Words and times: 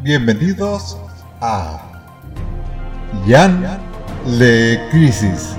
Bienvenidos 0.00 0.96
a 1.40 2.00
Jan 3.26 3.80
Le 4.38 4.78
Crisis. 4.92 5.56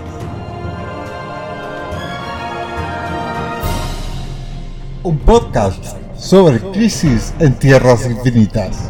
Un 5.03 5.19
podcast 5.19 5.83
sobre 6.17 6.59
crisis 6.71 7.33
en 7.39 7.59
tierras 7.59 8.09
infinitas. 8.09 8.89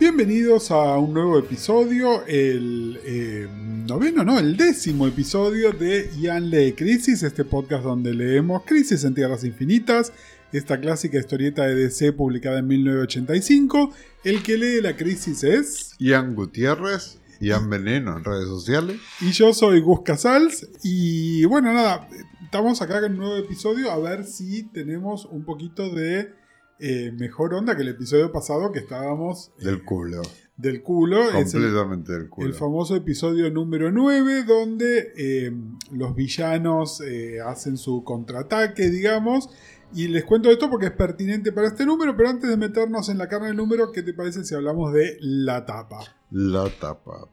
Bienvenidos 0.00 0.70
a 0.70 0.96
un 0.96 1.12
nuevo 1.12 1.38
episodio, 1.38 2.24
el 2.26 2.98
eh, 3.04 3.46
noveno, 3.86 4.24
no, 4.24 4.38
el 4.38 4.56
décimo 4.56 5.06
episodio 5.06 5.72
de 5.72 6.10
Ian 6.18 6.48
lee 6.48 6.72
Crisis, 6.72 7.22
este 7.22 7.44
podcast 7.44 7.84
donde 7.84 8.14
leemos 8.14 8.62
Crisis 8.64 9.04
en 9.04 9.14
Tierras 9.14 9.44
Infinitas, 9.44 10.12
esta 10.58 10.80
clásica 10.80 11.18
historieta 11.18 11.66
de 11.66 11.74
DC 11.74 12.12
publicada 12.12 12.58
en 12.58 12.66
1985. 12.66 13.92
El 14.24 14.42
que 14.42 14.56
lee 14.58 14.80
la 14.80 14.96
crisis 14.96 15.44
es... 15.44 15.94
Ian 15.98 16.34
Gutiérrez, 16.34 17.18
Ian 17.40 17.68
Veneno 17.68 18.16
en 18.16 18.24
redes 18.24 18.48
sociales. 18.48 18.98
Y 19.20 19.32
yo 19.32 19.52
soy 19.52 19.80
Gus 19.80 20.02
Casals 20.02 20.68
y 20.82 21.44
bueno, 21.46 21.72
nada, 21.72 22.08
estamos 22.44 22.80
acá 22.82 23.00
con 23.00 23.12
un 23.12 23.18
nuevo 23.18 23.36
episodio 23.36 23.90
a 23.90 23.98
ver 23.98 24.24
si 24.24 24.64
tenemos 24.64 25.24
un 25.26 25.44
poquito 25.44 25.90
de 25.94 26.30
eh, 26.78 27.12
mejor 27.12 27.54
onda 27.54 27.74
que 27.76 27.82
el 27.82 27.88
episodio 27.88 28.30
pasado 28.32 28.72
que 28.72 28.80
estábamos... 28.80 29.52
Del 29.58 29.76
eh, 29.76 29.82
culo. 29.84 30.22
del 30.56 30.82
culo. 30.82 31.30
Es 31.30 31.54
el- 31.54 31.62
Completamente 31.62 32.12
del 32.12 32.28
culo. 32.28 32.46
el 32.48 32.54
famoso 32.54 32.94
episodio 32.96 33.50
número 33.50 33.90
9, 33.90 34.44
donde 34.44 35.12
eh, 35.16 35.52
los 35.92 36.14
villanos 36.14 37.02
hacen 37.46 37.76
su 37.76 38.04
contraataque, 38.04 38.90
digamos. 38.90 39.48
Y 39.94 40.08
les 40.08 40.24
cuento 40.24 40.50
esto 40.50 40.70
porque 40.70 40.86
es 40.86 40.92
pertinente 40.92 41.52
para 41.52 41.68
este 41.68 41.84
número, 41.84 42.16
pero 42.16 42.30
antes 42.30 42.48
de 42.48 42.56
meternos 42.56 43.08
en 43.08 43.18
la 43.18 43.28
carne 43.28 43.48
del 43.48 43.56
número, 43.56 43.92
¿qué 43.92 44.02
te 44.02 44.14
parece 44.14 44.44
si 44.44 44.54
hablamos 44.54 44.92
de 44.92 45.18
la 45.20 45.66
tapa? 45.66 46.00
La 46.30 46.68
tapa. 46.70 47.28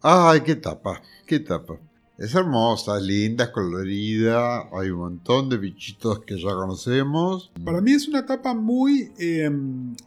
Ay, 0.00 0.42
qué 0.42 0.54
tapa, 0.54 1.02
qué 1.26 1.40
tapa. 1.40 1.78
Es 2.16 2.32
hermosa, 2.36 2.98
es 2.98 3.02
linda, 3.02 3.44
es 3.44 3.50
colorida. 3.50 4.68
Hay 4.72 4.90
un 4.90 5.00
montón 5.00 5.48
de 5.48 5.56
bichitos 5.56 6.20
que 6.20 6.40
ya 6.40 6.54
conocemos. 6.54 7.50
Para 7.64 7.80
mí 7.80 7.92
es 7.92 8.06
una 8.06 8.24
tapa 8.24 8.54
muy 8.54 9.10
eh, 9.18 9.50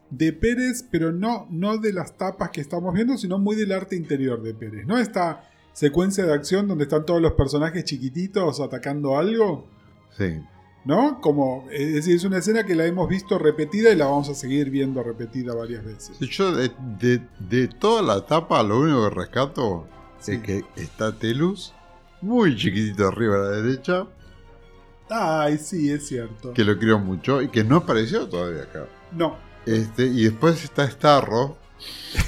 de 0.10 0.32
Pérez, 0.32 0.86
pero 0.90 1.12
no, 1.12 1.48
no 1.50 1.78
de 1.78 1.92
las 1.92 2.16
tapas 2.16 2.52
que 2.52 2.62
estamos 2.62 2.94
viendo, 2.94 3.18
sino 3.18 3.38
muy 3.38 3.58
del 3.58 3.74
arte 3.74 3.98
interior 3.98 4.42
de 4.42 4.54
Pérez. 4.54 4.88
¿No? 4.88 4.98
Esta 4.98 5.44
secuencia 5.74 6.26
de 6.26 6.34
acción 6.34 6.70
donde 6.70 6.86
están 6.86 7.06
todos 7.06 7.22
los 7.22 7.34
personajes 7.34 7.84
chiquititos 7.84 8.62
atacando 8.62 9.18
algo. 9.18 9.68
Sí. 10.18 10.40
¿No? 10.88 11.20
Como, 11.22 11.68
es 11.72 11.94
decir, 11.94 12.16
es 12.16 12.24
una 12.24 12.38
escena 12.38 12.66
que 12.66 12.74
la 12.74 12.86
hemos 12.86 13.10
visto 13.10 13.38
repetida 13.38 13.92
y 13.92 13.96
la 13.98 14.06
vamos 14.06 14.30
a 14.30 14.34
seguir 14.36 14.70
viendo 14.70 15.04
repetida 15.04 15.54
varias 15.54 15.84
veces. 15.84 16.18
Yo 16.20 16.56
de, 16.56 16.72
de- 17.00 17.22
de 17.40 17.68
toda 17.68 18.02
la 18.02 18.26
tapa, 18.26 18.64
lo 18.64 18.80
único 18.80 19.10
que 19.10 19.16
rescato 19.16 19.86
Sí. 20.20 20.32
es 20.34 20.42
que 20.42 20.64
está 20.78 21.12
Telus, 21.18 21.74
muy 22.22 22.56
chiquitito 22.56 23.08
arriba 23.08 23.36
a 23.36 23.40
la 23.40 23.50
derecha, 23.62 24.08
Ay, 25.10 25.58
sí, 25.58 25.92
es 25.92 26.08
cierto. 26.08 26.54
que 26.54 26.64
lo 26.64 26.78
quiero 26.78 27.00
mucho 27.00 27.42
y 27.42 27.50
que 27.50 27.64
no 27.64 27.78
apareció 27.78 28.28
todavía 28.28 28.64
acá. 28.64 28.88
No, 29.12 29.38
Este, 29.66 30.06
y 30.06 30.24
después 30.24 30.64
está 30.64 30.90
Starro, 30.90 31.58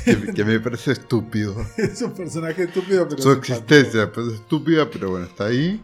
que, 0.05 0.33
que 0.33 0.44
me 0.45 0.59
parece 0.59 0.91
estúpido. 0.91 1.55
es 1.77 2.01
un 2.01 2.13
personaje 2.13 2.63
estúpido, 2.63 3.07
pero. 3.09 3.21
Su 3.21 3.31
existencia 3.31 4.11
pues, 4.11 4.27
es 4.27 4.33
estúpida, 4.35 4.89
pero 4.89 5.09
bueno, 5.11 5.25
está 5.25 5.45
ahí. 5.45 5.81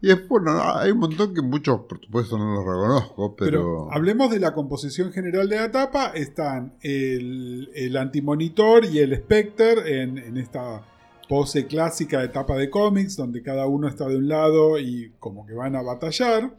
Y 0.00 0.08
después, 0.08 0.42
bueno, 0.42 0.60
hay 0.62 0.90
un 0.90 0.98
montón 0.98 1.34
que 1.34 1.40
muchos, 1.40 1.80
por 1.82 2.00
supuesto, 2.04 2.36
no 2.36 2.54
los 2.54 2.64
reconozco, 2.64 3.34
Pero, 3.36 3.90
hablemos 3.90 4.30
de 4.30 4.38
la 4.38 4.52
composición 4.52 5.10
general 5.10 5.48
de 5.48 5.56
la 5.56 5.70
tapa. 5.70 6.08
Están 6.08 6.74
el, 6.82 7.70
el 7.74 7.96
antimonitor 7.96 8.84
y 8.84 8.98
el 8.98 9.16
Spectre 9.16 10.02
en, 10.02 10.18
en 10.18 10.36
esta 10.36 10.82
pose 11.28 11.66
clásica 11.66 12.20
de 12.20 12.28
tapa 12.28 12.56
de 12.56 12.70
cómics, 12.70 13.16
donde 13.16 13.42
cada 13.42 13.66
uno 13.66 13.88
está 13.88 14.06
de 14.06 14.16
un 14.16 14.28
lado 14.28 14.78
y 14.78 15.12
como 15.18 15.46
que 15.46 15.54
van 15.54 15.76
a 15.76 15.82
batallar. 15.82 16.56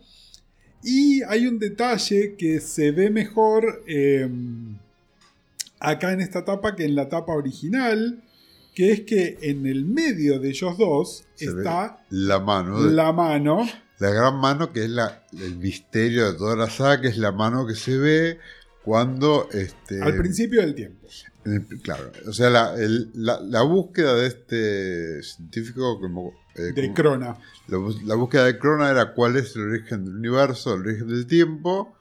Y 0.84 1.24
hay 1.24 1.48
un 1.48 1.59
detalle 1.59 2.36
que 2.38 2.59
se 2.59 2.92
ve 2.92 3.09
mejor 3.09 3.84
eh, 3.88 4.30
acá 5.80 6.14
en 6.14 6.22
esta 6.22 6.46
tapa 6.46 6.75
que 6.75 6.86
en 6.86 6.96
la 6.96 7.09
tapa 7.09 7.34
original, 7.34 8.24
que 8.78 8.92
es 8.92 9.02
que 9.02 9.40
en 9.42 9.66
el 9.66 9.86
medio 9.86 10.40
de 10.40 10.50
ellos 10.50 10.78
dos 10.78 11.26
Se 11.34 11.46
está 11.46 12.06
la 12.12 12.40
mano, 12.40 12.84
de- 12.84 12.92
la... 12.92 13.06
la 13.06 13.12
mano. 13.12 13.68
gran 14.00 14.36
mano 14.40 14.72
que 14.72 14.84
es 14.84 14.90
la, 14.92 15.24
el 15.34 15.56
misterio 15.58 16.32
de 16.32 16.38
toda 16.38 16.56
la 16.56 16.70
saga, 16.70 17.02
que 17.02 17.08
es 17.08 17.18
la 17.18 17.32
mano 17.32 17.66
que 17.66 17.74
se 17.74 17.98
ve 17.98 18.38
cuando. 18.84 19.50
Este, 19.52 20.00
Al 20.04 20.16
principio 20.16 20.62
del 20.62 20.76
tiempo. 20.76 21.08
el- 21.46 21.66
claro, 21.82 22.12
o 22.28 22.34
sea, 22.34 22.52
la, 22.52 22.76
el- 22.76 23.10
la- 23.16 23.40
la 23.42 23.64
búsqueda 23.64 24.14
de 24.14 24.28
este 24.28 25.24
científico, 25.24 26.00
como. 26.00 26.34
eh, 26.56 26.72
De 26.76 26.82
como- 26.84 26.94
Crona. 26.94 27.38
La, 27.68 27.78
la 28.06 28.14
búsqueda 28.16 28.46
de 28.46 28.60
Crona 28.60 28.92
era 28.92 29.16
cuál 29.16 29.38
es 29.38 29.56
el 29.56 29.64
origen 29.64 30.06
del 30.06 30.18
universo, 30.18 30.76
el 30.76 30.82
origen 30.82 31.08
del 31.08 31.26
tiempo, 31.26 31.98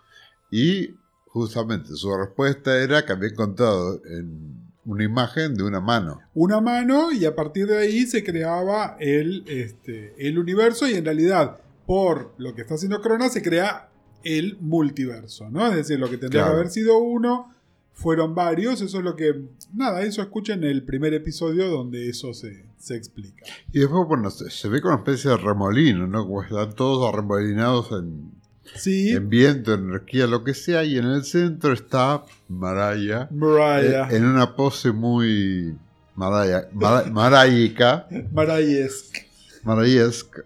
y 0.50 0.90
justamente 1.28 1.94
su 1.96 2.14
respuesta 2.14 2.78
era 2.78 3.06
que 3.06 3.12
había 3.12 3.30
encontrado 3.30 4.02
en 4.04 4.65
una 4.86 5.04
imagen 5.04 5.54
de 5.54 5.64
una 5.64 5.80
mano. 5.80 6.20
una 6.34 6.60
mano 6.60 7.12
y 7.12 7.24
a 7.24 7.34
partir 7.34 7.66
de 7.66 7.78
ahí 7.78 8.06
se 8.06 8.22
creaba 8.24 8.96
el, 9.00 9.44
este, 9.48 10.14
el 10.18 10.38
universo 10.38 10.88
y 10.88 10.94
en 10.94 11.04
realidad 11.04 11.58
por 11.86 12.32
lo 12.38 12.54
que 12.54 12.62
está 12.62 12.74
haciendo 12.74 13.00
Crona 13.00 13.28
se 13.28 13.42
crea 13.42 13.88
el 14.24 14.56
multiverso, 14.60 15.50
¿no? 15.50 15.66
Es 15.68 15.76
decir, 15.76 15.98
lo 16.00 16.08
que 16.10 16.18
tendría 16.18 16.42
Claro. 16.42 16.54
que 16.54 16.60
haber 16.60 16.70
sido 16.72 16.98
uno 16.98 17.52
fueron 17.92 18.34
varios, 18.34 18.80
eso 18.80 18.98
es 18.98 19.04
lo 19.04 19.14
que... 19.16 19.34
Nada, 19.74 20.02
eso 20.02 20.20
escuchen 20.20 20.64
el 20.64 20.82
primer 20.84 21.14
episodio 21.14 21.68
donde 21.68 22.08
eso 22.08 22.34
se, 22.34 22.66
se 22.76 22.94
explica. 22.96 23.44
Y 23.72 23.78
después, 23.80 24.06
bueno, 24.06 24.30
se, 24.30 24.50
se 24.50 24.68
ve 24.68 24.80
como 24.82 24.94
una 24.94 25.02
especie 25.02 25.30
de 25.30 25.36
remolino, 25.38 26.06
¿no? 26.06 26.24
Como 26.26 26.42
están 26.42 26.74
todos 26.74 27.12
arremolinados 27.12 27.90
en, 27.92 28.32
Sí, 28.74 29.10
en 29.12 29.28
viento, 29.28 29.74
energía, 29.74 30.26
lo 30.26 30.42
que 30.44 30.52
sea, 30.54 30.82
y 30.84 30.98
en 30.98 31.04
el 31.06 31.24
centro 31.24 31.72
está 31.72 32.24
Maraya, 32.48 33.28
Mariah, 33.30 34.08
en 34.10 34.24
una 34.26 34.54
pose 34.56 34.92
muy 34.92 35.74
Maraya, 36.14 36.68
Mara- 36.72 37.10
marayica, 37.10 38.06
Mariah-esque. 38.32 39.26
marayesca. 39.64 40.42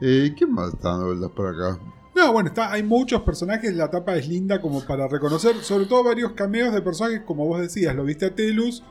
Eh, 0.00 0.34
¿Quién 0.36 0.52
más 0.52 0.74
está 0.74 0.90
dando 0.90 1.06
vueltas 1.06 1.30
por 1.30 1.46
acá? 1.48 1.80
No, 2.14 2.32
bueno, 2.32 2.48
está, 2.48 2.70
hay 2.72 2.82
muchos 2.82 3.22
personajes, 3.22 3.74
la 3.74 3.90
tapa 3.90 4.16
es 4.16 4.28
linda 4.28 4.60
como 4.60 4.84
para 4.84 5.08
reconocer, 5.08 5.56
sobre 5.62 5.86
todo 5.86 6.04
varios 6.04 6.32
cameos 6.32 6.72
de 6.74 6.80
personajes, 6.82 7.22
como 7.26 7.46
vos 7.46 7.60
decías, 7.60 7.94
lo 7.96 8.04
viste 8.04 8.26
a 8.26 8.34
Telus, 8.34 8.82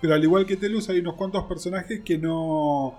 pero 0.00 0.14
al 0.14 0.24
igual 0.24 0.44
que 0.46 0.56
Telus 0.56 0.88
hay 0.88 0.98
unos 1.00 1.14
cuantos 1.14 1.44
personajes 1.44 2.00
que 2.04 2.18
no... 2.18 2.98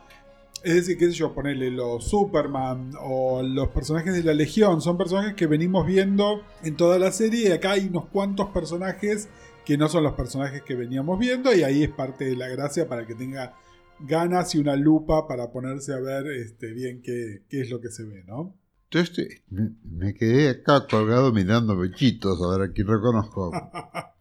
Es 0.65 0.73
decir, 0.75 0.97
qué 0.97 1.05
sé 1.05 1.13
yo, 1.13 1.33
ponerle 1.33 1.69
los 1.71 2.03
Superman 2.09 2.91
o 2.99 3.41
los 3.43 3.67
personajes 3.69 4.13
de 4.13 4.23
la 4.23 4.33
Legión, 4.33 4.81
son 4.81 4.97
personajes 4.97 5.35
que 5.35 5.45
venimos 5.47 5.85
viendo 5.85 6.41
en 6.63 6.75
toda 6.75 6.97
la 6.99 7.11
serie 7.11 7.49
y 7.49 7.51
acá 7.51 7.71
hay 7.73 7.85
unos 7.87 8.07
cuantos 8.07 8.49
personajes 8.49 9.29
que 9.63 9.77
no 9.77 9.87
son 9.89 10.03
los 10.03 10.13
personajes 10.13 10.63
que 10.63 10.75
veníamos 10.75 11.19
viendo 11.19 11.53
y 11.53 11.63
ahí 11.63 11.83
es 11.83 11.91
parte 11.91 12.25
de 12.25 12.35
la 12.35 12.47
gracia 12.47 12.87
para 12.89 13.05
que 13.05 13.13
tenga 13.15 13.53
ganas 13.99 14.55
y 14.55 14.57
una 14.59 14.75
lupa 14.75 15.27
para 15.27 15.51
ponerse 15.51 15.93
a 15.93 15.99
ver 15.99 16.25
este, 16.27 16.73
bien 16.73 17.01
qué, 17.03 17.43
qué 17.47 17.61
es 17.61 17.69
lo 17.69 17.79
que 17.79 17.89
se 17.89 18.03
ve, 18.03 18.23
¿no? 18.27 18.55
Yo 18.91 18.99
estoy- 19.01 19.41
me, 19.49 19.69
me 19.83 20.13
quedé 20.13 20.49
acá 20.49 20.87
colgado 20.87 21.31
mirando 21.31 21.77
bechitos, 21.77 22.41
a 22.41 22.57
ver 22.57 22.69
a 22.69 22.73
quién 22.73 22.87
reconozco. 22.87 23.51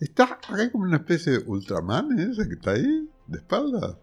Está 0.00 0.24
acá 0.24 0.56
hay 0.56 0.70
como 0.70 0.84
una 0.84 0.96
especie 0.96 1.32
de 1.32 1.38
Ultraman, 1.46 2.18
¿eh? 2.18 2.28
ese 2.32 2.48
que 2.48 2.54
está 2.54 2.70
ahí, 2.72 3.08
de 3.26 3.38
espalda. 3.38 3.98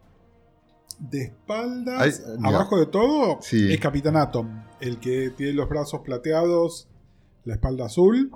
De 0.99 1.21
espaldas, 1.23 2.23
Ay, 2.27 2.35
abajo 2.43 2.79
de 2.79 2.87
todo, 2.87 3.37
Sí. 3.41 3.71
es 3.71 3.79
Capitán 3.79 4.17
Atom, 4.17 4.63
el 4.79 4.97
que 4.99 5.29
tiene 5.29 5.53
los 5.53 5.69
brazos 5.69 6.01
plateados, 6.01 6.87
la 7.45 7.53
espalda 7.55 7.85
azul. 7.85 8.31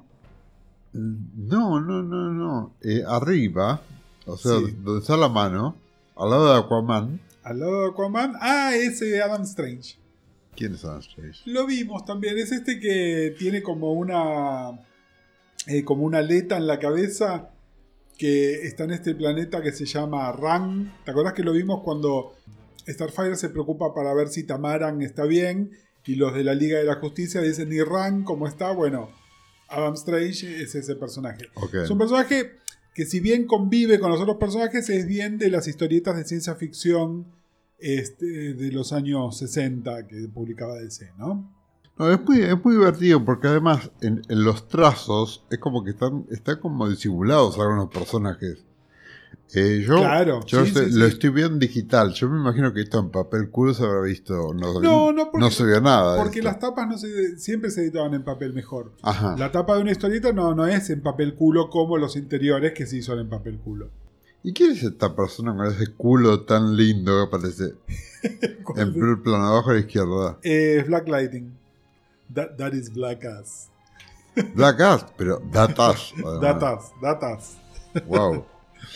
No, 0.94 1.80
no, 1.80 2.04
no, 2.04 2.31
no. 2.31 2.74
Eh, 2.81 3.02
arriba, 3.08 3.81
o 4.25 4.38
sea, 4.38 4.60
Sí. 4.60 4.75
donde 4.84 5.00
está 5.02 5.18
la 5.18 5.30
mano, 5.30 5.75
al 6.16 6.30
lado 6.30 6.54
de 6.54 6.60
Aquaman. 6.60 7.19
Al 7.44 7.60
lado 7.60 7.81
de 7.84 7.88
Aquaman, 7.90 8.34
ah, 8.42 8.74
ese 8.75 9.22
Adam 9.22 9.42
Strange. 9.44 9.98
¿Quién 10.56 10.75
es 10.75 10.84
Adam 10.86 11.00
Strange? 11.00 11.42
Lo 11.46 11.66
vimos 11.66 12.06
también, 12.06 12.38
es 12.38 12.52
este 12.52 12.80
que 12.80 13.34
tiene 13.40 13.64
como 13.64 13.94
una, 13.94 14.80
eh, 15.68 15.84
como 15.86 16.04
una 16.04 16.19
aleta 16.19 16.57
en 16.57 16.68
la 16.68 16.78
cabeza 16.78 17.50
que 18.21 18.68
está 18.68 18.83
en 18.83 18.91
este 18.91 19.15
planeta 19.15 19.63
que 19.63 19.71
se 19.71 19.85
llama 19.85 20.31
Ran. 20.31 20.94
¿Te 21.03 21.09
acordás 21.09 21.33
que 21.33 21.41
lo 21.41 21.53
vimos 21.53 21.81
cuando 21.83 22.35
Starfire 22.88 23.35
se 23.35 23.50
preocupa 23.50 23.95
para 23.95 24.13
ver 24.13 24.27
si 24.27 24.44
Tamaran 24.44 25.01
está 25.01 25.25
bien 25.25 25.71
y 26.06 26.13
los 26.13 26.31
de 26.35 26.44
la 26.44 26.53
Liga 26.53 26.77
de 26.77 26.83
la 26.83 26.97
Justicia 26.97 27.41
dicen, 27.41 27.73
¿y 27.73 27.81
Ran 27.81 28.23
cómo 28.23 28.47
está? 28.47 28.73
Bueno, 28.73 29.09
Adam 29.69 29.95
Strange 29.95 30.62
es 30.62 30.75
ese 30.75 30.95
personaje. 30.97 31.47
Es 31.83 31.89
un 31.89 31.97
personaje 31.97 32.51
que 32.94 33.07
si 33.07 33.21
bien 33.21 33.47
convive 33.47 34.00
con 34.00 34.12
los 34.12 34.21
otros 34.21 34.38
personajes, 34.38 34.88
es 34.91 35.07
bien 35.07 35.39
de 35.39 35.50
las 35.50 35.68
historietas 35.68 36.15
de 36.15 36.23
ciencia 36.23 36.53
ficción 36.53 37.25
este, 37.79 38.53
de 38.53 38.71
los 38.71 38.94
años 38.94 39.35
60 39.39 40.06
que 40.06 40.27
publicaba 40.31 40.75
DC, 40.75 41.12
¿no? 41.18 41.51
No, 42.01 42.12
es 42.12 42.19
muy, 42.25 42.42
es 42.42 42.63
muy 42.65 42.75
divertido 42.75 43.24
porque 43.24 43.48
además 43.48 43.92
en, 44.01 44.24
en 44.27 44.44
los 44.44 44.68
trazos 44.68 45.45
es 45.51 45.59
como 45.59 45.83
que 45.83 45.92
están, 45.92 46.25
están 46.31 46.59
como 46.59 46.89
disimulados 46.89 47.59
algunos 47.59 47.89
personajes. 47.89 48.65
Eh, 49.53 49.83
yo 49.86 49.98
Claro, 49.98 50.39
yo 50.45 50.65
sí, 50.65 50.71
sé- 50.71 50.89
sí, 50.92 50.98
lo 50.98 51.06
sí. 51.06 51.12
estoy 51.13 51.30
viendo 51.30 51.53
en 51.56 51.59
digital. 51.59 52.13
Yo 52.13 52.27
me 52.30 52.39
imagino 52.39 52.74
que 52.74 52.81
esto 52.81 53.00
en 53.00 53.12
papel 53.12 53.50
culo 53.50 53.74
se 53.74 53.83
habrá 53.83 54.01
visto. 54.01 54.33
No, 54.53 54.80
No, 54.81 55.12
no, 55.12 55.30
porque- 55.30 55.51
se 55.51 55.65
vio 55.65 55.80
nada. 55.81 56.18
Porque 56.24 56.42
las 56.42 56.57
tapas 56.57 56.88
no 56.88 56.98
se, 56.98 57.38
siempre 57.38 57.69
se 57.69 57.81
editaban 57.81 58.13
en 58.15 58.24
papel 58.24 58.54
mejor. 58.54 58.94
Ajá. 59.04 59.36
La 59.38 59.51
tapa 59.51 59.75
de 59.75 59.81
una 59.81 59.92
historieta 59.92 60.31
no, 60.33 60.56
no 60.56 60.65
es 60.65 60.89
en 60.89 61.01
papel 61.01 61.36
culo 61.36 61.69
como 61.69 61.97
los 61.97 62.15
interiores 62.15 62.71
que 62.74 62.86
sí 62.88 63.01
son 63.04 63.19
en 63.19 63.30
papel 63.30 63.59
culo. 63.59 63.89
¿Y 64.44 64.54
quién 64.54 64.71
es 64.71 64.81
esta 64.81 65.15
persona 65.15 65.56
con 65.56 65.68
ese 65.68 65.94
culo 65.95 66.45
tan 66.45 66.75
lindo 66.75 67.12
que 67.18 67.27
aparece 67.38 67.74
en 68.75 68.92
primer 68.94 69.21
plano 69.21 69.45
abajo 69.45 69.69
a 69.69 69.74
la 69.74 69.80
izquierda? 69.81 70.39
Eh, 70.42 70.83
Black 70.88 71.07
Lighting. 71.07 71.61
That, 72.33 72.57
that 72.57 72.74
is 72.74 72.89
Black 72.94 73.24
Ass. 73.25 73.69
Black 74.56 74.80
Ass, 74.80 75.06
pero 75.18 75.39
Datas. 75.51 76.13
Datas, 76.42 76.92
datas. 77.01 77.57
Wow. 78.06 78.45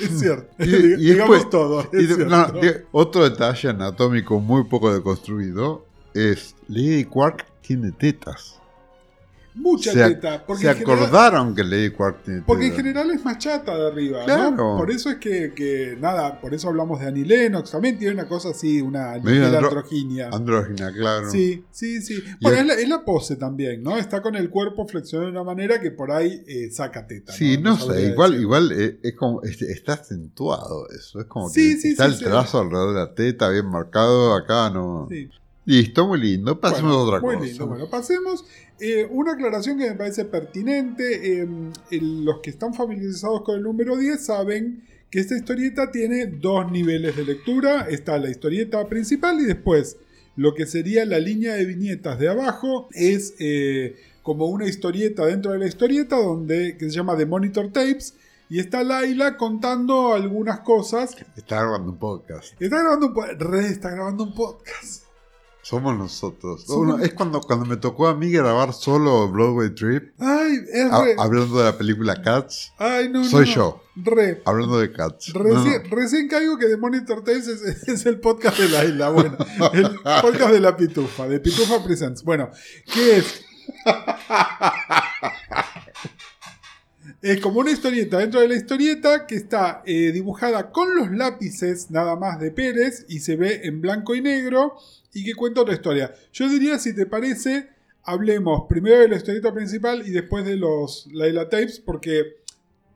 Es 0.00 0.20
cierto. 0.20 0.46
Y- 0.62 0.64
y 0.64 0.96
Digamos 0.96 1.36
después- 1.38 1.50
todo. 1.50 1.80
es 1.92 2.02
Y 2.02 2.06
cierto. 2.06 2.26
no, 2.26 2.52
otro 2.92 3.28
detalle 3.28 3.70
anatómico 3.70 4.38
muy 4.40 4.64
poco 4.64 4.92
deconstruido 4.92 5.86
es 6.14 6.54
Lady 6.68 7.04
Quark 7.04 7.46
tiene 7.62 7.92
tetas. 7.92 8.60
Mucha 9.56 9.92
se, 9.92 10.04
teta. 10.08 10.44
Porque, 10.46 10.62
se 10.64 10.70
en 10.70 10.76
general, 10.76 10.98
acordaron 11.04 11.54
que 11.54 11.92
Quark 11.92 12.22
tiene 12.22 12.42
porque 12.46 12.66
en 12.66 12.74
general 12.74 13.10
es 13.10 13.24
más 13.24 13.38
chata 13.38 13.76
de 13.76 13.86
arriba. 13.88 14.24
Claro. 14.24 14.50
¿no? 14.52 14.76
Por 14.76 14.90
eso 14.90 15.10
es 15.10 15.16
que, 15.16 15.52
que, 15.54 15.96
nada, 16.00 16.40
por 16.40 16.54
eso 16.54 16.68
hablamos 16.68 17.00
de 17.00 17.06
Annie 17.06 17.24
Lennox. 17.24 17.70
También 17.70 17.98
tiene 17.98 18.14
una 18.14 18.28
cosa 18.28 18.50
así, 18.50 18.80
una 18.80 19.16
ligera 19.16 19.48
andro- 19.48 19.66
androginia. 19.68 20.28
Andrógina, 20.32 20.92
claro. 20.92 21.30
Sí, 21.30 21.64
sí, 21.70 22.00
sí. 22.02 22.22
Bueno, 22.40 22.58
es 22.60 22.66
la, 22.66 22.74
es 22.74 22.88
la 22.88 23.04
pose 23.04 23.36
también, 23.36 23.82
¿no? 23.82 23.96
Está 23.96 24.22
con 24.22 24.36
el 24.36 24.50
cuerpo 24.50 24.86
flexionado 24.86 25.26
de 25.26 25.32
una 25.32 25.44
manera 25.44 25.80
que 25.80 25.90
por 25.90 26.12
ahí 26.12 26.42
eh, 26.46 26.70
saca 26.70 27.06
teta. 27.06 27.32
Sí, 27.32 27.58
no, 27.58 27.76
sé, 27.78 28.08
igual, 28.10 28.30
decir. 28.32 28.42
igual 28.42 28.72
eh, 28.72 29.00
es 29.02 29.14
como, 29.16 29.42
es- 29.42 29.62
está 29.62 29.94
acentuado 29.94 30.88
eso, 30.90 31.20
es 31.20 31.26
como 31.26 31.48
Sí, 31.48 31.74
que 31.74 31.80
sí, 31.80 31.88
está 31.90 32.08
sí, 32.08 32.14
el 32.24 32.30
trazo 32.30 32.60
alrededor 32.60 32.94
de 32.94 33.00
la 33.00 33.14
teta 33.14 33.48
bien 33.48 33.66
marcado, 33.70 34.34
acá 34.34 34.70
no. 34.70 35.06
Sí. 35.10 35.28
Listo, 35.66 36.06
muy 36.06 36.20
lindo, 36.20 36.60
pasemos 36.60 36.92
Bueno, 36.92 37.00
a 37.00 37.04
otra 37.04 37.20
muy 37.20 37.34
cosa. 37.36 37.46
lindo. 37.48 37.66
Bueno, 37.66 37.90
pasemos. 37.90 38.44
Eh, 38.78 39.06
una 39.10 39.32
aclaración 39.32 39.76
que 39.78 39.90
me 39.90 39.96
parece 39.96 40.24
pertinente. 40.24 41.40
eh, 41.42 41.48
el- 41.90 42.24
los 42.24 42.38
que 42.40 42.50
están 42.50 42.72
familiarizados 42.72 43.42
con 43.42 43.56
el 43.56 43.62
número 43.62 43.96
10 43.96 44.24
saben 44.24 44.84
que 45.10 45.18
esta 45.20 45.36
historieta 45.36 45.90
tiene 45.90 46.26
dos 46.26 46.70
niveles 46.70 47.16
de 47.16 47.24
lectura. 47.24 47.86
Está 47.90 48.16
la 48.18 48.30
historieta 48.30 48.86
principal 48.88 49.40
y 49.40 49.44
después 49.44 49.96
lo 50.36 50.54
que 50.54 50.66
sería 50.66 51.04
la 51.04 51.18
línea 51.18 51.54
de 51.54 51.64
viñetas 51.64 52.18
de 52.20 52.28
abajo 52.28 52.88
es 52.92 53.34
eh, 53.40 53.96
como 54.22 54.46
una 54.46 54.66
historieta 54.68 55.24
dentro 55.26 55.50
de 55.52 55.58
la 55.58 55.66
historieta 55.66 56.16
donde, 56.16 56.76
que 56.76 56.84
se 56.90 56.96
llama 56.96 57.16
The 57.16 57.26
Monitor 57.26 57.72
Tapes. 57.72 58.14
Y 58.48 58.60
está 58.60 58.84
Laila 58.84 59.36
contando 59.36 60.12
algunas 60.14 60.60
cosas. 60.60 61.16
Está 61.36 61.56
grabando 61.62 61.90
un 61.90 61.98
podcast. 61.98 62.52
Está 62.62 62.80
grabando 62.82 63.08
un, 63.08 63.38
Red 63.40 63.64
está 63.64 63.90
grabando 63.90 64.22
un 64.22 64.34
podcast. 64.34 65.05
Somos 65.68 65.98
nosotros. 65.98 66.64
Somos- 66.64 67.02
es 67.02 67.12
cuando, 67.12 67.40
cuando 67.40 67.66
me 67.66 67.76
tocó 67.76 68.06
a 68.06 68.14
mí 68.14 68.30
grabar 68.30 68.72
solo 68.72 69.28
Broadway 69.28 69.74
Trip, 69.74 70.12
Ay, 70.16 70.58
es 70.72 70.88
re. 70.92 71.16
hablando 71.18 71.58
de 71.58 71.64
la 71.64 71.76
película 71.76 72.22
Cats, 72.22 72.72
Ay, 72.78 73.08
no, 73.08 73.18
no, 73.18 73.24
soy 73.28 73.46
no. 73.46 73.52
yo, 73.54 73.82
Re. 73.96 74.42
hablando 74.44 74.78
de 74.78 74.92
Cats. 74.92 75.32
Recién, 75.32 75.82
no. 75.82 75.96
recién 75.96 76.28
caigo 76.28 76.56
que 76.56 76.66
The 76.66 76.76
Monitor 76.76 77.24
Tales 77.24 77.48
es, 77.48 77.88
es 77.88 78.06
el 78.06 78.20
podcast 78.20 78.58
de 78.60 78.68
la 78.68 78.84
isla. 78.84 79.08
Bueno, 79.10 79.36
el 79.72 79.90
podcast 80.22 80.52
de 80.52 80.60
la 80.60 80.76
Pitufa, 80.76 81.26
de 81.26 81.40
Pitufa 81.40 81.82
Presents. 81.82 82.22
Bueno, 82.22 82.48
¿qué 82.94 83.16
es? 83.16 83.44
Es 87.22 87.40
como 87.40 87.58
una 87.60 87.72
historieta 87.72 88.18
dentro 88.18 88.40
de 88.40 88.46
la 88.48 88.54
historieta 88.54 89.26
que 89.26 89.34
está 89.34 89.82
eh, 89.84 90.12
dibujada 90.12 90.70
con 90.70 90.94
los 90.94 91.10
lápices 91.10 91.90
nada 91.90 92.14
más 92.14 92.38
de 92.38 92.52
Pérez 92.52 93.04
y 93.08 93.18
se 93.20 93.34
ve 93.36 93.62
en 93.64 93.80
blanco 93.80 94.14
y 94.14 94.20
negro 94.20 94.76
y 95.16 95.24
que 95.24 95.34
cuenta 95.34 95.62
otra 95.62 95.72
historia. 95.72 96.14
Yo 96.30 96.46
diría, 96.46 96.78
si 96.78 96.94
te 96.94 97.06
parece, 97.06 97.70
hablemos 98.02 98.66
primero 98.68 98.98
de 98.98 99.08
la 99.08 99.16
historieta 99.16 99.54
principal 99.54 100.06
y 100.06 100.10
después 100.10 100.44
de 100.44 100.56
los 100.56 101.08
Laila 101.10 101.48
Tapes 101.48 101.80
porque 101.80 102.42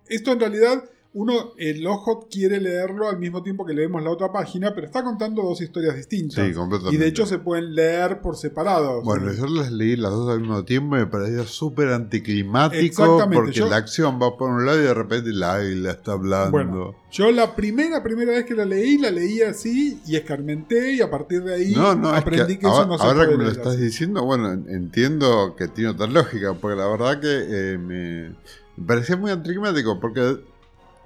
esto 0.07 0.33
en 0.33 0.41
realidad 0.41 0.85
uno, 1.13 1.53
el 1.59 1.85
ojo 1.89 2.29
quiere 2.31 2.61
leerlo 2.61 3.09
al 3.09 3.19
mismo 3.19 3.43
tiempo 3.43 3.67
que 3.67 3.75
leemos 3.75 4.01
la 4.03 4.11
otra 4.11 4.31
página, 4.31 4.73
pero 4.75 4.87
está 4.87 5.03
contando 5.03 5.43
dos 5.43 5.61
historias 5.61 5.97
distintas. 5.97 6.47
Sí, 6.47 6.53
completamente. 6.55 6.95
y 6.95 6.99
de 6.99 7.07
hecho 7.09 7.27
se 7.27 7.39
pueden 7.39 7.75
leer 7.75 8.21
por 8.21 8.37
separado. 8.37 9.03
Bueno, 9.03 9.33
yo 9.33 9.47
las 9.49 9.73
leí 9.73 9.97
las 9.97 10.13
dos 10.13 10.31
al 10.31 10.41
mismo 10.41 10.65
tiempo 10.65 10.97
y 10.97 11.01
me 11.01 11.07
pareció 11.09 11.45
súper 11.47 11.89
anticlimático 11.89 12.85
Exactamente, 12.85 13.35
porque 13.35 13.53
yo- 13.53 13.69
la 13.69 13.77
acción 13.77 14.21
va 14.23 14.37
por 14.37 14.51
un 14.51 14.65
lado 14.67 14.79
y 14.79 14.85
de 14.85 14.95
repente 14.95 15.31
la 15.33 15.55
águila 15.55 15.91
está 15.91 16.13
hablando. 16.13 16.51
Bueno, 16.53 16.95
yo 17.11 17.33
la 17.33 17.57
primera, 17.57 18.03
primera 18.05 18.31
vez 18.33 18.45
que 18.45 18.55
la 18.55 18.65
leí, 18.65 18.97
la 18.99 19.11
leí 19.11 19.43
así 19.43 20.01
y 20.07 20.15
escarmenté 20.15 20.93
y 20.95 21.01
a 21.01 21.11
partir 21.11 21.43
de 21.43 21.55
ahí 21.55 21.75
no, 21.75 21.97
no, 21.97 22.13
es 22.15 22.21
aprendí 22.23 22.55
que, 22.55 22.61
que, 22.61 22.67
eso 22.67 22.77
ahora, 22.77 22.87
no 22.87 22.99
se 22.99 23.03
ahora 23.05 23.15
puede 23.25 23.31
que 23.33 23.37
me 23.39 23.45
lo 23.47 23.51
estás 23.51 23.67
así. 23.75 23.83
diciendo, 23.83 24.25
bueno, 24.25 24.53
en- 24.53 24.69
entiendo 24.69 25.57
que 25.57 25.67
tiene 25.67 25.91
otra 25.91 26.07
lógica, 26.07 26.55
porque 26.55 26.77
la 26.77 26.87
verdad 26.87 27.21
que 27.21 27.27
eh, 27.73 27.79
me, 27.79 28.29
me 28.77 28.87
parecía 28.87 29.17
muy 29.17 29.33
anticlimático, 29.33 29.99
porque 29.99 30.39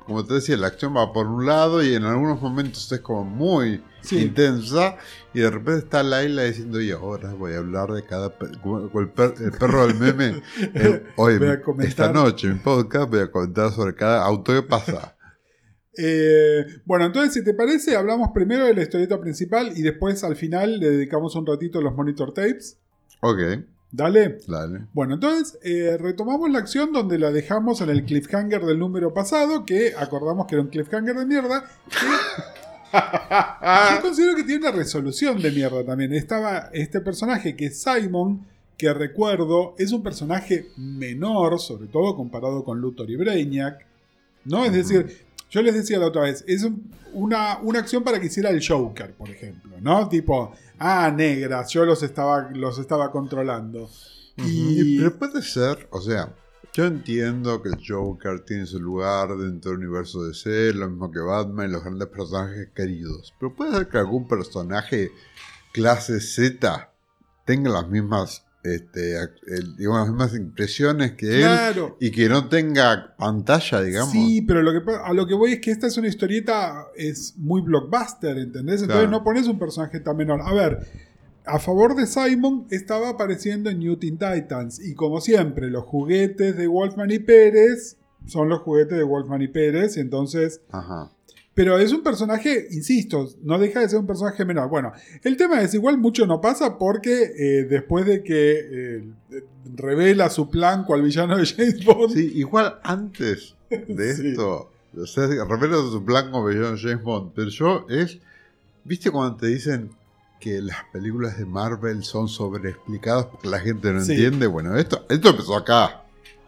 como 0.06 0.24
te 0.24 0.34
decía, 0.34 0.56
la 0.56 0.66
acción 0.68 0.94
va 0.96 1.12
por 1.12 1.26
un 1.26 1.46
lado 1.46 1.82
y 1.82 1.94
en 1.94 2.04
algunos 2.04 2.40
momentos 2.40 2.90
es 2.92 3.00
como 3.00 3.24
muy 3.24 3.82
Sí. 4.02 4.20
intensa 4.20 4.96
y 5.32 5.40
de 5.40 5.50
repente 5.50 5.78
está 5.84 6.02
Laila 6.02 6.42
diciendo 6.42 6.78
y 6.78 6.90
ahora 6.90 7.32
voy 7.32 7.54
a 7.54 7.58
hablar 7.58 7.90
de 7.90 8.04
cada 8.04 8.26
el, 8.38 9.08
per- 9.08 9.34
el 9.40 9.50
perro 9.52 9.86
del 9.86 9.96
meme 9.98 10.42
el- 10.74 11.04
hoy 11.16 11.38
esta 11.80 12.12
noche 12.12 12.48
en 12.48 12.58
podcast 12.62 13.08
voy 13.10 13.20
a 13.20 13.30
comentar 13.30 13.72
sobre 13.72 13.94
cada 13.94 14.22
auto 14.24 14.52
que 14.52 14.62
pasa 14.62 15.16
Eh, 15.96 16.66
bueno, 16.84 17.04
entonces, 17.06 17.32
si 17.34 17.44
te 17.44 17.54
parece, 17.54 17.94
hablamos 17.94 18.30
primero 18.34 18.64
de 18.66 18.74
la 18.74 18.82
historieta 18.82 19.20
principal 19.20 19.72
y 19.76 19.82
después 19.82 20.24
al 20.24 20.34
final 20.34 20.80
le 20.80 20.90
dedicamos 20.90 21.36
un 21.36 21.46
ratito 21.46 21.78
a 21.78 21.82
los 21.82 21.94
monitor 21.94 22.34
tapes. 22.34 22.78
ok 23.20 23.38
Dale. 23.96 24.38
dale 24.48 24.86
Bueno, 24.92 25.14
entonces 25.14 25.56
eh, 25.62 25.96
retomamos 26.00 26.50
la 26.50 26.58
acción 26.58 26.92
donde 26.92 27.16
la 27.16 27.30
dejamos 27.30 27.80
en 27.80 27.90
el 27.90 28.04
cliffhanger 28.04 28.64
del 28.64 28.78
número 28.80 29.14
pasado, 29.14 29.64
que 29.64 29.92
acordamos 29.96 30.46
que 30.46 30.56
era 30.56 30.62
un 30.62 30.68
cliffhanger 30.68 31.14
de 31.14 31.26
mierda. 31.26 31.64
que 31.88 32.06
yo 33.96 34.02
considero 34.02 34.34
que 34.34 34.42
tiene 34.44 34.66
una 34.68 34.76
resolución 34.76 35.40
de 35.40 35.50
mierda 35.52 35.84
también. 35.84 36.12
Estaba 36.12 36.70
este 36.72 37.00
personaje 37.00 37.54
que 37.54 37.66
es 37.66 37.80
Simon, 37.82 38.44
que 38.76 38.92
recuerdo 38.92 39.74
es 39.78 39.92
un 39.92 40.02
personaje 40.02 40.66
menor, 40.76 41.60
sobre 41.60 41.86
todo 41.86 42.16
comparado 42.16 42.64
con 42.64 42.80
Luthor 42.80 43.08
y 43.10 43.16
Brainiac. 43.16 43.86
¿No? 44.44 44.64
Es 44.64 44.72
decir, 44.72 45.24
yo 45.50 45.62
les 45.62 45.74
decía 45.74 45.98
la 45.98 46.06
otra 46.08 46.22
vez, 46.22 46.44
es 46.48 46.64
un- 46.64 46.90
una, 47.12 47.58
una 47.62 47.78
acción 47.78 48.02
para 48.02 48.18
que 48.20 48.26
hiciera 48.26 48.50
el 48.50 48.60
Joker, 48.66 49.12
por 49.14 49.30
ejemplo, 49.30 49.76
¿no? 49.80 50.08
Tipo, 50.08 50.52
ah, 50.78 51.12
negras, 51.14 51.70
yo 51.70 51.84
los 51.84 52.02
estaba, 52.02 52.50
los 52.52 52.78
estaba 52.78 53.10
controlando. 53.10 53.88
Y, 54.36 54.96
Y, 54.96 54.98
pero 54.98 55.18
puede 55.18 55.42
ser, 55.42 55.88
o 55.90 56.00
sea, 56.00 56.34
yo 56.74 56.86
entiendo 56.86 57.62
que 57.62 57.68
el 57.68 57.78
Joker 57.86 58.40
tiene 58.40 58.66
su 58.66 58.80
lugar 58.80 59.36
dentro 59.36 59.70
del 59.70 59.80
universo 59.80 60.24
de 60.24 60.34
C, 60.34 60.72
lo 60.72 60.88
mismo 60.88 61.10
que 61.12 61.20
Batman 61.20 61.68
y 61.68 61.72
los 61.72 61.84
grandes 61.84 62.08
personajes 62.08 62.70
queridos. 62.74 63.32
Pero 63.38 63.54
puede 63.54 63.76
ser 63.76 63.88
que 63.88 63.98
algún 63.98 64.26
personaje 64.26 65.12
clase 65.72 66.20
Z 66.20 66.92
tenga 67.44 67.70
las 67.70 67.88
mismas, 67.88 68.43
este, 68.64 69.16
el- 69.46 69.76
digamos, 69.76 70.00
las 70.00 70.08
mismas 70.08 70.34
impresiones 70.34 71.12
que 71.12 71.34
él 71.36 71.40
claro. 71.42 71.96
y 72.00 72.10
que 72.10 72.28
no 72.28 72.48
tenga 72.48 73.14
pantalla, 73.16 73.82
digamos. 73.82 74.10
Sí, 74.10 74.42
pero 74.42 74.62
lo 74.62 74.72
que, 74.72 74.80
pa- 74.80 75.06
a 75.06 75.12
lo 75.12 75.26
que 75.26 75.34
voy 75.34 75.52
es 75.52 75.60
que 75.60 75.70
esta 75.70 75.86
es 75.86 75.96
una 75.98 76.08
historieta, 76.08 76.86
es 76.96 77.34
muy 77.36 77.60
blockbuster, 77.60 78.38
¿entendés? 78.38 78.80
Entonces 78.82 79.06
Claro. 79.06 79.10
no 79.10 79.22
pones 79.22 79.46
un 79.46 79.58
personaje 79.58 80.00
tan 80.00 80.16
menor. 80.16 80.40
A 80.42 80.52
ver, 80.54 80.78
a 81.46 81.58
favor 81.58 81.94
de 81.94 82.06
Simon 82.06 82.66
estaba 82.70 83.10
apareciendo 83.10 83.68
en 83.68 83.78
New 83.80 83.96
Teen 83.96 84.16
Titans. 84.18 84.80
Y 84.80 84.94
como 84.94 85.20
siempre, 85.20 85.68
los 85.68 85.84
juguetes 85.84 86.56
de 86.56 86.66
Wolfman 86.66 87.10
y 87.10 87.18
Pérez 87.18 87.98
son 88.26 88.48
los 88.48 88.60
juguetes 88.60 88.96
de 88.96 89.04
Wolfman 89.04 89.42
y 89.42 89.48
Pérez. 89.48 89.98
Y 89.98 90.00
entonces 90.00 90.62
Ajá. 90.70 91.10
Pero 91.54 91.78
es 91.78 91.92
un 91.92 92.02
personaje, 92.02 92.66
insisto, 92.72 93.28
no 93.44 93.58
deja 93.58 93.78
de 93.80 93.88
ser 93.88 94.00
un 94.00 94.06
personaje 94.08 94.44
menor. 94.44 94.68
Bueno, 94.68 94.92
el 95.22 95.36
tema 95.36 95.62
es 95.62 95.72
igual 95.74 95.98
mucho 95.98 96.26
no 96.26 96.40
pasa 96.40 96.76
porque 96.78 97.30
eh, 97.38 97.64
después 97.70 98.04
de 98.06 98.24
que 98.24 99.04
eh, 99.30 99.42
revela 99.76 100.30
su 100.30 100.50
plan 100.50 100.84
cual 100.84 101.02
villano 101.02 101.36
de 101.36 101.46
James 101.46 101.84
Bond, 101.84 102.12
Sí, 102.12 102.32
igual 102.34 102.80
antes 102.82 103.54
de 103.70 104.14
Sí. 104.16 104.28
esto, 104.30 104.70
o 104.96 105.06
sea, 105.06 105.26
revela 105.48 105.76
su 105.76 106.04
plan 106.04 106.30
como 106.32 106.46
villano 106.46 106.76
James 106.76 107.02
Bond, 107.02 107.32
pero 107.34 107.48
yo 107.50 107.86
es, 107.88 108.18
¿viste 108.84 109.10
cuando 109.12 109.36
te 109.36 109.46
dicen 109.46 109.90
que 110.40 110.60
las 110.60 110.78
películas 110.92 111.38
de 111.38 111.44
Marvel 111.46 112.02
son 112.04 112.28
sobreexplicadas 112.28 113.26
porque 113.26 113.48
la 113.48 113.60
gente 113.60 113.92
no 113.92 114.00
Sí. 114.00 114.12
entiende? 114.12 114.46
Bueno, 114.48 114.76
esto, 114.76 115.06
esto 115.08 115.30
empezó 115.30 115.56
acá. 115.56 116.03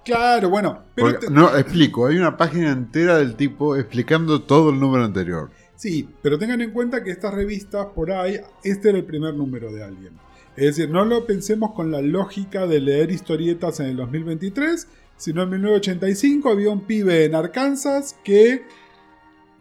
Claro, 0.07 0.49
bueno, 0.49 0.85
pero 0.95 1.09
Porque- 1.11 1.27
te- 1.27 1.33
no, 1.33 1.55
explico, 1.55 2.07
hay 2.07 2.17
una 2.17 2.37
página 2.39 2.71
entera 2.73 3.19
del 3.19 3.35
tipo 3.37 3.77
explicando 3.77 4.41
todo 4.43 4.71
el 4.71 4.81
número 4.81 5.05
anterior. 5.05 5.51
sí, 5.75 6.09
pero 6.23 6.39
tengan 6.39 6.63
en 6.63 6.71
cuenta 6.71 7.05
que 7.05 7.11
estas 7.11 7.35
revistas 7.35 7.87
por 7.95 8.11
ahí, 8.11 8.41
este 8.65 8.89
era 8.89 8.99
el 8.99 9.05
primer 9.05 9.35
número 9.35 9.71
de 9.71 9.85
alguien. 9.85 10.15
Es 10.57 10.77
decir, 10.77 10.89
no 10.89 11.05
lo 11.05 11.27
pensemos 11.27 11.73
con 11.75 11.91
la 11.91 12.01
lógica 12.01 12.67
de 12.67 12.81
leer 12.81 13.11
historietas 13.11 13.79
en 13.81 13.87
el 13.89 13.97
2023, 13.97 14.89
sino 15.19 15.43
en 15.43 15.51
1985 15.51 16.49
había 16.49 16.71
un 16.71 16.87
pibe 16.87 17.27
en 17.27 17.35
Arkansas 17.35 18.17
que 18.25 18.63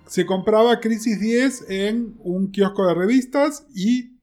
se 0.08 0.26
compraba 0.26 0.80
Crisis 0.80 1.20
10 1.20 1.66
en 1.70 2.16
un 2.20 2.52
kiosco 2.52 2.86
de 2.88 2.94
revistas 2.94 3.66
y 3.76 4.16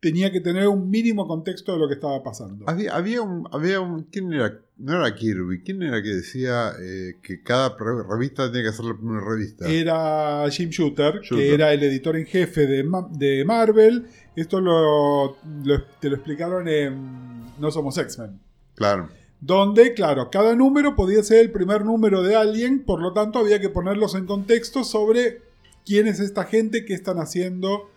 tenía 0.00 0.32
que 0.32 0.40
tener 0.40 0.66
un 0.66 0.90
mínimo 0.90 1.28
contexto 1.28 1.72
de 1.74 1.78
lo 1.78 1.86
que 1.86 1.94
estaba 1.94 2.20
pasando. 2.24 2.64
Había, 2.68 2.96
había, 2.96 3.22
un, 3.22 3.46
había 3.52 3.80
un. 3.80 4.02
¿Quién 4.04 4.32
era? 4.32 4.58
No 4.82 4.96
era 4.96 5.14
Kirby. 5.14 5.62
¿Quién 5.62 5.82
era 5.82 6.02
que 6.02 6.08
decía 6.08 6.72
eh, 6.80 7.14
que 7.22 7.40
cada 7.42 7.76
re- 7.78 8.02
revista 8.08 8.50
tenía 8.50 8.70
que 8.70 8.76
ser 8.76 8.84
la 8.86 8.96
primera 8.96 9.20
revista? 9.24 9.68
Era 9.68 10.44
Jim 10.50 10.70
Shooter, 10.70 11.20
Shooter. 11.22 11.38
que 11.38 11.54
era 11.54 11.72
el 11.72 11.82
editor 11.84 12.16
en 12.16 12.26
jefe 12.26 12.66
de, 12.66 12.82
Ma- 12.82 13.08
de 13.10 13.44
Marvel. 13.44 14.06
Esto 14.34 14.60
lo, 14.60 15.36
lo- 15.64 15.84
te 16.00 16.08
lo 16.08 16.16
explicaron 16.16 16.66
en 16.68 17.44
No 17.60 17.70
Somos 17.70 17.96
X-Men. 17.96 18.40
Claro. 18.74 19.08
Donde, 19.40 19.92
claro, 19.94 20.30
cada 20.30 20.54
número 20.56 20.96
podía 20.96 21.22
ser 21.22 21.40
el 21.40 21.50
primer 21.52 21.84
número 21.84 22.22
de 22.22 22.34
alguien, 22.36 22.84
por 22.84 23.00
lo 23.00 23.12
tanto 23.12 23.38
había 23.38 23.60
que 23.60 23.68
ponerlos 23.68 24.14
en 24.16 24.26
contexto 24.26 24.82
sobre 24.84 25.42
quién 25.86 26.06
es 26.08 26.18
esta 26.20 26.44
gente, 26.44 26.84
qué 26.84 26.94
están 26.94 27.18
haciendo 27.18 27.90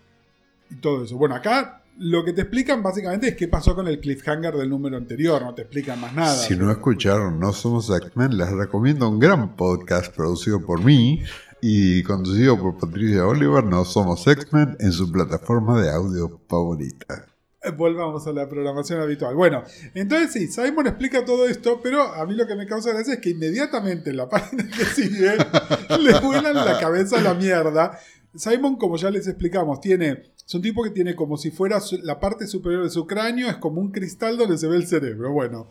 y 0.70 0.76
todo 0.76 1.04
eso. 1.04 1.16
Bueno, 1.16 1.34
acá 1.36 1.82
lo 1.98 2.24
que 2.24 2.32
te 2.32 2.42
explican 2.42 2.82
básicamente 2.82 3.28
es 3.28 3.36
qué 3.36 3.48
pasó 3.48 3.74
con 3.74 3.88
el 3.88 4.00
cliffhanger 4.00 4.54
del 4.54 4.68
número 4.68 4.96
anterior, 4.96 5.42
no 5.42 5.54
te 5.54 5.62
explican 5.62 6.00
más 6.00 6.14
nada. 6.14 6.34
Si 6.36 6.56
no 6.56 6.70
escucharon 6.70 7.40
No 7.40 7.52
Somos 7.52 7.90
X-Men, 7.90 8.36
les 8.36 8.50
recomiendo 8.50 9.08
un 9.08 9.18
gran 9.18 9.56
podcast 9.56 10.14
producido 10.14 10.64
por 10.64 10.82
mí 10.82 11.22
y 11.62 12.02
conducido 12.02 12.58
por 12.60 12.76
Patricia 12.76 13.26
Oliver, 13.26 13.64
No 13.64 13.84
Somos 13.84 14.26
X-Men, 14.26 14.76
en 14.78 14.92
su 14.92 15.10
plataforma 15.10 15.80
de 15.80 15.90
audio 15.90 16.40
favorita. 16.48 17.26
Eh, 17.62 17.70
Volvamos 17.70 18.26
a 18.26 18.32
la 18.32 18.48
programación 18.48 19.00
habitual. 19.00 19.34
Bueno, 19.34 19.62
entonces 19.94 20.32
sí, 20.32 20.46
Simon 20.48 20.86
explica 20.86 21.24
todo 21.24 21.48
esto, 21.48 21.80
pero 21.82 22.02
a 22.02 22.24
mí 22.26 22.34
lo 22.34 22.46
que 22.46 22.54
me 22.54 22.66
causa 22.66 22.92
gracia 22.92 23.14
es 23.14 23.20
que 23.20 23.30
inmediatamente 23.30 24.10
en 24.10 24.18
la 24.18 24.28
página 24.28 24.64
que 24.68 24.84
sigue 24.84 25.36
le 25.98 26.20
vuelan 26.20 26.54
la 26.54 26.78
cabeza 26.78 27.18
a 27.18 27.22
la 27.22 27.34
mierda. 27.34 27.98
Simon, 28.36 28.76
como 28.76 28.96
ya 28.96 29.10
les 29.10 29.26
explicamos, 29.26 29.80
tiene. 29.80 30.22
Es 30.46 30.54
un 30.54 30.62
tipo 30.62 30.82
que 30.82 30.90
tiene 30.90 31.16
como 31.16 31.36
si 31.36 31.50
fuera 31.50 31.80
la 32.02 32.20
parte 32.20 32.46
superior 32.46 32.84
de 32.84 32.90
su 32.90 33.06
cráneo, 33.06 33.48
es 33.48 33.56
como 33.56 33.80
un 33.80 33.90
cristal 33.90 34.36
donde 34.36 34.58
se 34.58 34.68
ve 34.68 34.76
el 34.76 34.86
cerebro. 34.86 35.32
Bueno, 35.32 35.68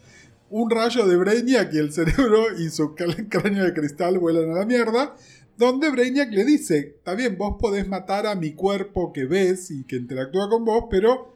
un 0.49 0.69
rayo 0.69 1.05
de 1.05 1.15
Brainiac 1.15 1.73
y 1.73 1.77
el 1.77 1.91
cerebro 1.93 2.57
y 2.57 2.69
su 2.69 2.95
cráneo 3.29 3.63
de 3.63 3.73
cristal 3.73 4.19
vuelan 4.19 4.51
a 4.51 4.59
la 4.59 4.65
mierda. 4.65 5.15
Donde 5.57 5.89
Brainiac 5.89 6.31
le 6.31 6.43
dice: 6.43 6.95
Está 6.97 7.15
bien, 7.15 7.37
vos 7.37 7.55
podés 7.59 7.87
matar 7.87 8.27
a 8.27 8.35
mi 8.35 8.53
cuerpo 8.53 9.13
que 9.13 9.25
ves 9.25 9.71
y 9.71 9.85
que 9.85 9.95
interactúa 9.95 10.49
con 10.49 10.65
vos, 10.65 10.85
pero 10.89 11.34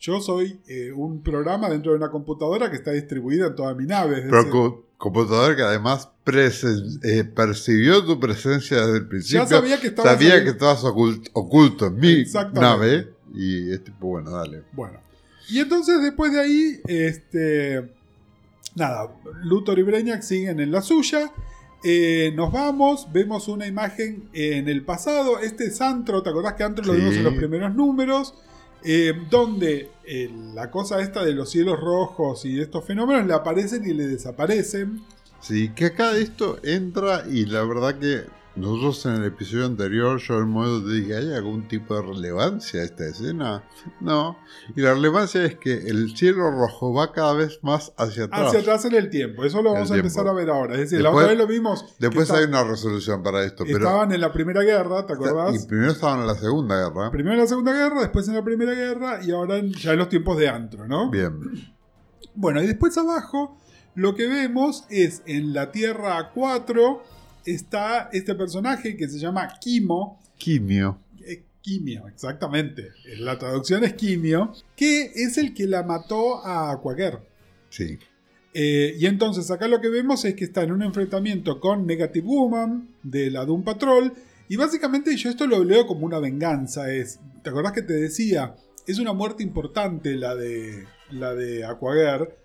yo 0.00 0.20
soy 0.20 0.60
eh, 0.68 0.92
un 0.92 1.22
programa 1.22 1.68
dentro 1.68 1.92
de 1.92 1.98
una 1.98 2.10
computadora 2.10 2.70
que 2.70 2.76
está 2.76 2.92
distribuida 2.92 3.46
en 3.48 3.56
toda 3.56 3.74
mi 3.74 3.84
nave. 3.86 4.22
Pero 4.22 4.36
decir, 4.36 4.50
co- 4.52 4.84
computador 4.96 5.56
que 5.56 5.62
además 5.62 6.08
eh, 7.04 7.24
percibió 7.24 8.04
tu 8.04 8.18
presencia 8.20 8.78
desde 8.86 8.98
el 8.98 9.08
principio. 9.08 9.42
ya 9.42 9.46
sabía 9.48 9.80
que 9.80 9.86
estaba 9.88 10.10
Sabía 10.12 10.42
que 10.44 10.50
estabas 10.50 10.82
ocult- 10.84 11.28
oculto 11.32 11.86
en 11.86 11.96
mi 11.96 12.24
nave. 12.54 13.12
Y 13.34 13.72
es 13.72 13.84
tipo, 13.84 14.06
bueno, 14.08 14.30
dale. 14.30 14.62
Bueno. 14.72 15.00
Y 15.50 15.60
entonces 15.60 16.02
después 16.02 16.32
de 16.32 16.40
ahí, 16.40 16.80
este. 16.86 17.92
Nada, 18.74 19.08
Luthor 19.42 19.78
y 19.78 19.82
Brainiac 19.82 20.22
siguen 20.22 20.60
en 20.60 20.70
la 20.70 20.82
suya. 20.82 21.32
Eh, 21.84 22.32
nos 22.34 22.52
vamos, 22.52 23.08
vemos 23.12 23.48
una 23.48 23.66
imagen 23.66 24.28
en 24.32 24.68
el 24.68 24.84
pasado. 24.84 25.38
Este 25.38 25.66
es 25.66 25.80
Antro, 25.80 26.22
¿te 26.22 26.30
acordás 26.30 26.54
que 26.54 26.64
Antro 26.64 26.84
lo 26.84 26.92
vimos 26.92 27.14
en 27.14 27.24
los 27.24 27.34
primeros 27.34 27.74
números? 27.74 28.34
Eh, 28.84 29.12
donde 29.28 29.90
eh, 30.04 30.30
la 30.54 30.70
cosa 30.70 31.00
esta 31.00 31.24
de 31.24 31.32
los 31.32 31.50
cielos 31.50 31.80
rojos 31.80 32.44
y 32.44 32.60
estos 32.60 32.84
fenómenos 32.84 33.26
le 33.26 33.34
aparecen 33.34 33.88
y 33.88 33.92
le 33.92 34.06
desaparecen. 34.06 35.02
Sí, 35.40 35.70
que 35.70 35.86
acá 35.86 36.16
esto 36.16 36.58
entra 36.62 37.24
y 37.28 37.46
la 37.46 37.64
verdad 37.64 37.98
que 37.98 38.24
nosotros 38.58 39.06
en 39.06 39.14
el 39.14 39.24
episodio 39.24 39.66
anterior, 39.66 40.18
yo 40.18 40.38
en 40.40 40.84
te 40.84 40.92
dije, 40.92 41.16
¿hay 41.16 41.32
algún 41.34 41.68
tipo 41.68 41.94
de 41.94 42.02
relevancia 42.02 42.80
a 42.80 42.84
esta 42.84 43.06
escena? 43.06 43.64
No. 44.00 44.38
Y 44.76 44.80
la 44.80 44.94
relevancia 44.94 45.44
es 45.44 45.56
que 45.56 45.72
el 45.74 46.16
cielo 46.16 46.50
rojo 46.50 46.92
va 46.92 47.12
cada 47.12 47.34
vez 47.34 47.58
más 47.62 47.92
hacia 47.96 48.24
atrás. 48.24 48.48
Hacia 48.48 48.60
atrás 48.60 48.84
en 48.84 48.94
el 48.94 49.10
tiempo. 49.10 49.44
Eso 49.44 49.62
lo 49.62 49.70
El 49.70 49.74
vamos 49.74 49.90
a 49.90 49.94
tiempo. 49.94 50.06
empezar 50.08 50.28
a 50.28 50.32
ver 50.32 50.50
ahora. 50.50 50.74
Es 50.74 50.80
decir, 50.90 51.00
la 51.00 51.10
otra 51.10 51.28
vez 51.28 51.38
lo 51.38 51.46
vimos. 51.46 51.84
Después 51.98 52.28
está- 52.28 52.38
hay 52.40 52.44
una 52.46 52.64
resolución 52.64 53.22
para 53.22 53.44
esto, 53.44 53.64
pero... 53.64 53.78
Estaban 53.78 54.12
en 54.12 54.20
la 54.20 54.32
Primera 54.32 54.62
Guerra, 54.62 55.06
¿te 55.06 55.12
acordás? 55.12 55.64
Y 55.64 55.66
primero 55.66 55.92
estaban 55.92 56.20
en 56.20 56.26
la 56.26 56.34
Segunda 56.34 56.76
Guerra. 56.88 57.10
Primero 57.10 57.34
en 57.34 57.40
la 57.40 57.46
Segunda 57.46 57.72
Guerra, 57.72 58.00
después 58.00 58.28
en 58.28 58.34
la 58.34 58.44
Primera 58.44 58.72
Guerra 58.74 59.20
y 59.24 59.30
ahora 59.30 59.56
en- 59.58 59.72
ya 59.72 59.92
en 59.92 59.98
los 59.98 60.08
tiempos 60.08 60.36
de 60.38 60.48
Antro, 60.48 60.86
¿no? 60.86 61.10
Bien. 61.10 61.32
Bueno, 62.34 62.62
y 62.62 62.66
después 62.66 62.96
abajo 62.98 63.56
lo 63.94 64.14
que 64.14 64.26
vemos 64.28 64.84
es 64.90 65.22
en 65.26 65.52
la 65.52 65.72
Tierra 65.72 66.30
4 66.32 67.02
está 67.52 68.08
este 68.12 68.34
personaje 68.34 68.96
que 68.96 69.08
se 69.08 69.18
llama 69.18 69.48
Kimo. 69.60 70.20
Quimio. 70.36 70.98
eh, 71.26 71.44
Quimio, 71.60 72.06
exactamente. 72.08 72.90
La 73.18 73.38
traducción 73.38 73.84
es 73.84 73.94
Quimio, 73.94 74.52
que 74.76 75.10
es 75.14 75.36
el 75.38 75.52
que 75.54 75.66
la 75.66 75.82
mató 75.82 76.44
a 76.44 76.70
Aquaguer. 76.70 77.18
Sí. 77.70 77.98
Eh, 78.54 78.96
y 78.98 79.06
entonces 79.06 79.50
acá 79.50 79.68
lo 79.68 79.80
que 79.80 79.88
vemos 79.88 80.24
es 80.24 80.34
que 80.34 80.44
está 80.44 80.62
en 80.62 80.72
un 80.72 80.82
enfrentamiento 80.82 81.60
con 81.60 81.86
Negative 81.86 82.26
Woman 82.26 82.88
de 83.02 83.30
la 83.30 83.44
Doom 83.44 83.62
Patrol. 83.64 84.12
Y 84.48 84.56
básicamente 84.56 85.14
yo 85.16 85.28
esto 85.28 85.46
lo 85.46 85.62
leo 85.62 85.86
como 85.86 86.06
una 86.06 86.18
venganza. 86.18 86.90
Es, 86.92 87.20
¿Te 87.42 87.50
acordás 87.50 87.72
que 87.72 87.82
te 87.82 87.92
decía? 87.92 88.54
Es 88.86 88.98
una 88.98 89.12
muerte 89.12 89.42
importante 89.42 90.16
la 90.16 90.34
de, 90.34 90.86
la 91.10 91.34
de 91.34 91.64
Aquaguer. 91.64 92.38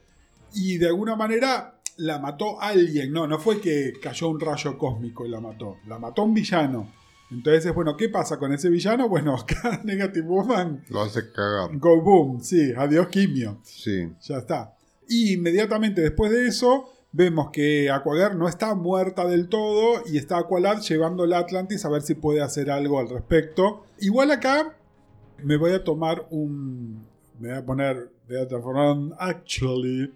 Y 0.54 0.78
de 0.78 0.88
alguna 0.88 1.16
manera 1.16 1.73
la 1.98 2.20
mató 2.20 2.60
alguien. 2.62 3.12
No, 3.12 3.28
no 3.28 3.40
fue 3.40 3.60
que 3.62 3.94
cayó 4.02 4.30
un 4.30 4.40
rayo 4.40 4.78
cósmico 4.78 5.26
y 5.26 5.30
la 5.30 5.40
mató. 5.40 5.78
La 5.88 6.00
mató 6.00 6.24
un 6.24 6.34
villano. 6.34 6.92
Entonces, 7.32 7.74
bueno, 7.74 7.98
¿qué 7.98 8.10
pasa 8.10 8.38
con 8.38 8.54
ese 8.54 8.70
villano? 8.70 9.10
Bueno, 9.14 9.36
acá 9.36 9.82
Negative 9.84 10.28
Woman, 10.28 10.84
Lo 10.90 11.02
hace 11.02 11.32
cagar. 11.32 11.76
go 11.78 12.02
boom, 12.02 12.42
sí, 12.42 12.72
adiós 12.78 13.08
quimio. 13.08 13.60
Sí. 13.64 14.12
Ya 14.22 14.38
está. 14.38 14.76
Y 15.08 15.34
inmediatamente 15.34 16.02
después 16.02 16.32
de 16.32 16.48
eso, 16.48 16.90
vemos 17.12 17.50
que 17.52 17.90
Aquaguer 17.92 18.36
no 18.36 18.48
está 18.48 18.74
muerta 18.76 19.26
del 19.28 19.50
todo 19.50 20.04
y 20.06 20.18
está 20.18 20.38
Aqualad 20.38 20.80
llevando 20.82 21.26
la 21.26 21.40
Atlantis 21.40 21.86
a 21.86 21.90
ver 21.90 22.02
si 22.04 22.14
puede 22.16 22.42
hacer 22.42 22.70
algo 22.70 23.00
al 23.00 23.10
respecto. 23.10 23.86
Igual 24.00 24.32
acá 24.32 24.76
me 25.44 25.58
voy 25.58 25.72
a 25.72 25.84
tomar 25.84 26.28
un. 26.30 27.06
Me 27.40 27.50
voy 27.50 27.58
a 27.58 27.66
poner. 27.66 28.12
Voy 28.28 28.38
a 28.38 28.48
transformar 28.48 28.96
en 28.96 29.14
Actually. 29.20 30.14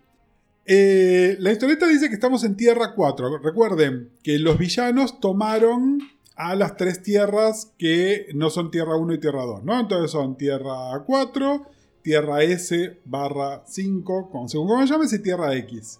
Eh, 0.69 1.37
la 1.39 1.53
historieta 1.53 1.87
dice 1.87 2.09
que 2.09 2.15
estamos 2.15 2.43
en 2.43 2.57
Tierra 2.57 2.93
4. 2.93 3.37
Recuerden 3.39 4.09
que 4.21 4.37
los 4.37 4.57
villanos 4.57 5.19
tomaron 5.21 5.99
a 6.35 6.55
las 6.55 6.75
tres 6.75 7.01
tierras 7.01 7.71
que 7.77 8.27
no 8.35 8.49
son 8.49 8.69
Tierra 8.69 8.97
1 8.97 9.13
y 9.13 9.19
Tierra 9.19 9.43
2, 9.43 9.63
¿no? 9.63 9.79
Entonces 9.79 10.11
son 10.11 10.37
Tierra 10.37 11.01
4, 11.05 11.65
Tierra 12.01 12.43
S 12.43 12.97
barra 13.05 13.63
5, 13.65 14.29
como- 14.29 14.49
según 14.49 14.67
como 14.67 14.83
llames, 14.85 15.13
y 15.13 15.19
Tierra 15.19 15.55
X. 15.55 15.99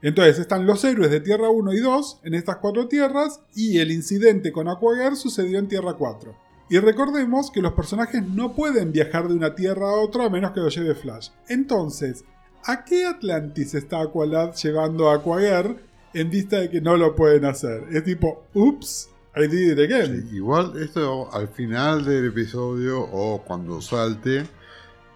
Entonces 0.00 0.38
están 0.38 0.64
los 0.64 0.84
héroes 0.84 1.10
de 1.10 1.20
Tierra 1.20 1.50
1 1.50 1.72
y 1.72 1.80
2 1.80 2.20
en 2.24 2.34
estas 2.34 2.56
cuatro 2.56 2.88
tierras 2.88 3.40
y 3.54 3.78
el 3.78 3.92
incidente 3.92 4.50
con 4.52 4.68
Aquaguer 4.68 5.14
sucedió 5.16 5.58
en 5.58 5.68
Tierra 5.68 5.94
4. 5.94 6.34
Y 6.70 6.78
recordemos 6.78 7.50
que 7.50 7.60
los 7.62 7.72
personajes 7.74 8.22
no 8.26 8.54
pueden 8.54 8.90
viajar 8.92 9.28
de 9.28 9.34
una 9.34 9.54
tierra 9.54 9.90
a 9.90 9.96
otra 10.00 10.24
a 10.24 10.30
menos 10.30 10.52
que 10.52 10.60
lo 10.60 10.68
lleve 10.70 10.94
Flash. 10.94 11.28
Entonces, 11.48 12.24
¿a 12.64 12.84
qué 12.84 13.06
Atlantis 13.06 13.74
está 13.74 14.00
Aqualad 14.02 14.54
llevando 14.54 15.10
a 15.10 15.16
Aquaguer 15.16 15.76
en 16.14 16.30
vista 16.30 16.58
de 16.60 16.70
que 16.70 16.80
no 16.80 16.96
lo 16.96 17.14
pueden 17.16 17.44
hacer? 17.44 17.84
Es 17.92 18.04
tipo, 18.04 18.44
ups, 18.54 19.08
I 19.36 19.46
did 19.46 19.72
it 19.72 19.78
again. 19.78 20.26
Sí, 20.28 20.36
Igual 20.36 20.72
esto 20.82 21.32
al 21.32 21.48
final 21.48 22.04
del 22.04 22.26
episodio 22.26 23.00
o 23.00 23.42
cuando 23.44 23.80
salte, 23.80 24.46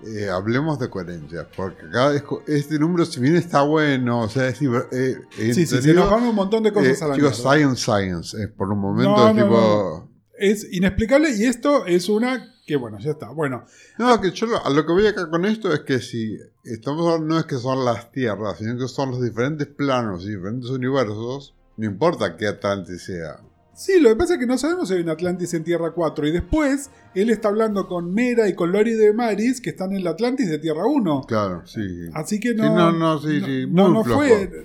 eh, 0.06 0.28
hablemos 0.30 0.78
de 0.78 0.88
coherencia. 0.90 1.46
Porque 1.56 1.86
acá 1.86 2.12
este 2.46 2.78
número, 2.78 3.04
si 3.04 3.20
bien 3.20 3.36
está 3.36 3.62
bueno, 3.62 4.20
o 4.22 4.28
sea, 4.28 4.48
es 4.48 4.60
eh, 4.62 5.16
Sí, 5.36 5.66
sí, 5.66 5.66
se 5.66 5.94
nos 5.94 6.10
van 6.10 6.22
un 6.24 6.34
montón 6.34 6.62
de 6.62 6.72
cosas 6.72 7.00
eh, 7.00 7.04
a 7.04 7.08
la 7.08 7.16
mierda. 7.16 7.32
science, 7.34 7.82
science. 7.82 8.48
por 8.56 8.70
un 8.70 8.78
momento 8.78 9.16
No, 9.16 9.28
es 9.28 9.34
no, 9.34 9.42
tipo. 9.44 10.10
Es 10.38 10.66
inexplicable 10.70 11.30
y 11.34 11.44
esto 11.44 11.86
es 11.86 12.08
una 12.10 12.54
que, 12.66 12.76
bueno, 12.76 12.98
ya 12.98 13.12
está. 13.12 13.30
Bueno, 13.30 13.64
No, 13.98 14.20
que 14.20 14.30
yo 14.32 14.46
lo- 14.46 14.64
a 14.64 14.68
lo 14.70 14.84
que 14.84 14.92
voy 14.92 15.06
acá 15.06 15.30
con 15.30 15.44
esto 15.46 15.72
es 15.72 15.80
que 15.80 15.98
si 16.00 16.36
estamos 16.73 17.06
hablando 17.06 17.35
no 17.35 17.40
es 17.40 17.46
que 17.46 17.56
son 17.56 17.85
las 17.85 18.11
tierras, 18.12 18.58
sino 18.58 18.76
que 18.78 18.88
son 18.88 19.11
los 19.12 19.23
diferentes 19.23 19.66
planos 19.66 20.25
y 20.25 20.30
diferentes 20.30 20.70
universos, 20.70 21.54
no 21.76 21.87
importa 21.87 22.37
qué 22.37 22.46
Atlantis 22.49 23.02
sea. 23.04 23.40
Sí, 23.75 24.00
lo 24.00 24.08
que 24.08 24.16
pasa 24.16 24.35
es 24.35 24.40
que 24.40 24.46
no 24.46 24.56
sabemos 24.56 24.88
si 24.88 24.94
hay 24.94 25.02
un 25.02 25.11
Atlantis 25.11 25.52
en 25.52 25.62
Tierra 25.62 25.92
4. 25.92 26.26
Y 26.28 26.32
después 26.32 26.88
él 27.14 27.28
está 27.28 27.49
hablando 27.49 27.87
con 27.87 28.11
Mera 28.14 28.49
y 28.49 28.54
con 28.54 28.73
Lori 28.73 28.94
de 28.94 29.12
Maris, 29.12 29.61
que 29.61 29.68
están 29.68 29.90
en 29.92 29.99
el 29.99 30.06
Atlantis 30.06 30.49
de 30.49 30.58
Tierra 30.58 30.87
1. 30.87 31.25
Claro, 31.28 31.66
sí. 31.66 31.82
Así 32.14 32.40
que 32.40 32.50
Sí, 32.52 32.56
no. 32.56 32.75
no, 32.75 32.92
no, 32.92 33.18
sí, 33.18 33.38
sí, 33.44 33.66
no, 33.68 33.85
muy 33.88 33.92
no 33.99 34.04
flojo. 34.04 34.20
fue. 34.20 34.64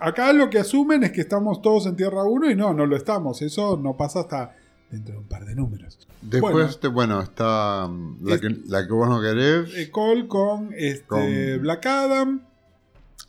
Acá 0.00 0.32
lo 0.32 0.50
que 0.50 0.58
asumen 0.58 1.04
es 1.04 1.12
que 1.12 1.20
estamos 1.20 1.62
todos 1.62 1.86
en 1.86 1.94
Tierra 1.94 2.24
1 2.24 2.50
y 2.50 2.56
no, 2.56 2.74
no 2.74 2.84
lo 2.84 2.96
estamos. 2.96 3.40
Eso 3.42 3.76
no 3.76 3.96
pasa 3.96 4.20
hasta 4.22 4.56
dentro 4.92 5.14
de 5.14 5.20
un 5.20 5.26
par 5.28 5.44
de 5.44 5.54
números. 5.56 5.98
Después, 6.20 6.52
Bueno. 6.52 6.68
este, 6.68 6.86
bueno, 6.88 7.20
está 7.20 7.88
mm, 7.88 8.18
la, 8.24 8.38
que, 8.38 8.48
la 8.68 8.86
que 8.86 8.92
vos 8.92 9.08
no 9.08 9.20
querés. 9.20 9.74
Eh, 9.74 9.90
Cole 9.90 10.28
con, 10.28 10.70
este, 10.76 11.04
Con- 11.06 11.62
Black 11.62 11.86
Adam. 11.86 12.42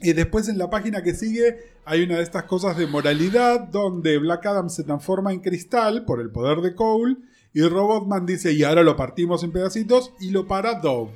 Y 0.02 0.14
después 0.14 0.50
en 0.50 0.58
la 0.58 0.70
página 0.70 1.02
que 1.02 1.14
sigue 1.16 1.72
hay 1.86 2.04
una 2.04 2.18
de 2.18 2.24
estas 2.24 2.44
cosas 2.44 2.78
de 2.78 2.88
moralidad 2.88 3.62
donde 3.70 4.18
Black 4.18 4.46
Adam 4.46 4.70
se 4.70 4.84
transforma 4.84 5.32
en 5.34 5.40
cristal 5.40 6.06
por 6.06 6.20
el 6.22 6.30
poder 6.30 6.60
de 6.60 6.76
Cole 6.76 7.18
y 7.54 7.62
Robotman 7.62 8.26
dice 8.26 8.52
y 8.54 8.64
ahora 8.64 8.84
lo 8.84 8.96
partimos 8.96 9.44
en 9.44 9.52
pedacitos 9.52 10.12
y 10.20 10.32
lo 10.32 10.48
para 10.48 10.76
Dove. 10.80 11.12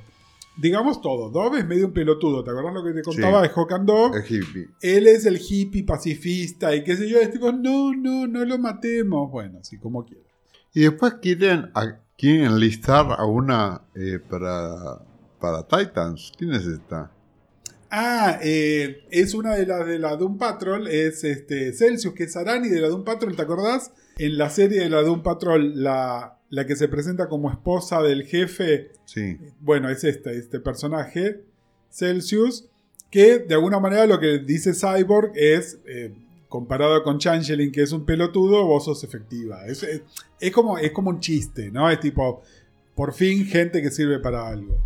Digamos 0.59 1.01
todo, 1.01 1.29
Dove 1.29 1.59
es 1.59 1.67
medio 1.67 1.85
un 1.87 1.93
pelotudo, 1.93 2.43
¿te 2.43 2.51
acordás 2.51 2.73
lo 2.73 2.83
que 2.83 2.91
te 2.93 3.01
contaba 3.03 3.41
Sí. 3.43 3.47
de 3.47 3.53
Hawk 3.53 3.71
and 3.73 3.85
Dove? 3.87 4.19
es 4.19 4.31
hippie. 4.31 4.67
Él 4.81 5.07
es 5.07 5.25
el 5.25 5.39
hippie 5.39 5.83
pacifista 5.83 6.75
y 6.75 6.83
qué 6.83 6.95
sé 6.95 7.07
yo, 7.09 7.19
es 7.19 7.31
tipo, 7.31 7.51
no, 7.51 7.93
no, 7.93 8.25
no 8.27 8.45
lo 8.45 8.57
matemos. 8.57 9.29
Bueno, 9.31 9.59
así 9.61 9.77
como 9.77 10.05
quiera. 10.05 10.23
Y 10.73 10.81
después 10.81 11.15
quieren, 11.21 11.71
a- 11.73 11.99
quieren 12.17 12.45
enlistar 12.45 13.07
a 13.17 13.25
una 13.25 13.81
eh, 13.95 14.19
para, 14.29 14.99
para 15.39 15.63
Titans. 15.67 16.31
¿Quién 16.37 16.53
es 16.53 16.65
esta? 16.65 17.11
Ah, 17.89 18.37
eh, 18.43 19.05
es 19.11 19.33
una 19.33 19.55
de 19.55 19.65
las 19.65 19.85
de 19.85 19.97
la 19.97 20.15
Doom 20.17 20.37
Patrol, 20.37 20.87
es 20.87 21.23
este 21.23 21.71
Celsius, 21.73 22.13
que 22.13 22.25
es 22.25 22.35
Arani 22.35 22.67
de 22.67 22.81
la 22.81 22.89
Doom 22.89 23.05
Patrol, 23.05 23.35
¿te 23.35 23.41
acordás? 23.43 23.91
En 24.17 24.37
la 24.37 24.49
serie 24.49 24.81
de 24.81 24.89
la 24.89 25.01
Doom 25.03 25.23
Patrol, 25.23 25.81
la, 25.81 26.37
la 26.49 26.65
que 26.65 26.75
se 26.75 26.89
presenta 26.89 27.29
como 27.29 27.49
esposa 27.49 28.01
del 28.01 28.23
jefe, 28.23 28.91
Sí. 29.05 29.37
bueno, 29.61 29.89
es 29.89 30.03
este, 30.03 30.37
este 30.37 30.59
personaje, 30.59 31.45
Celsius, 31.89 32.67
que 33.09 33.39
de 33.39 33.53
alguna 33.55 33.79
manera 33.79 34.05
lo 34.05 34.19
que 34.19 34.39
dice 34.39 34.73
Cyborg 34.73 35.31
es, 35.35 35.79
eh, 35.87 36.13
comparado 36.49 37.03
con 37.03 37.17
Changeling, 37.19 37.71
que 37.71 37.81
es 37.81 37.91
un 37.91 38.05
pelotudo, 38.05 38.65
vos 38.65 38.85
sos 38.85 39.03
efectiva. 39.03 39.65
Es, 39.65 39.83
es- 39.83 40.01
es 40.39 40.51
como, 40.51 40.77
es 40.77 40.91
como 40.91 41.09
un 41.09 41.19
chiste, 41.19 41.71
¿no? 41.71 41.89
Es 41.89 41.99
tipo, 41.99 42.41
por 42.95 43.13
fin 43.13 43.45
gente 43.45 43.81
que 43.81 43.91
sirve 43.91 44.19
para 44.19 44.47
algo. 44.47 44.77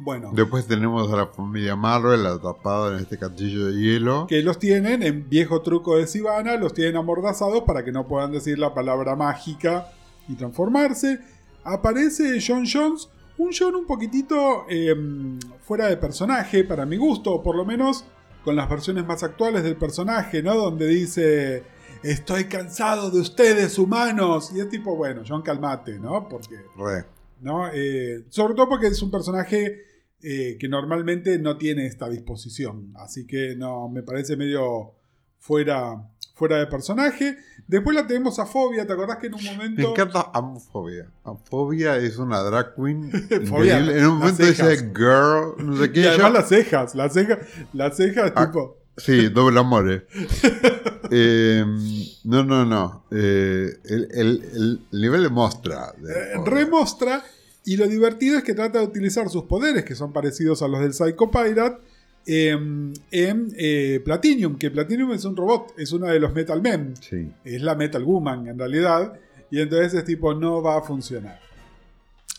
Bueno. 0.00 0.30
Después 0.34 0.66
tenemos 0.66 1.12
a 1.12 1.16
la 1.16 1.26
familia 1.28 1.76
Marvel 1.76 2.26
atrapada 2.26 2.94
en 2.96 3.00
este 3.02 3.16
castillo 3.16 3.66
de 3.66 3.74
hielo. 3.80 4.26
que 4.26 4.42
los 4.42 4.58
tienen 4.58 5.02
en 5.04 5.28
viejo 5.28 5.62
truco 5.62 5.96
de 5.96 6.06
Sivana, 6.08 6.56
los 6.56 6.74
tienen 6.74 6.96
amordazados 6.96 7.62
para 7.62 7.84
que 7.84 7.92
no 7.92 8.06
puedan 8.08 8.32
decir 8.32 8.58
la 8.58 8.74
palabra 8.74 9.14
mágica 9.14 9.92
y 10.28 10.34
transformarse. 10.34 11.20
Aparece 11.62 12.40
John 12.44 12.64
Jones, 12.70 13.08
un 13.38 13.50
John 13.56 13.76
un 13.76 13.86
poquitito 13.86 14.66
eh, 14.68 14.94
fuera 15.62 15.86
de 15.86 15.96
personaje 15.96 16.64
para 16.64 16.84
mi 16.84 16.96
gusto, 16.96 17.32
o 17.32 17.42
por 17.42 17.54
lo 17.56 17.64
menos 17.64 18.04
con 18.44 18.56
las 18.56 18.68
versiones 18.68 19.06
más 19.06 19.22
actuales 19.22 19.62
del 19.62 19.76
personaje, 19.76 20.42
¿no? 20.42 20.54
Donde 20.54 20.86
dice, 20.86 21.64
estoy 22.02 22.44
cansado 22.44 23.10
de 23.10 23.20
ustedes 23.20 23.78
humanos. 23.78 24.52
Y 24.54 24.60
es 24.60 24.68
tipo, 24.68 24.94
bueno, 24.94 25.22
John 25.26 25.42
calmate, 25.42 25.98
¿no? 25.98 26.28
Porque 26.28 26.56
Re. 26.76 27.06
¿no? 27.40 27.68
Eh, 27.72 28.24
sobre 28.28 28.54
todo 28.54 28.68
porque 28.68 28.88
es 28.88 29.02
un 29.02 29.10
personaje 29.10 29.82
eh, 30.22 30.56
que 30.58 30.68
normalmente 30.68 31.38
no 31.38 31.56
tiene 31.56 31.86
esta 31.86 32.08
disposición. 32.08 32.92
Así 32.96 33.26
que 33.26 33.56
no, 33.56 33.88
me 33.88 34.02
parece 34.02 34.36
medio 34.36 34.94
fuera, 35.38 36.10
fuera 36.34 36.58
de 36.58 36.66
personaje. 36.66 37.36
Después 37.66 37.96
la 37.96 38.06
tenemos 38.06 38.38
a 38.38 38.46
Fobia, 38.46 38.86
¿te 38.86 38.92
acordás 38.92 39.16
que 39.18 39.28
en 39.28 39.34
un 39.34 39.42
Me 39.42 39.52
momento... 39.52 39.90
encanta 39.90 40.30
Amfobia. 40.34 41.06
Amfobia 41.24 41.96
es 41.96 42.18
una 42.18 42.40
drag 42.40 42.74
queen 42.76 43.10
Fobia. 43.46 43.78
En 43.78 44.06
un 44.06 44.18
momento 44.18 44.44
dice 44.44 44.76
girl, 44.94 45.54
no 45.58 45.76
sé 45.78 45.90
qué. 45.92 46.00
Y 46.02 46.06
además 46.06 46.32
las 46.32 46.48
cejas, 46.48 46.94
las 46.94 47.12
cejas, 47.14 47.38
las 47.72 47.96
cejas 47.96 48.32
Ah, 48.36 48.46
tipo... 48.46 48.78
Sí, 48.96 49.28
doble 49.28 49.58
amore. 49.58 50.06
Eh, 51.10 51.64
no, 52.24 52.44
no, 52.44 52.64
no. 52.64 53.04
Eh, 53.10 53.70
el, 53.84 54.08
el- 54.12 54.44
el 54.92 55.00
nivel 55.00 55.22
de 55.22 55.28
mostra. 55.30 55.92
de 55.98 56.12
eh, 56.12 56.26
remostra 56.44 57.24
y 57.64 57.76
lo 57.76 57.86
divertido 57.88 58.36
es 58.38 58.44
que 58.44 58.54
trata 58.54 58.78
de 58.80 58.84
utilizar 58.84 59.28
sus 59.30 59.44
poderes, 59.44 59.84
que 59.84 59.94
son 59.94 60.12
parecidos 60.12 60.62
a 60.62 60.68
los 60.68 60.80
del 60.80 60.92
Psycho 60.94 61.30
Pirate, 61.30 61.78
em, 61.78 61.78
en 62.26 62.92
eh, 63.10 64.00
Platinum, 64.04 64.56
que 64.58 64.70
Platinum 64.70 65.12
es 65.12 65.24
un 65.24 65.36
robot, 65.36 65.74
es 65.78 65.92
una 65.92 66.10
de 66.10 66.20
los 66.20 66.32
Metal 66.32 66.60
Men. 66.62 66.94
Sí. 67.00 67.30
es 67.44 67.62
la 67.62 67.74
Metal 67.74 68.02
Woman 68.02 68.46
en 68.48 68.58
realidad, 68.58 69.14
y 69.50 69.60
entonces 69.60 69.94
es 69.94 70.04
tipo 70.04 70.34
no 70.34 70.62
va 70.62 70.78
a 70.78 70.82
funcionar. 70.82 71.40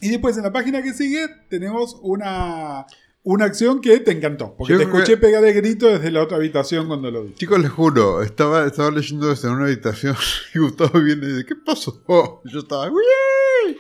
Y 0.02 0.10
después 0.10 0.36
en 0.38 0.44
la 0.44 0.52
página 0.52 0.82
que 0.84 0.94
sigue 0.94 1.28
tenemos 1.50 1.98
una, 2.02 2.86
una 3.24 3.46
acción 3.46 3.80
que 3.80 4.00
te 4.00 4.12
encantó, 4.12 4.54
porque 4.58 4.74
Yo 4.74 4.80
te 4.80 4.86
que- 4.86 4.92
escuché 4.92 5.18
pegar 5.18 5.44
el 5.46 5.54
grito 5.54 5.88
desde 5.88 6.12
la 6.12 6.24
otra 6.24 6.38
habitación 6.38 6.88
cuando 6.88 7.10
lo 7.12 7.24
vi. 7.24 7.34
Chicos, 7.36 7.60
les 7.60 7.72
juro, 7.72 8.22
estaba, 8.22 8.66
estaba 8.66 8.92
leyendo 8.92 9.32
en 9.32 9.50
una 9.50 9.66
habitación 9.66 10.16
y 10.56 10.60
Gustavo 10.60 11.00
viene 11.00 11.26
y 11.28 11.32
dice, 11.32 11.46
¿qué 11.46 11.56
pasó? 11.56 12.02
Yo 12.46 12.60
estaba, 12.60 12.90
"Uy". 12.90 13.78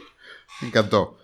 Me 0.61 0.67
encantó. 0.69 1.17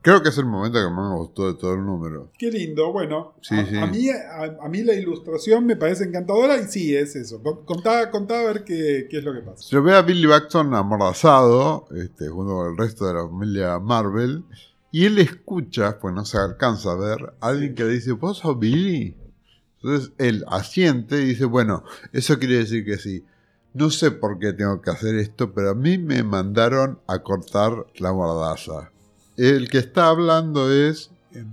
Creo 0.00 0.22
que 0.22 0.28
es 0.28 0.38
el 0.38 0.46
momento 0.46 0.78
que 0.78 0.94
más 0.94 1.10
me 1.10 1.16
gustó 1.16 1.52
de 1.52 1.58
todo 1.58 1.74
el 1.74 1.84
número. 1.84 2.30
Qué 2.38 2.50
lindo, 2.50 2.92
bueno, 2.92 3.34
Sí, 3.40 3.56
a, 3.56 3.66
sí. 3.66 3.76
a 3.78 3.86
mí, 3.86 4.08
a, 4.10 4.64
a 4.64 4.68
mí 4.68 4.82
la 4.84 4.94
ilustración 4.94 5.66
me 5.66 5.74
parece 5.76 6.04
encantadora 6.04 6.56
y 6.58 6.64
sí, 6.68 6.94
es 6.94 7.16
eso. 7.16 7.42
Con- 7.42 7.64
Contá, 7.64 8.10
contá 8.10 8.40
a 8.40 8.44
ver 8.44 8.62
qué, 8.64 9.08
qué 9.10 9.18
es 9.18 9.24
lo 9.24 9.32
que 9.34 9.40
pasa. 9.40 9.56
Se 9.62 9.80
ve 9.80 9.94
a 9.94 10.02
Billy 10.02 10.26
Baxton 10.26 10.72
amordazado, 10.74 11.86
este, 11.96 12.28
junto 12.28 12.54
con 12.54 12.70
el 12.70 12.76
resto 12.78 13.06
de 13.06 13.14
la 13.14 13.22
familia 13.22 13.78
Marvel, 13.80 14.44
y 14.92 15.06
él 15.06 15.18
escucha, 15.18 15.98
pues 15.98 16.14
no 16.14 16.24
se 16.24 16.38
alcanza 16.38 16.92
a 16.92 16.96
ver, 16.96 17.34
a 17.40 17.48
alguien 17.48 17.74
que 17.74 17.82
le 17.84 17.94
dice, 17.94 18.12
¿vos 18.12 18.38
sos 18.38 18.58
Billy? 18.58 19.16
Entonces 19.82 20.12
él 20.18 20.44
asiente 20.46 21.20
y 21.22 21.24
dice, 21.26 21.44
bueno, 21.44 21.82
eso 22.12 22.38
quiere 22.38 22.58
decir 22.58 22.84
que 22.84 22.98
sí. 22.98 23.24
No 23.74 23.90
sé 23.90 24.12
por 24.12 24.38
qué 24.38 24.52
tengo 24.52 24.80
que 24.80 24.90
hacer 24.90 25.16
esto, 25.16 25.52
pero 25.54 25.70
a 25.70 25.74
mí 25.74 25.98
me 25.98 26.22
mandaron 26.22 27.00
a 27.08 27.18
cortar 27.20 27.86
la 27.96 28.12
mordaza. 28.12 28.91
El 29.36 29.68
que 29.68 29.78
está 29.78 30.08
hablando 30.08 30.70
es, 30.70 31.10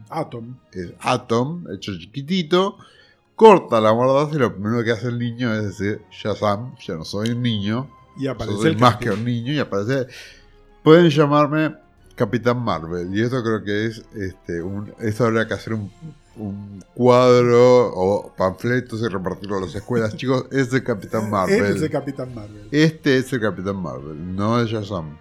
Atom. 0.10 0.58
es 0.72 0.92
Atom, 1.00 1.65
hecho 1.72 1.98
chiquitito, 1.98 2.78
corta 3.36 3.80
la 3.80 3.94
mordaza 3.94 4.36
y 4.36 4.39
lo 4.39 4.54
primero 4.54 4.84
que 4.84 4.92
hace 4.92 5.08
el 5.08 5.20
niño 5.20 5.54
es 5.54 5.63
decir, 5.63 6.02
Shazam, 6.12 6.76
ya 6.86 6.96
no 6.96 7.06
soy 7.06 7.30
un 7.30 7.42
niño, 7.42 7.89
Y 8.18 8.28
aparece 8.28 8.58
soy 8.58 8.72
el 8.72 8.78
más 8.78 8.98
que 8.98 9.12
un 9.12 9.24
niño 9.24 9.54
y 9.54 9.60
aparece. 9.60 10.08
Pueden 10.84 11.10
llamarme 11.10 11.76
Capitán 12.20 12.62
Marvel. 12.62 13.15
Y 13.15 13.22
esto 13.22 13.42
creo 13.42 13.63
que 13.63 13.86
es 13.86 14.04
este 14.13 14.62
un. 14.62 14.94
Esto 15.00 15.26
habría 15.26 15.48
que 15.48 15.54
hacer 15.54 15.74
un, 15.74 15.89
un 16.36 16.84
cuadro 16.94 17.94
o 17.94 18.34
panfletos 18.36 19.02
y 19.02 19.08
repartirlo 19.08 19.58
a 19.58 19.62
las 19.62 19.74
escuelas. 19.74 20.15
Chicos, 20.18 20.46
es 20.52 20.74
el 20.74 20.84
Capitán 20.84 21.30
Marvel. 21.30 21.63
Él 21.63 21.78
es 21.78 21.82
el 21.82 21.89
Capitán 21.89 22.36
Marvel. 22.36 22.68
Este 22.72 23.18
es 23.18 23.32
el 23.32 23.39
Capitán 23.39 23.78
Marvel, 23.78 24.36
no 24.36 24.60
es 24.60 24.68
Shazam. 24.70 25.18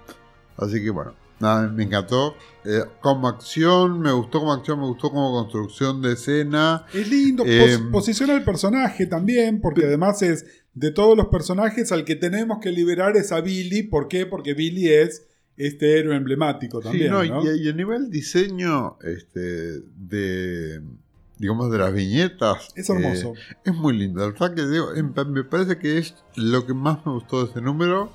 Así 0.57 0.83
que 0.83 0.91
bueno, 0.91 1.15
nada, 1.41 1.69
me 1.69 1.85
encantó. 1.85 2.35
Eh, 2.65 2.81
como 3.01 3.29
acción, 3.29 4.01
me 4.01 4.13
gustó 4.13 4.41
como 4.41 4.53
acción, 4.53 4.81
me 4.81 4.87
gustó 4.87 5.11
como 5.11 5.33
construcción 5.33 6.03
de 6.03 6.13
escena. 6.13 6.85
Es 6.93 7.09
lindo, 7.09 7.45
pos- 7.45 7.51
Em, 7.53 7.91
posiciona 7.91 8.35
el 8.35 8.45
personaje 8.45 9.07
también, 9.07 9.61
porque 9.61 9.85
además 9.87 10.21
es 10.23 10.45
de 10.75 10.91
todos 10.91 11.17
los 11.17 11.27
personajes 11.29 11.91
al 11.93 12.05
que 12.05 12.15
tenemos 12.17 12.59
que 12.61 12.71
liberar 12.71 13.17
es 13.17 13.33
a 13.33 13.41
Billy. 13.41 13.83
¿Por 13.85 14.09
qué? 14.09 14.27
Porque 14.27 14.55
Billy 14.55 14.89
es 14.89 15.27
este 15.57 15.99
héroe 15.99 16.15
emblemático 16.17 16.81
también. 16.81 17.07
Sí, 17.07 17.11
no, 17.31 17.43
¿no? 17.43 17.53
Y, 17.55 17.65
y 17.65 17.69
a 17.69 17.73
nivel 17.73 18.11
diseño 18.11 18.97
este, 19.03 19.81
de, 19.97 20.81
digamos, 21.39 21.71
de 21.73 21.79
las 21.79 21.93
viñetas. 21.93 22.69
Es 22.77 22.89
hermoso. 22.91 23.33
eh, 23.35 23.57
es 23.65 23.75
muy 23.75 23.97
lindo. 23.97 24.21
La 24.21 24.27
verdad 24.33 24.55
que 24.55 24.67
digo, 24.67 24.95
em- 24.95 25.13
me 25.33 25.45
parece 25.45 25.79
que 25.79 25.99
es 25.99 26.15
lo 26.37 26.65
que 26.67 26.75
más 26.75 27.05
me 27.07 27.13
gustó 27.13 27.41
de 27.41 27.47
este 27.49 27.61
número. 27.61 28.13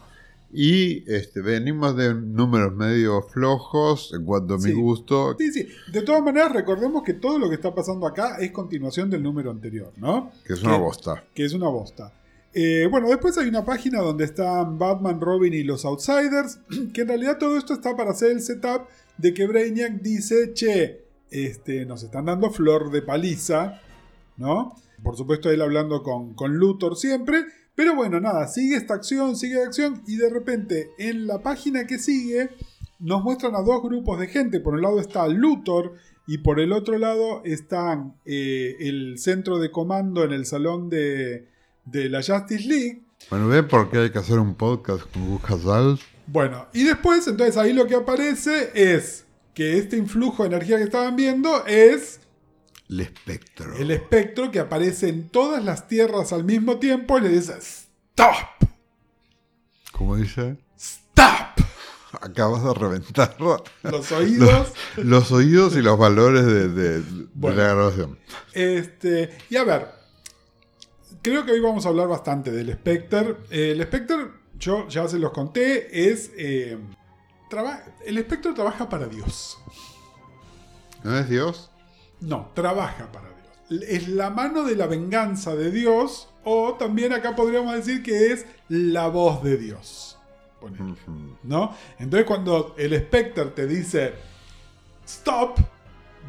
Y 0.56 1.04
este, 1.12 1.42
venimos 1.42 1.98
de 1.98 2.14
números 2.14 2.76
medio 2.76 3.24
flojos 3.24 4.14
en 4.14 4.24
cuanto 4.24 4.54
a 4.54 4.58
mi 4.60 4.72
gusto. 4.72 5.36
Sí, 5.40 5.52
sí. 5.52 5.68
De 5.92 6.04
todas 6.04 6.22
maneras, 6.22 6.52
recordemos 6.52 7.02
que 7.02 7.16
todo 7.16 7.40
lo 7.40 7.50
que 7.50 7.56
está 7.56 7.74
pasando 7.74 8.06
acá 8.06 8.38
es 8.40 8.52
continuación 8.52 9.10
del 9.10 9.24
número 9.24 9.50
anterior, 9.50 9.92
¿no? 9.98 10.32
Que 10.46 10.54
es 10.54 10.62
una 10.62 10.78
bosta. 10.78 11.24
Que 11.34 11.44
es 11.44 11.54
una 11.54 11.70
bosta. 11.70 12.14
Eh, 12.54 12.88
bueno, 12.92 13.10
después 13.10 13.36
hay 13.40 13.48
una 13.48 13.66
página 13.66 14.00
donde 14.00 14.26
están 14.26 14.78
Batman, 14.78 15.20
Robin 15.20 15.56
y 15.56 15.64
los 15.64 15.86
Outsiders, 15.86 16.60
que 16.94 17.02
en 17.02 17.08
realidad 17.08 17.40
todo 17.40 17.58
esto 17.58 17.74
está 17.74 17.96
para 17.96 18.12
hacer 18.12 18.32
el 18.32 18.42
setup 18.42 18.84
de 19.18 19.34
que 19.34 19.48
Brainiac 19.48 20.02
dice, 20.02 20.54
che, 20.54 21.04
este, 21.32 21.84
nos 21.88 22.04
están 22.04 22.26
dando 22.26 22.52
flor 22.52 22.92
de 22.92 23.02
paliza, 23.02 23.82
¿no? 24.38 24.76
Por 25.02 25.18
supuesto 25.18 25.50
él 25.50 25.64
hablando 25.64 26.04
con, 26.04 26.36
con 26.36 26.56
Luthor 26.58 26.96
siempre, 26.96 27.46
pero 27.76 27.96
bueno, 27.96 28.20
nada, 28.20 28.48
sigue 28.48 28.76
esta 28.76 28.94
acción, 28.94 29.36
sigue 29.36 29.56
la 29.56 29.66
acción 29.66 30.04
y 30.08 30.18
de 30.18 30.30
repente 30.30 30.92
en 30.98 31.28
la 31.28 31.40
página 31.40 31.88
que 31.88 31.98
sigue 31.98 32.50
nos 33.00 33.22
muestran 33.24 33.56
a 33.56 33.62
dos 33.62 33.82
grupos 33.84 34.20
de 34.20 34.28
gente. 34.28 34.60
Por 34.62 34.76
un 34.76 34.82
lado 34.82 35.00
está 35.00 35.28
Luthor 35.28 35.94
y 36.26 36.38
por 36.38 36.60
el 36.60 36.72
otro 36.72 36.98
lado 36.98 37.42
están 37.44 38.16
eh, 38.26 38.78
el 38.80 39.18
centro 39.18 39.60
de 39.60 39.72
comando 39.72 40.24
en 40.24 40.32
el 40.32 40.46
salón 40.46 40.90
de, 40.90 41.50
de 41.86 42.10
la 42.10 42.20
Justice 42.24 42.68
League. 42.68 43.04
Bueno, 43.30 43.48
¿ven 43.48 43.68
por 43.68 43.90
qué 43.90 44.00
hay 44.00 44.10
que 44.10 44.20
hacer 44.20 44.40
un 44.40 44.56
podcast 44.56 45.04
con 45.12 45.30
Gus 45.30 45.42
Casal? 45.42 46.00
Bueno, 46.28 46.68
y 46.74 46.84
después 46.84 47.28
entonces 47.28 47.58
ahí 47.58 47.74
lo 47.74 47.88
que 47.88 47.96
aparece 47.96 48.72
es 48.74 49.26
que 49.54 49.78
este 49.78 49.98
influjo 49.98 50.44
de 50.44 50.50
energía 50.50 50.78
que 50.78 50.84
estaban 50.84 51.16
viendo 51.16 51.66
es 51.66 52.22
El 52.90 53.00
espectro. 53.02 53.76
el 53.78 53.92
espectro 53.92 54.52
que 54.52 54.60
aparece 54.60 55.10
en 55.10 55.30
todas 55.30 55.64
las 55.64 55.88
tierras 55.88 56.34
al 56.34 56.44
mismo 56.44 56.78
tiempo 56.78 57.18
y 57.18 57.22
le 57.22 57.30
dice 57.30 57.54
¡Stop! 57.58 58.70
¿Cómo 59.94 60.16
dice? 60.16 60.58
¡Stop! 60.78 61.60
acabas 62.22 62.64
de 62.64 62.74
reventar 62.74 63.36
Los 63.84 64.12
oídos. 64.12 64.74
los, 64.98 65.06
los 65.06 65.32
oídos 65.32 65.76
y 65.76 65.82
los 65.82 65.98
valores 65.98 66.46
de, 66.46 66.68
de- 66.70 67.02
de 67.02 67.28
Bueno. 67.34 67.58
la 67.58 67.64
grabación. 67.74 68.20
Este, 68.54 69.36
y 69.50 69.56
a 69.58 69.64
ver, 69.64 69.88
creo 71.22 71.46
que 71.46 71.52
hoy 71.54 71.60
vamos 71.60 71.86
a 71.86 71.90
hablar 71.90 72.08
bastante 72.08 72.52
del 72.52 72.72
Spectre. 72.74 73.38
Eh, 73.50 73.72
el 73.72 73.82
Spectre, 73.84 74.28
yo 74.60 74.88
ya 74.88 75.08
se 75.08 75.18
los 75.20 75.32
conté, 75.32 76.10
es... 76.12 76.32
eh, 76.38 76.78
traba- 77.50 77.84
el 78.06 78.20
Spectre 78.20 78.54
trabaja 78.54 78.88
para 78.90 79.08
Dios. 79.08 79.58
¿No 81.04 81.18
es 81.18 81.28
Dios? 81.30 81.72
No, 82.24 82.52
trabaja 82.54 83.12
para 83.12 83.28
Dios. 83.30 83.84
Es 83.90 84.08
la 84.08 84.30
mano 84.30 84.64
de 84.64 84.76
la 84.76 84.88
venganza 84.88 85.56
de 85.56 85.72
Dios, 85.72 86.30
o 86.44 86.74
también 86.76 87.14
acá 87.14 87.36
podríamos 87.36 87.76
decir 87.76 88.02
que 88.04 88.32
es 88.32 88.46
la 88.70 89.08
voz 89.08 89.44
de 89.44 89.58
Dios. 89.58 90.18
Ponele. 90.60 90.96
¿no? 91.44 91.76
Entonces 92.00 92.26
cuando 92.26 92.76
el 92.78 92.98
Spectre 92.98 93.46
te 93.48 93.68
dice 93.68 94.14
stop, 95.06 95.60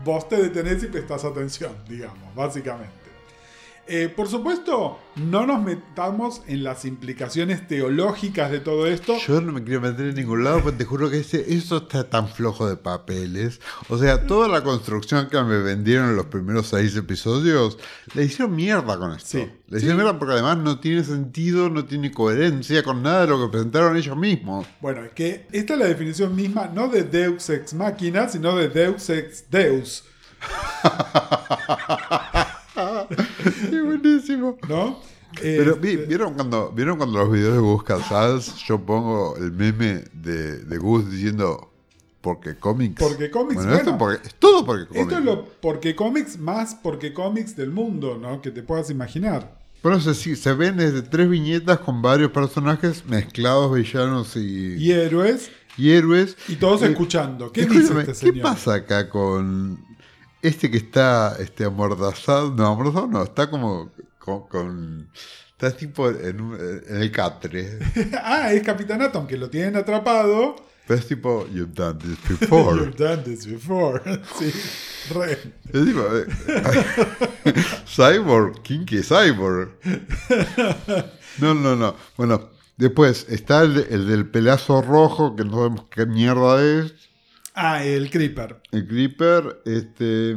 vos 0.05 0.29
te 0.29 0.37
detenés 0.37 0.83
y 0.83 0.89
prestás 0.89 1.25
atención, 1.25 1.73
digamos, 1.89 2.35
básicamente. 2.35 3.04
Eh, 3.87 4.09
por 4.09 4.29
supuesto, 4.29 4.99
no 5.17 5.47
nos 5.47 5.63
metamos 5.63 6.41
en 6.47 6.65
las 6.65 6.87
implicaciones 6.87 7.69
teológicas 7.69 8.51
de 8.51 8.61
todo 8.61 8.87
esto. 8.87 9.19
Yo 9.19 9.43
no 9.43 9.53
me 9.53 9.63
quiero 9.63 9.83
meter 9.83 10.07
en 10.07 10.15
ningún 10.15 10.43
lado, 10.43 10.63
porque 10.63 10.79
te 10.79 10.85
juro 10.87 11.11
que 11.11 11.19
ese, 11.19 11.55
eso 11.55 11.79
está 11.79 12.09
tan 12.09 12.29
flojo 12.29 12.67
de 12.67 12.77
papeles. 12.77 13.61
O 13.89 13.99
sea, 13.99 14.27
toda 14.27 14.49
la 14.49 14.63
construcción 14.63 15.29
que 15.29 15.43
me 15.43 15.59
vendieron 15.59 16.09
en 16.09 16.17
los 16.17 16.27
primeros 16.27 16.69
seis 16.69 16.97
episodios, 16.97 17.79
le 18.15 18.25
hicieron 18.25 18.57
mierda 18.57 18.99
con 18.99 19.13
esto. 19.13 19.39
Sí. 19.39 19.51
Le 19.69 19.79
hicieron 19.79 19.99
mierda 19.99 20.19
porque 20.19 20.35
además 20.35 20.59
no 20.59 20.81
tiene 20.81 21.05
sentido, 21.05 21.69
no 21.69 21.85
tiene 21.85 22.11
coherencia 22.11 22.83
con 22.83 23.03
nada 23.03 23.23
de 23.23 23.29
lo 23.29 23.45
que 23.45 23.53
presentaron 23.53 23.97
ellos 23.97 24.17
mismos. 24.17 24.67
Bueno, 24.81 25.05
es 25.05 25.13
que 25.13 25.47
esta 25.53 25.75
es 25.75 25.79
la 25.79 25.87
definición 25.87 26.35
misma, 26.35 26.71
no 26.73 26.89
de 26.89 27.03
Deus 27.03 27.51
ex 27.51 27.75
machina, 27.75 28.29
sino 28.29 28.57
de 28.57 28.69
Deus 28.69 29.11
ex 29.11 29.51
Deus, 29.51 30.05
Qué 33.71 33.81
buenísimo. 33.83 34.57
¿no? 34.69 34.99
Pero 35.41 35.77
vi- 35.77 35.91
Este, 35.91 36.07
¿vieron 36.07 36.35
cuando, 36.35 36.71
¿vieron 36.71 36.97
cuando 36.97 37.19
los 37.19 37.33
videos 37.33 37.55
de 37.55 37.61
Gus 37.61 37.83
Casals 37.83 38.55
yo 38.67 38.79
pongo 38.81 39.37
el 39.37 39.51
meme 39.53 40.05
de, 40.13 40.59
de 40.59 40.79
Gus 40.79 41.11
diciendo 41.11 41.71
porque 42.21 42.55
cómics? 42.57 43.03
Porque 43.03 43.31
cómics, 43.31 43.57
Bueno, 43.57 43.73
esto 43.75 43.85
bueno. 43.93 43.99
porque, 43.99 44.29
es 44.29 44.35
todo 44.37 44.65
porque 44.65 44.87
cómics. 44.87 45.03
esto 45.07 45.19
es 45.19 45.25
lo 45.25 45.45
porque 45.61 45.95
cómics 45.97 46.39
más 46.39 46.75
porque 46.77 47.13
cómics 47.13 47.57
del 47.57 47.71
mundo, 47.73 48.17
¿no? 48.21 48.41
Que 48.41 48.51
te 48.51 48.63
puedas 48.63 48.91
imaginar. 48.91 49.59
Bueno, 49.83 50.01
se, 50.01 50.15
sí, 50.15 50.35
se 50.37 50.53
ven 50.55 50.77
desde 50.79 51.03
tres 51.03 51.29
viñetas 51.29 51.79
con 51.81 52.01
varios 52.01 52.31
personajes 52.31 53.05
mezclados, 53.07 53.75
villanos 53.75 54.35
y, 54.37 54.77
Y 54.79 54.93
héroes, 54.93 55.51
y 55.77 55.91
héroes. 55.91 56.37
y 56.49 56.55
todos 56.57 56.81
Eh, 56.83 56.87
escuchando. 56.87 57.53
¿Qué 57.53 57.67
dice 57.67 57.93
este 57.93 58.05
¿qué 58.07 58.15
señor? 58.15 58.41
pasa 58.43 58.75
acá 58.75 59.11
con 59.11 59.85
este 60.49 60.71
que 60.71 60.77
está 60.79 61.37
este, 61.41 61.65
amordazado? 61.65 62.51
No, 62.55 62.67
amordazado 62.69 63.07
no, 63.09 63.23
está 63.23 63.49
como 63.51 63.91
con... 64.19 64.47
con- 64.49 65.11
está 65.53 65.71
tipo 65.77 66.09
en, 66.11 66.41
un- 66.41 66.59
en 66.89 67.01
el 67.03 67.11
catre. 67.13 67.79
ah, 68.23 68.53
es 68.53 68.63
Capitán 68.63 69.03
Atom, 69.03 69.27
que 69.27 69.37
lo 69.37 69.49
tienen 69.51 69.77
atrapado. 69.77 70.57
Pero 70.87 71.01
es 71.01 71.07
tipo, 71.09 71.47
you've 71.49 71.73
done 71.73 71.99
this 71.99 72.19
You've 72.29 72.41
before. 72.41 72.91
done 72.99 73.23
this 73.25 73.47
before. 73.47 74.03
sí, 74.39 74.53
re. 75.15 75.33
Es 75.73 75.85
tipo, 75.85 76.03
eh, 76.15 77.55
cyborg, 77.87 78.63
kinky 78.63 79.01
cyborg. 79.03 79.71
No, 81.39 81.55
no, 81.55 81.75
no. 81.77 81.95
Bueno, 82.17 82.51
después 82.77 83.27
está 83.29 83.63
el, 83.63 83.79
el 83.91 84.07
del 84.07 84.29
pelazo 84.29 84.83
rojo, 84.83 85.35
que 85.37 85.45
no 85.45 85.53
sabemos 85.53 85.85
qué 85.91 86.05
mierda 86.07 86.63
es. 86.63 86.93
Ah, 87.55 87.85
el 87.85 88.11
Creeper. 88.11 88.61
El 88.73 88.87
Creeper, 88.87 89.63
este. 89.65 90.37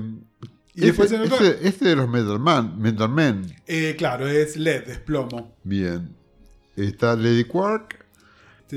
Y 0.76 0.82
después 0.82 1.12
este, 1.12 1.26
este- 1.26 1.68
este 1.68 1.86
de 1.90 1.96
los 1.96 2.08
Metal 2.08 2.40
Man, 2.40 2.80
Metal 2.80 3.10
Men. 3.10 3.52
Eh, 3.66 3.96
claro, 3.98 4.28
es 4.28 4.56
LED, 4.58 4.88
es 4.90 5.00
plomo. 5.00 5.56
Bien. 5.64 6.16
Está 6.76 7.16
Lady 7.16 7.44
Quark. 7.46 8.06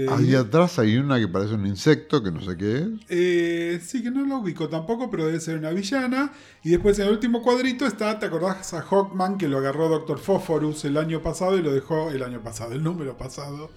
Ahí 0.08 0.36
atrás 0.36 0.78
hay 0.78 0.96
una 0.96 1.18
que 1.18 1.26
parece 1.26 1.54
un 1.54 1.66
insecto, 1.66 2.22
que 2.22 2.30
no 2.30 2.40
sé 2.40 2.56
qué 2.56 2.76
es. 2.76 2.88
eh, 3.08 3.80
sí, 3.84 4.02
que 4.04 4.10
no 4.12 4.24
lo 4.24 4.38
ubico 4.38 4.68
tampoco, 4.68 5.10
pero 5.10 5.26
debe 5.26 5.40
ser 5.40 5.58
una 5.58 5.70
villana. 5.70 6.32
Y 6.62 6.70
después 6.70 6.96
en 7.00 7.06
el 7.08 7.12
último 7.12 7.42
cuadrito 7.42 7.84
está, 7.86 8.16
¿te 8.20 8.26
acordás 8.26 8.72
a 8.72 8.82
Hawkman 8.82 9.36
que 9.36 9.48
lo 9.48 9.58
agarró 9.58 9.88
Doctor 9.88 10.20
Phosphorus 10.20 10.84
el 10.84 10.96
año 10.96 11.20
pasado 11.22 11.58
y 11.58 11.62
lo 11.62 11.72
dejó, 11.74 12.10
el 12.12 12.22
año 12.22 12.40
pasado, 12.40 12.72
el 12.72 12.84
número 12.84 13.16
pasado, 13.18 13.72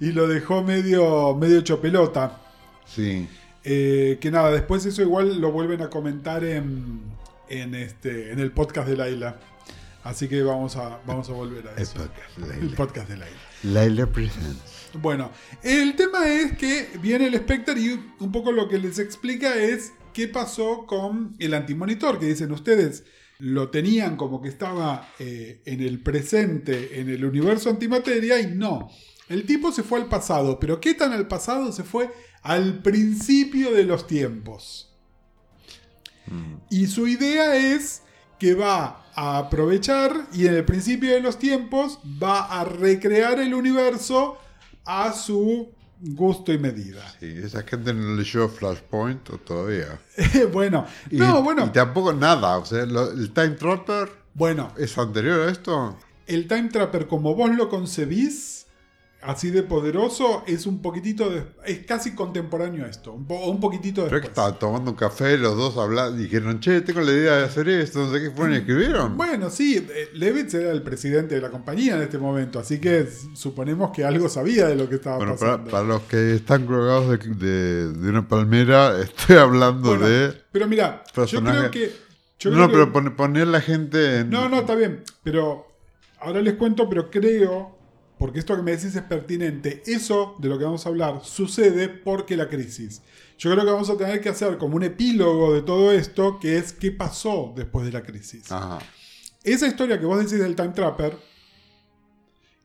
y 0.00 0.12
lo 0.12 0.26
dejó 0.26 0.64
medio, 0.64 1.36
medio 1.36 1.58
hecho 1.58 1.80
pelota? 1.82 2.40
Sí. 2.86 3.28
Eh, 3.70 4.16
que 4.18 4.30
nada, 4.30 4.50
después 4.50 4.86
eso 4.86 5.02
igual 5.02 5.42
lo 5.42 5.52
vuelven 5.52 5.82
a 5.82 5.90
comentar 5.90 6.42
en, 6.42 7.02
en, 7.50 7.74
este, 7.74 8.32
en 8.32 8.38
el 8.38 8.50
podcast 8.50 8.88
de 8.88 8.96
Laila. 8.96 9.38
Así 10.04 10.26
que 10.26 10.42
vamos 10.42 10.76
a, 10.76 11.00
vamos 11.06 11.28
a 11.28 11.32
volver 11.32 11.68
a 11.68 11.72
El 11.74 11.82
eso. 11.82 11.94
podcast, 11.98 12.62
El 12.62 12.70
podcast 12.70 13.10
de 13.10 13.16
Laila. 13.18 13.36
Laila 13.64 14.06
Presents. 14.06 14.88
Bueno, 14.94 15.30
el 15.62 15.96
tema 15.96 16.26
es 16.26 16.56
que 16.56 16.88
viene 17.02 17.26
el 17.26 17.36
Spectre 17.36 17.78
y 17.78 18.00
un 18.20 18.32
poco 18.32 18.52
lo 18.52 18.70
que 18.70 18.78
les 18.78 18.98
explica 18.98 19.54
es 19.56 19.92
qué 20.14 20.28
pasó 20.28 20.86
con 20.86 21.36
el 21.38 21.52
antimonitor, 21.52 22.18
que 22.18 22.24
dicen 22.24 22.50
ustedes 22.52 23.04
lo 23.38 23.68
tenían 23.68 24.16
como 24.16 24.40
que 24.40 24.48
estaba 24.48 25.10
eh, 25.18 25.60
en 25.66 25.80
el 25.82 26.00
presente, 26.02 27.00
en 27.00 27.10
el 27.10 27.22
universo 27.24 27.68
antimateria, 27.68 28.40
y 28.40 28.46
no. 28.46 28.88
El 29.28 29.44
tipo 29.44 29.72
se 29.72 29.82
fue 29.82 30.00
al 30.00 30.08
pasado, 30.08 30.58
pero 30.58 30.80
¿qué 30.80 30.94
tan 30.94 31.12
al 31.12 31.28
pasado? 31.28 31.70
Se 31.70 31.84
fue 31.84 32.10
al 32.42 32.78
principio 32.82 33.72
de 33.72 33.84
los 33.84 34.06
tiempos. 34.06 34.90
Mm. 36.26 36.54
Y 36.70 36.86
su 36.86 37.06
idea 37.06 37.56
es 37.56 38.02
que 38.38 38.54
va 38.54 39.04
a 39.14 39.38
aprovechar 39.38 40.26
y 40.32 40.46
en 40.46 40.54
el 40.54 40.64
principio 40.64 41.12
de 41.12 41.20
los 41.20 41.38
tiempos 41.38 41.98
va 42.22 42.60
a 42.60 42.64
recrear 42.64 43.40
el 43.40 43.52
universo 43.54 44.38
a 44.84 45.12
su 45.12 45.70
gusto 46.00 46.52
y 46.52 46.58
medida. 46.58 47.02
Sí, 47.18 47.26
esa 47.42 47.62
gente 47.64 47.92
no 47.92 48.14
leyó 48.14 48.48
Flashpoint 48.48 49.28
todavía. 49.44 50.00
bueno, 50.52 50.86
Y, 51.10 51.16
no, 51.16 51.42
bueno, 51.42 51.66
y 51.66 51.70
tampoco 51.70 52.12
nada. 52.12 52.58
O 52.58 52.64
sea, 52.64 52.86
lo- 52.86 53.10
el 53.10 53.32
Time 53.32 53.50
Trapper 53.50 54.08
bueno, 54.34 54.72
es 54.78 54.96
anterior 54.96 55.48
a 55.48 55.50
esto. 55.50 55.98
el 56.28 56.46
Time 56.46 56.68
Trapper 56.68 57.08
como 57.08 57.34
vos 57.34 57.50
lo 57.50 57.68
concebís, 57.68 58.57
así 59.20 59.50
de 59.50 59.64
poderoso, 59.64 60.44
es 60.46 60.64
un 60.66 60.80
poquitito, 60.80 61.28
de- 61.28 61.44
es 61.66 61.80
casi 61.80 62.14
contemporáneo 62.14 62.84
a 62.84 62.88
esto, 62.88 63.12
un, 63.12 63.26
po- 63.26 63.46
un 63.46 63.58
poquitito 63.58 64.02
Pero 64.04 64.20
que 64.20 64.28
después. 64.28 64.30
estaban 64.30 64.58
tomando 64.60 64.90
un 64.92 64.96
café, 64.96 65.36
los 65.36 65.56
dos 65.56 65.76
hablando, 65.76 66.16
dijeron, 66.16 66.60
che, 66.60 66.80
tengo 66.82 67.00
la 67.00 67.10
idea 67.10 67.36
de 67.38 67.44
hacer 67.44 67.68
esto, 67.68 67.98
no 68.06 68.12
sé 68.12 68.20
qué, 68.20 68.30
fueron 68.30 68.54
y 68.54 68.58
escribieron. 68.58 69.16
Bueno, 69.16 69.50
sí, 69.50 69.76
eh, 69.76 70.08
Levitz 70.14 70.54
era 70.54 70.70
el 70.70 70.82
presidente 70.82 71.34
de 71.34 71.40
la 71.40 71.50
compañía 71.50 71.96
en 71.96 72.02
este 72.02 72.16
momento, 72.18 72.60
así 72.60 72.78
que 72.78 73.08
suponemos 73.34 73.90
que 73.90 74.04
algo 74.04 74.28
sabía 74.28 74.68
de 74.68 74.76
lo 74.76 74.88
que 74.88 74.94
estaba 74.94 75.16
Bueno, 75.16 75.34
para, 75.36 75.50
pasando. 75.52 75.70
para 75.72 75.84
los 75.84 76.02
que 76.02 76.34
están 76.36 76.64
colgados 76.66 77.08
de, 77.10 77.18
de- 77.34 77.92
de 77.92 78.08
una 78.10 78.28
palmera, 78.28 78.98
estoy 79.02 79.36
hablando 79.36 79.88
Bueno, 79.90 80.06
de... 80.08 80.32
Pero 80.52 80.68
mira, 80.68 81.02
yo 81.26 81.42
creo 81.42 81.70
que. 81.72 81.92
yo 82.38 82.50
no, 82.50 82.56
creo 82.56 82.68
que- 82.68 82.72
pero 82.72 82.92
pon- 82.92 83.16
poner 83.16 83.48
la 83.48 83.60
gente 83.60 84.20
en... 84.20 84.30
No, 84.30 84.48
no, 84.48 84.60
está 84.60 84.76
bien. 84.76 85.02
Pero 85.24 85.66
ahora 86.20 86.40
les 86.40 86.54
cuento, 86.54 86.88
pero 86.88 87.10
creo, 87.10 87.77
porque 88.18 88.40
esto 88.40 88.56
que 88.56 88.62
me 88.62 88.72
decís 88.72 88.96
es 88.96 89.02
pertinente, 89.02 89.82
eso 89.86 90.36
de 90.38 90.48
lo 90.48 90.58
que 90.58 90.64
vamos 90.64 90.84
a 90.84 90.88
hablar 90.88 91.20
sucede 91.24 91.88
porque 91.88 92.36
la 92.36 92.48
crisis. 92.48 93.02
Yo 93.38 93.52
creo 93.52 93.64
que 93.64 93.70
vamos 93.70 93.88
a 93.90 93.96
tener 93.96 94.20
que 94.20 94.28
hacer 94.28 94.58
como 94.58 94.76
un 94.76 94.82
epílogo 94.82 95.54
de 95.54 95.62
todo 95.62 95.92
esto, 95.92 96.38
que 96.40 96.58
es 96.58 96.72
qué 96.72 96.90
pasó 96.90 97.52
después 97.56 97.86
de 97.86 97.92
la 97.92 98.02
crisis. 98.02 98.50
Ajá. 98.50 98.80
Esa 99.44 99.66
historia 99.66 99.98
que 99.98 100.04
vos 100.04 100.18
decís 100.18 100.38
del 100.38 100.56
Time 100.56 100.70
Trapper, 100.70 101.16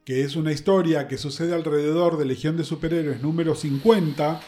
que 0.04 0.24
es 0.24 0.36
una 0.36 0.52
historia 0.52 1.08
que 1.08 1.18
sucede 1.18 1.54
alrededor 1.54 2.18
de 2.18 2.26
Legión 2.26 2.58
de 2.58 2.66
Superhéroes 2.66 3.22
número 3.22 3.56
50, 3.56 4.42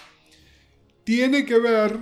tiene 1.06 1.46
que 1.46 1.60
ver 1.60 2.00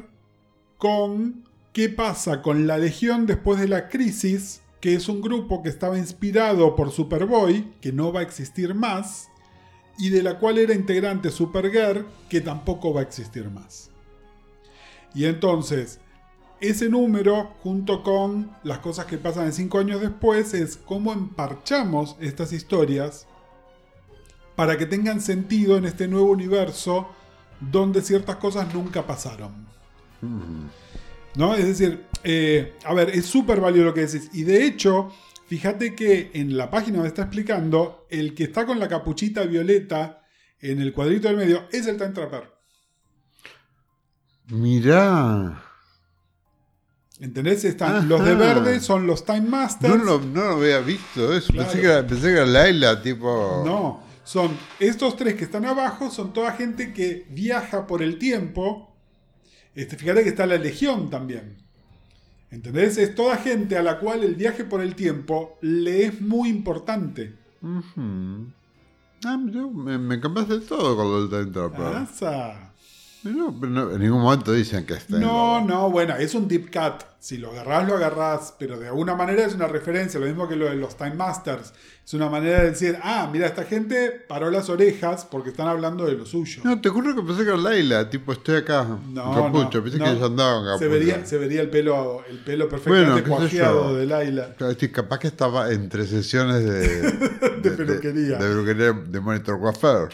con 0.80 1.44
qué 1.72 1.90
pasa 1.90 2.42
con 2.42 2.66
la 2.66 2.80
Legión 2.80 3.28
después 3.28 3.60
de 3.60 3.68
la 3.68 3.90
crisis, 3.90 4.63
que 4.84 4.96
es 4.96 5.08
un 5.08 5.22
grupo 5.22 5.64
que 5.64 5.70
estaba 5.70 5.98
inspirado 5.98 6.76
por 6.76 6.92
Superboy, 6.92 7.72
que 7.80 7.94
no 7.94 8.12
va 8.12 8.20
a 8.20 8.24
existir 8.24 8.76
más, 8.76 9.30
y 9.98 10.10
de 10.10 10.22
la 10.22 10.40
cual 10.40 10.58
era 10.58 10.74
integrante 10.74 11.32
Supergirl, 11.32 12.06
que 12.28 12.42
tampoco 12.42 12.94
va 12.94 13.00
a 13.00 13.04
existir 13.04 13.50
más. 13.50 13.92
Y 15.16 15.24
entonces, 15.24 16.02
ese 16.60 16.90
número, 16.90 17.54
junto 17.64 18.04
con 18.04 18.52
las 18.64 18.80
cosas 18.80 19.06
que 19.06 19.18
pasan 19.18 19.46
en 19.46 19.54
cinco 19.54 19.80
años 19.80 20.02
después, 20.02 20.54
es 20.54 20.76
cómo 20.76 21.14
emparchamos 21.14 22.18
estas 22.20 22.52
historias 22.52 23.26
para 24.58 24.78
que 24.78 24.86
tengan 24.86 25.22
sentido 25.22 25.78
en 25.78 25.86
este 25.86 26.10
nuevo 26.10 26.30
universo 26.30 27.08
donde 27.62 28.02
ciertas 28.02 28.36
cosas 28.36 28.74
nunca 28.74 29.08
pasaron. 29.08 29.66
¿No? 31.36 31.56
Es 31.56 31.68
decir, 31.68 32.04
eh, 32.24 32.74
a 32.86 32.94
ver, 32.94 33.10
es 33.10 33.26
súper 33.26 33.60
válido 33.60 33.86
lo 33.86 33.94
que 33.94 34.06
decís. 34.06 34.30
Y 34.34 34.44
de 34.44 34.66
hecho, 34.66 35.12
fíjate 35.48 35.96
que 35.96 36.32
en 36.34 36.58
la 36.58 36.70
página 36.70 36.98
donde 36.98 37.10
está 37.10 37.24
explicando, 37.24 38.08
el 38.10 38.34
que 38.34 38.46
está 38.46 38.66
con 38.66 38.80
la 38.80 38.88
capuchita 38.88 39.44
violeta 39.44 40.26
en 40.60 40.80
el 40.80 40.94
cuadrito 40.94 41.28
del 41.28 41.38
medio 41.38 41.68
es 41.72 41.88
el 41.88 41.98
Time 41.98 42.12
Trapper. 42.12 42.52
Mirá. 44.48 45.64
¿Entendés? 47.20 47.64
Están, 47.64 47.96
Ajá. 47.98 48.06
los 48.06 48.26
de 48.26 48.36
verde 48.36 48.80
son 48.80 49.08
los 49.08 49.26
Time 49.26 49.42
Masters. 49.42 49.96
No 49.96 50.04
lo, 50.04 50.20
no 50.20 50.42
lo 50.42 50.52
había 50.56 50.80
visto 50.80 51.34
eso. 51.34 51.54
Claro. 51.54 51.70
Pensé, 51.70 51.82
que 51.82 51.88
era, 51.88 52.08
pensé 52.08 52.28
que 52.28 52.34
era 52.34 52.46
Laila, 52.46 53.02
tipo. 53.02 53.64
No, 53.66 54.04
son 54.24 54.58
estos 54.80 55.16
tres 55.16 55.36
que 55.36 55.44
están 55.44 55.66
abajo, 55.66 56.10
son 56.10 56.34
toda 56.34 56.54
gente 56.54 56.94
que 56.94 57.26
viaja 57.30 57.88
por 57.88 58.02
el 58.02 58.18
tiempo. 58.18 58.94
Este, 59.76 59.98
fíjate 59.98 60.24
que 60.24 60.30
está 60.30 60.46
la 60.46 60.58
Legión 60.58 61.10
también. 61.10 61.58
¿Entendés? 62.54 63.00
Es 63.00 63.16
toda 63.16 63.38
gente 63.38 63.76
a 63.78 63.82
la 63.82 63.98
cual 63.98 64.24
el 64.24 64.36
viaje 64.36 64.64
por 64.64 64.80
el 64.82 64.94
tiempo 64.94 65.58
le 65.62 66.06
es 66.06 66.22
muy 66.22 66.50
importante. 66.50 67.34
Ujú. 67.64 68.48
Ah, 69.26 69.38
mirá, 69.38 69.66
me, 69.74 69.98
me 69.98 70.20
cambiaste 70.20 70.60
todo 70.60 70.96
con 70.96 71.08
lo 71.08 71.28
del 71.28 71.52
Time 71.52 71.52
en 73.94 74.00
ningún 74.00 74.22
momento 74.22 74.54
dicen 74.54 74.86
que 74.86 74.94
está 74.94 75.16
en 75.16 75.22
No, 75.24 75.62
no, 75.62 75.90
bueno, 75.90 76.16
es 76.16 76.36
un 76.36 76.48
deep 76.48 76.72
cut. 76.72 77.04
Si 77.24 77.38
lo 77.38 77.52
agarrás, 77.52 77.88
lo 77.88 77.96
agarrás, 77.96 78.54
pero 78.60 78.78
de 78.78 78.88
alguna 78.90 79.16
manera 79.16 79.46
es 79.46 79.56
una 79.56 79.66
referencia, 79.70 80.20
lo 80.20 80.26
mismo 80.26 80.46
que 80.50 80.58
lo 80.58 80.66
de 80.66 80.76
los 80.76 80.98
Time 80.98 81.14
Masters. 81.16 81.72
Es 82.06 82.14
una 82.14 82.28
manera 82.28 82.60
de 82.64 82.72
decir, 82.72 82.98
ah, 83.02 83.30
mira, 83.32 83.48
esta 83.48 83.64
gente 83.64 84.12
paró 84.28 84.52
las 84.52 84.68
orejas 84.70 85.26
porque 85.32 85.52
están 85.52 85.70
hablando 85.70 86.06
de 86.06 86.16
lo 86.16 86.26
suyo. 86.26 86.60
No, 86.66 86.82
te 86.82 86.90
juro 86.90 87.16
que 87.16 87.22
pensé 87.22 87.44
que 87.46 87.48
era 87.52 87.56
Laila, 87.58 88.10
tipo, 88.10 88.34
estoy 88.34 88.58
acá. 88.58 88.86
No, 89.08 89.34
capucho, 89.34 89.78
no, 89.78 89.84
pensé 89.86 90.00
no. 90.00 90.04
que 90.04 90.12
ella 90.12 90.26
andaba 90.26 90.54
con 90.56 90.64
se 90.66 90.72
capucho. 90.86 90.90
vería, 90.90 91.26
se 91.26 91.38
vería 91.38 91.62
el 91.62 91.70
pelo, 91.70 92.26
el 92.30 92.40
pelo 92.40 92.68
perfectamente 92.68 93.30
Bueno, 93.30 93.94
de 93.94 94.06
Laila. 94.06 94.54
Claro, 94.58 94.72
estoy 94.74 94.90
capaz 94.92 95.20
que 95.20 95.28
estaba 95.28 95.72
entre 95.72 96.06
sesiones 96.06 96.62
de, 96.66 97.04
de, 97.62 97.72
peluquería. 97.72 98.38
De, 98.38 98.50
peluquería 98.50 98.92
de 98.92 99.20
Monitor 99.22 99.62
Coiffeur. 99.62 100.10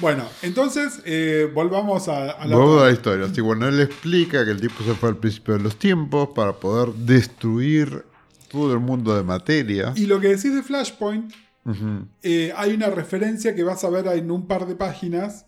Bueno, 0.00 0.24
entonces 0.42 1.02
eh, 1.04 1.48
volvamos 1.54 2.08
a, 2.08 2.32
a 2.32 2.46
la 2.48 2.56
de 2.56 2.62
otra- 2.62 2.86
la 2.86 2.90
historia. 2.94 3.26
Así, 3.26 3.40
bueno, 3.40 3.68
él 3.68 3.78
explica 3.80 4.44
que 4.44 4.50
el 4.50 4.60
tipo 4.60 4.82
se 4.82 4.94
fue 4.94 5.10
al 5.10 5.18
principio 5.18 5.54
de 5.56 5.60
los 5.60 5.76
tiempos 5.76 6.30
para 6.34 6.47
poder 6.54 6.94
destruir 6.94 8.04
todo 8.50 8.72
el 8.72 8.80
mundo 8.80 9.14
de 9.16 9.22
materia. 9.22 9.92
Y 9.96 10.06
lo 10.06 10.20
que 10.20 10.28
decís 10.28 10.54
de 10.54 10.62
Flashpoint, 10.62 11.32
Ujú. 11.64 12.06
eh, 12.22 12.52
hay 12.56 12.72
una 12.74 12.88
referencia 12.90 13.54
que 13.54 13.62
vas 13.62 13.84
a 13.84 13.90
ver 13.90 14.06
en 14.08 14.30
un 14.30 14.46
par 14.46 14.66
de 14.66 14.74
páginas 14.74 15.44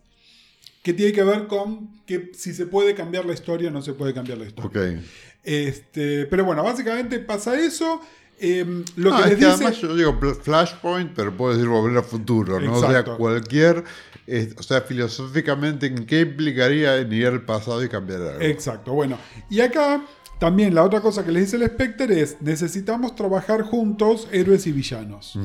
que 0.82 0.92
tiene 0.92 1.12
que 1.12 1.22
ver 1.22 1.46
con 1.46 1.90
que 2.06 2.30
si 2.34 2.52
se 2.54 2.66
puede 2.66 2.94
cambiar 2.94 3.24
la 3.26 3.34
historia 3.34 3.68
o 3.68 3.72
no 3.72 3.82
se 3.82 3.92
puede 3.94 4.12
cambiar 4.14 4.38
la 4.38 4.46
historia. 4.46 4.68
Ok. 4.98 5.02
Este, 5.44 6.26
pero 6.26 6.44
bueno, 6.44 6.62
básicamente 6.62 7.18
pasa 7.18 7.58
eso. 7.58 8.00
Eh, 8.42 8.64
lo 8.96 9.12
Ah, 9.14 9.18
que 9.18 9.22
es 9.24 9.28
les 9.30 9.38
que 9.38 9.44
dice. 9.46 9.54
además 9.64 9.80
yo 9.80 9.94
digo 9.96 10.18
Flashpoint, 10.42 11.12
pero 11.14 11.36
puedo 11.36 11.52
decir 11.54 11.68
volver 11.68 11.98
al 11.98 12.04
futuro, 12.04 12.58
¿no? 12.58 12.74
O 12.74 12.80
sea, 12.80 12.90
Exacto. 12.90 13.16
cualquier. 13.18 13.84
eh, 14.26 14.54
o 14.56 14.62
sea, 14.62 14.80
filosóficamente, 14.82 15.86
¿en 15.86 16.06
qué 16.06 16.20
implicaría 16.20 16.96
en 16.98 17.12
ir 17.12 17.26
al 17.26 17.42
pasado 17.44 17.82
y 17.84 17.88
cambiar 17.88 18.22
algo? 18.22 18.40
Exacto, 18.40 18.92
bueno. 18.92 19.18
Y 19.50 19.60
acá 19.60 20.02
también 20.40 20.74
la 20.74 20.82
otra 20.82 21.00
cosa 21.00 21.24
que 21.24 21.30
les 21.30 21.44
dice 21.44 21.62
el 21.62 21.70
Spectre 21.70 22.20
es: 22.20 22.38
necesitamos 22.40 23.14
trabajar 23.14 23.62
juntos, 23.62 24.26
héroes 24.32 24.66
y 24.66 24.72
villanos. 24.72 25.38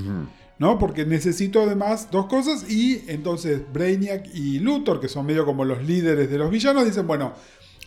¿No? 0.58 0.80
Porque 0.80 1.06
necesito 1.06 1.62
además 1.62 2.08
dos 2.10 2.26
cosas. 2.26 2.68
Y 2.72 3.04
entonces 3.08 3.62
Brainiac 3.72 4.26
y 4.34 4.58
Luthor, 4.60 5.00
que 5.00 5.10
son 5.10 5.26
medio 5.28 5.46
como 5.46 5.66
los 5.66 5.84
líderes 5.84 6.32
de 6.32 6.38
los 6.40 6.50
villanos, 6.50 6.86
dicen: 6.86 7.06
bueno. 7.06 7.34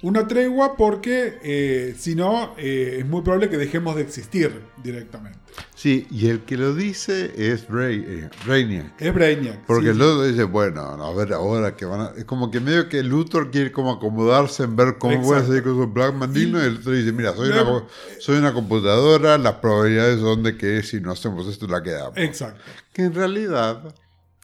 Una 0.01 0.29
tregua 0.29 0.77
porque 0.77 1.39
eh, 1.43 1.93
si 1.99 2.15
no 2.15 2.55
eh, 2.57 2.99
es 3.01 3.07
muy 3.07 3.23
probable 3.23 3.49
que 3.49 3.57
dejemos 3.57 3.97
de 3.97 4.03
existir 4.03 4.63
directamente. 4.81 5.38
Sí, 5.75 6.07
y 6.11 6.29
el 6.29 6.41
que 6.45 6.57
lo 6.57 6.75
dice 6.75 7.33
es 7.37 7.69
Bray, 7.69 8.05
eh, 8.07 8.31
Brainiac. 8.45 9.01
Es 9.01 9.15
Brainiac. 9.15 9.65
Porque 9.67 9.85
sí, 9.87 9.91
el 9.91 10.03
otro 10.03 10.25
dice, 10.25 10.43
bueno, 10.45 10.81
a 10.83 11.15
ver 11.15 11.33
ahora 11.33 11.77
que 11.77 11.85
van 11.85 12.01
a... 12.01 12.07
Es 12.17 12.25
como 12.25 12.51
que 12.51 12.59
medio 12.61 12.89
que 12.89 13.03
Luthor 13.03 13.51
quiere 13.51 13.71
como 13.71 13.93
acomodarse 13.93 14.65
en 14.65 14.75
ver 14.77 14.99
cómo 14.99 15.17
voy 15.19 15.25
a 15.37 15.39
Exacto. 15.41 15.47
salir 15.49 15.63
con 15.63 15.75
su 15.77 15.87
Black 15.93 16.15
Mandino 16.15 16.61
y, 16.63 16.67
el 16.67 16.77
otro 16.79 16.93
dice, 16.93 17.13
mira, 17.13 17.33
soy, 17.35 17.49
una, 17.49 17.63
Luego- 17.63 17.81
co- 17.83 17.89
soy 18.19 18.39
una 18.39 18.53
computadora, 18.53 19.39
las 19.39 19.55
probabilidades 19.55 20.21
son 20.21 20.43
de 20.43 20.57
que 20.57 20.83
si 20.83 21.01
no 21.01 21.13
hacemos 21.13 21.47
esto 21.47 21.67
la 21.69 21.83
quedamos. 21.83 22.17
Exacto. 22.17 22.61
Que 22.93 23.03
en 23.03 23.15
realidad, 23.15 23.95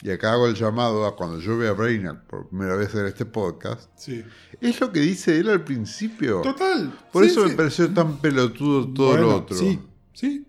y 0.01 0.11
acá 0.11 0.33
hago 0.33 0.47
el 0.47 0.55
llamado 0.55 1.05
a 1.05 1.15
cuando 1.17 1.39
yo 1.39 1.57
vea 1.57 1.71
a 1.71 1.73
Brainiac 1.73 2.25
por 2.27 2.47
primera 2.47 2.75
vez 2.77 2.95
en 2.95 3.07
este 3.07 3.25
podcast, 3.25 3.89
Sí. 3.97 4.23
es 4.61 4.79
lo 4.79 4.91
que 4.91 5.01
dice 5.01 5.37
él 5.37 5.49
al 5.49 5.63
principio. 5.65 6.39
Total. 6.41 6.97
Por 7.11 7.25
sí, 7.25 7.31
eso 7.31 7.45
me 7.45 7.53
pareció 7.55 7.89
tan 7.93 8.17
pelotudo 8.19 8.87
todo 8.93 9.07
Bueno, 9.09 9.23
lo 9.23 9.35
otro. 9.37 9.57
Sí, 9.57 9.79
sí. 10.13 10.45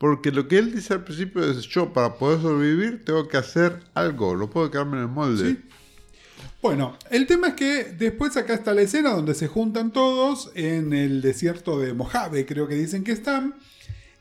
Porque 0.00 0.30
lo 0.30 0.48
que 0.48 0.56
él 0.56 0.74
dice 0.74 0.94
al 0.94 1.04
principio 1.04 1.44
es, 1.44 1.60
yo 1.68 1.92
para 1.92 2.14
poder 2.14 2.40
sobrevivir 2.40 3.04
tengo 3.04 3.28
que 3.28 3.36
hacer 3.36 3.80
algo, 3.92 4.34
no 4.34 4.48
puedo 4.48 4.70
quedarme 4.70 4.96
en 4.96 5.02
el 5.02 5.08
molde. 5.10 5.50
Sí. 5.50 5.58
Bueno, 6.62 6.96
el 7.10 7.26
tema 7.26 7.48
es 7.48 7.54
que 7.54 7.84
después 7.84 8.34
acá 8.38 8.54
está 8.54 8.72
la 8.72 8.80
escena 8.80 9.10
donde 9.10 9.34
se 9.34 9.46
juntan 9.46 9.92
todos 9.92 10.52
en 10.54 10.94
el 10.94 11.20
desierto 11.20 11.78
de 11.78 11.92
Mojave, 11.92 12.46
creo 12.46 12.66
que 12.66 12.76
dicen 12.76 13.04
que 13.04 13.12
están. 13.12 13.56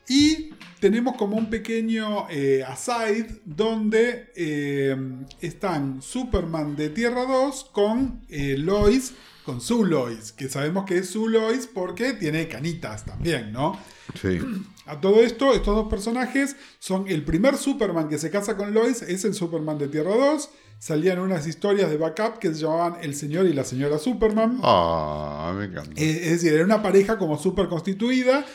Y 0.09 0.49
tenemos 0.81 1.15
como 1.15 1.37
un 1.37 1.49
pequeño 1.49 2.29
eh, 2.29 2.61
aside 2.67 3.39
donde 3.45 4.33
eh, 4.35 4.97
están 5.39 6.01
Superman 6.01 6.75
de 6.75 6.89
Tierra 6.89 7.23
2 7.23 7.69
con 7.71 8.25
eh, 8.27 8.57
Lois, 8.57 9.13
con 9.45 9.61
su 9.61 9.85
Lois, 9.85 10.33
que 10.33 10.49
sabemos 10.49 10.83
que 10.83 10.97
es 10.97 11.09
su 11.09 11.29
Lois 11.29 11.69
porque 11.73 12.11
tiene 12.11 12.49
canitas 12.49 13.05
también, 13.05 13.53
¿no? 13.53 13.79
Sí. 14.19 14.39
A 14.85 14.99
todo 15.01 15.21
esto, 15.21 15.53
estos 15.53 15.75
dos 15.75 15.87
personajes 15.89 16.55
son 16.79 17.07
el 17.07 17.23
primer 17.23 17.57
Superman 17.57 18.09
que 18.09 18.17
se 18.17 18.29
casa 18.31 18.57
con 18.57 18.73
Lois, 18.73 19.01
es 19.03 19.23
el 19.25 19.33
Superman 19.33 19.77
de 19.77 19.87
Tierra 19.87 20.15
2. 20.15 20.49
Salían 20.79 21.19
unas 21.19 21.45
historias 21.45 21.89
de 21.89 21.97
backup 21.97 22.39
que 22.39 22.47
se 22.53 22.61
llamaban 22.61 22.95
El 23.01 23.13
señor 23.13 23.45
y 23.45 23.53
la 23.53 23.63
señora 23.65 23.97
Superman. 23.99 24.59
Ah, 24.63 25.53
me 25.57 25.65
encanta. 25.65 25.91
Eh, 26.01 26.21
es 26.23 26.31
decir, 26.41 26.53
era 26.53 26.63
una 26.63 26.81
pareja 26.81 27.17
como 27.17 27.37
súper 27.37 27.67
constituida. 27.67 28.45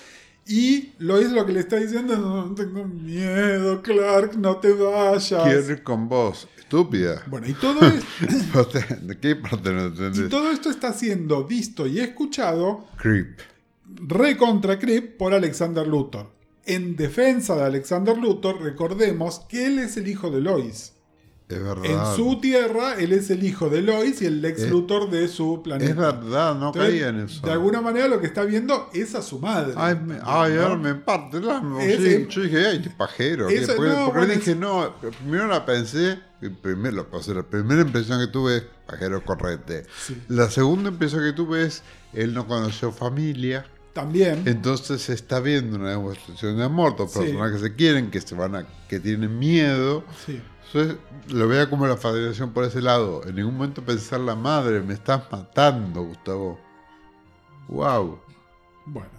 Y 0.46 0.92
Lois 0.98 1.30
lo 1.32 1.46
que 1.46 1.52
le 1.52 1.60
está 1.60 1.76
diciendo 1.76 2.12
es: 2.14 2.18
"No, 2.18 2.54
Tengo 2.54 2.84
miedo, 2.84 3.80
Clark, 3.82 4.36
no 4.38 4.56
te 4.58 4.72
vayas. 4.72 5.42
Quiero 5.42 5.70
ir 5.70 5.82
con 5.82 6.08
vos. 6.08 6.48
Estúpida. 6.58 7.22
Bueno, 7.28 7.46
y 7.48 7.52
todo, 7.52 7.78
es- 7.86 9.06
¿De 9.06 9.18
qué 9.18 9.36
parte 9.36 9.70
no 9.70 9.86
y 9.88 10.28
todo 10.28 10.50
esto 10.50 10.70
está 10.70 10.92
siendo 10.92 11.44
visto 11.44 11.86
y 11.86 12.00
escuchado 12.00 12.86
Creep. 12.96 13.38
Recontra 13.86 14.78
Crip 14.78 15.16
por 15.16 15.34
Alexander 15.34 15.86
Luthor. 15.86 16.32
En 16.66 16.96
defensa 16.96 17.54
de 17.56 17.62
Alexander 17.64 18.16
Luthor, 18.16 18.62
recordemos 18.62 19.40
que 19.48 19.66
él 19.66 19.78
es 19.78 19.96
el 19.96 20.08
hijo 20.08 20.30
de 20.30 20.40
Lois. 20.40 20.92
Es 21.46 21.62
verdad. 21.62 21.84
En 21.84 22.16
su 22.16 22.40
tierra, 22.40 22.94
él 22.98 23.12
es 23.12 23.28
el 23.28 23.44
hijo 23.44 23.68
de 23.68 23.82
Lois 23.82 24.22
y 24.22 24.26
el 24.26 24.40
Lex 24.40 24.62
Es- 24.62 24.70
Luthor 24.70 25.10
de 25.10 25.28
su 25.28 25.60
planeta. 25.62 25.90
Es 25.90 25.96
verdad, 25.96 26.54
no 26.54 26.68
Entonces, 26.68 26.90
caía 26.92 27.08
en 27.08 27.20
eso. 27.20 27.46
De 27.46 27.52
alguna 27.52 27.82
manera 27.82 28.08
lo 28.08 28.18
que 28.18 28.26
está 28.26 28.44
viendo 28.44 28.88
es 28.94 29.14
a 29.14 29.20
su 29.20 29.38
madre. 29.40 29.74
Ay, 29.76 29.94
me- 30.02 30.18
ay, 30.22 30.54
me 30.80 30.94
parte 30.94 31.36
el 31.36 31.50
alma. 31.50 31.80
Sí, 31.82 31.86
es- 31.92 32.28
yo 32.28 32.42
dije, 32.42 32.66
ay, 32.66 32.80
qué 32.80 32.88
pajero. 32.90 33.48
¿qué? 33.48 33.58
Eso- 33.58 33.76
porque 33.76 33.90
no, 33.92 34.04
porque 34.06 34.18
bueno, 34.20 34.34
dije, 34.34 34.50
es- 34.52 34.56
no, 34.56 34.94
primero 35.20 35.46
la 35.46 35.66
pensé, 35.66 36.18
y 36.40 36.48
primero, 36.48 37.06
la, 37.12 37.34
la 37.34 37.42
primera 37.42 37.82
impresión 37.82 38.18
que 38.20 38.32
tuve 38.32 38.56
es 38.56 38.62
pajero 38.86 39.22
correte. 39.22 39.84
Sí. 40.02 40.16
La 40.28 40.48
segunda 40.50 40.88
impresión 40.88 41.22
que 41.24 41.34
tuve 41.34 41.66
es, 41.66 41.82
él 42.14 42.32
no 42.32 42.46
conoció 42.48 42.90
familia. 42.90 43.66
También. 43.94 44.42
Entonces 44.46 45.00
se 45.02 45.14
está 45.14 45.40
viendo 45.40 45.76
una 45.76 45.90
demostración 45.90 46.58
de 46.58 46.64
amor, 46.64 46.96
dos 46.96 47.12
Sí. 47.12 47.20
personas 47.20 47.52
que 47.52 47.58
se 47.58 47.74
quieren, 47.74 48.10
que 48.10 48.20
se 48.20 48.34
van 48.34 48.56
a, 48.56 48.66
que 48.88 49.00
tienen 49.00 49.38
miedo. 49.38 50.04
Sí. 50.26 50.42
Entonces 50.66 50.96
lo 51.28 51.46
veo 51.48 51.70
como 51.70 51.86
la 51.86 51.96
fascinación 51.96 52.52
por 52.52 52.64
ese 52.64 52.82
lado. 52.82 53.22
En 53.26 53.36
ningún 53.36 53.54
momento 53.54 53.82
pensar 53.82 54.20
la 54.20 54.34
madre, 54.34 54.80
me 54.80 54.94
estás 54.94 55.22
matando, 55.30 56.02
Gustavo. 56.02 56.60
Wow. 57.68 58.20
Bueno. 58.86 59.10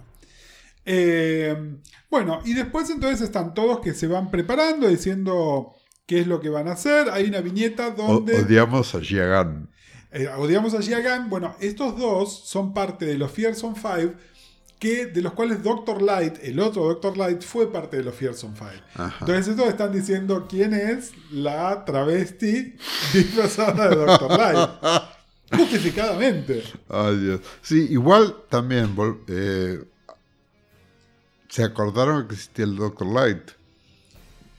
Eh, 0.84 1.78
bueno, 2.10 2.40
y 2.44 2.54
después 2.54 2.88
entonces 2.90 3.22
están 3.22 3.54
todos 3.54 3.80
que 3.80 3.94
se 3.94 4.06
van 4.06 4.30
preparando, 4.30 4.86
diciendo 4.86 5.74
qué 6.06 6.20
es 6.20 6.26
lo 6.26 6.40
que 6.40 6.48
van 6.50 6.68
a 6.68 6.72
hacer. 6.72 7.10
Hay 7.10 7.24
una 7.24 7.40
viñeta 7.40 7.90
donde... 7.90 8.40
odiamos 8.40 8.94
a 8.94 9.00
Jiagan. 9.00 9.68
Eh, 10.12 10.28
odiamos 10.36 10.74
a 10.74 10.82
Jiagan. 10.82 11.28
Bueno, 11.28 11.56
estos 11.60 11.98
dos 11.98 12.44
son 12.44 12.72
parte 12.72 13.04
de 13.06 13.18
los 13.18 13.32
Fearsome 13.32 13.74
Five, 13.74 14.14
que, 14.78 15.06
de 15.06 15.22
los 15.22 15.32
cuales 15.32 15.62
Doctor 15.62 16.02
Light, 16.02 16.38
el 16.42 16.60
otro 16.60 16.84
Doctor 16.84 17.16
Light, 17.16 17.42
fue 17.42 17.72
parte 17.72 17.96
de 17.96 18.04
los 18.04 18.14
Fearsome 18.14 18.56
Five. 18.56 18.82
Ajá. 18.94 19.16
Entonces 19.20 19.48
estos 19.48 19.68
están 19.68 19.92
diciendo 19.92 20.46
quién 20.48 20.74
es 20.74 21.12
la 21.30 21.84
travesti 21.84 22.74
disfrazada 23.12 23.88
de 23.88 23.96
Doctor 23.96 24.38
Light. 24.38 24.70
Justificadamente. 25.52 26.64
Ay, 26.88 27.16
Dios. 27.18 27.40
Sí, 27.62 27.86
igual 27.90 28.36
también 28.48 28.94
eh, 29.28 29.84
se 31.48 31.62
acordaron 31.62 32.26
que 32.26 32.34
existía 32.34 32.64
el 32.64 32.76
Doctor 32.76 33.06
Light. 33.06 33.50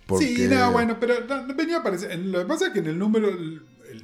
Porque 0.05 0.25
Sí, 0.25 0.47
no, 0.47 0.71
bueno, 0.71 0.97
pero 0.99 1.25
no, 1.25 1.53
venía 1.53 1.77
a 1.77 1.79
aparecer. 1.81 2.17
Lo 2.17 2.39
que 2.39 2.45
pasa 2.45 2.67
es 2.67 2.73
que 2.73 2.79
en 2.79 2.87
el 2.87 2.97
número... 2.97 3.29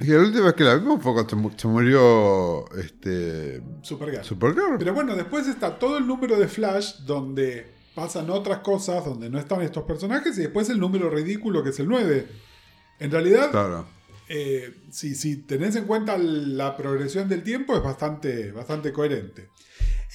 El, 0.00 0.06
Y 0.06 0.10
la 0.10 0.18
última 0.20 0.44
vez 0.46 0.54
que 0.54 0.64
la 0.64 0.74
vimos 0.76 1.02
fue 1.02 1.12
cuando 1.12 1.30
se 1.30 1.36
mu- 1.36 1.50
se 1.56 1.68
murió 1.68 2.68
este, 2.76 3.62
Supergirl. 3.82 4.24
Supergirl. 4.24 4.78
Pero 4.78 4.94
bueno, 4.94 5.14
después 5.16 5.46
está 5.48 5.78
todo 5.78 5.98
el 5.98 6.06
número 6.06 6.38
de 6.38 6.48
Flash 6.48 7.00
donde 7.06 7.72
pasan 7.94 8.28
otras 8.30 8.58
cosas, 8.58 9.04
donde 9.04 9.30
no 9.30 9.38
están 9.38 9.62
estos 9.62 9.84
personajes, 9.84 10.36
y 10.38 10.42
después 10.42 10.68
el 10.70 10.80
número 10.80 11.08
ridículo 11.10 11.62
que 11.62 11.70
es 11.70 11.78
el 11.80 11.88
9. 11.88 12.26
En 12.98 13.10
realidad, 13.10 13.50
Claro. 13.50 13.86
eh, 14.28 14.74
si, 14.90 15.14
si 15.14 15.36
tenés 15.38 15.76
en 15.76 15.84
cuenta 15.84 16.16
la 16.18 16.76
progresión 16.76 17.28
del 17.28 17.42
tiempo, 17.42 17.76
es 17.76 17.82
bastante, 17.82 18.50
bastante 18.52 18.92
coherente. 18.92 19.48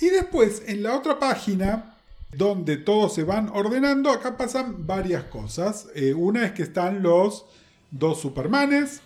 Y 0.02 0.08
después, 0.10 0.63
en 0.68 0.84
la 0.84 0.96
otra 0.98 1.20
página, 1.20 1.96
donde 2.36 2.78
todos 2.78 3.13
se 3.15 3.24
van 3.24 3.50
ordenando, 3.50 4.12
acá 4.12 4.38
pasan 4.38 4.86
varias 4.86 5.24
cosas. 5.26 5.88
Eh, 5.96 6.13
una 6.13 6.46
es 6.46 6.52
que 6.52 6.63
están 6.63 7.02
los 7.02 7.46
dos 7.92 8.20
Supermanes, 8.22 9.02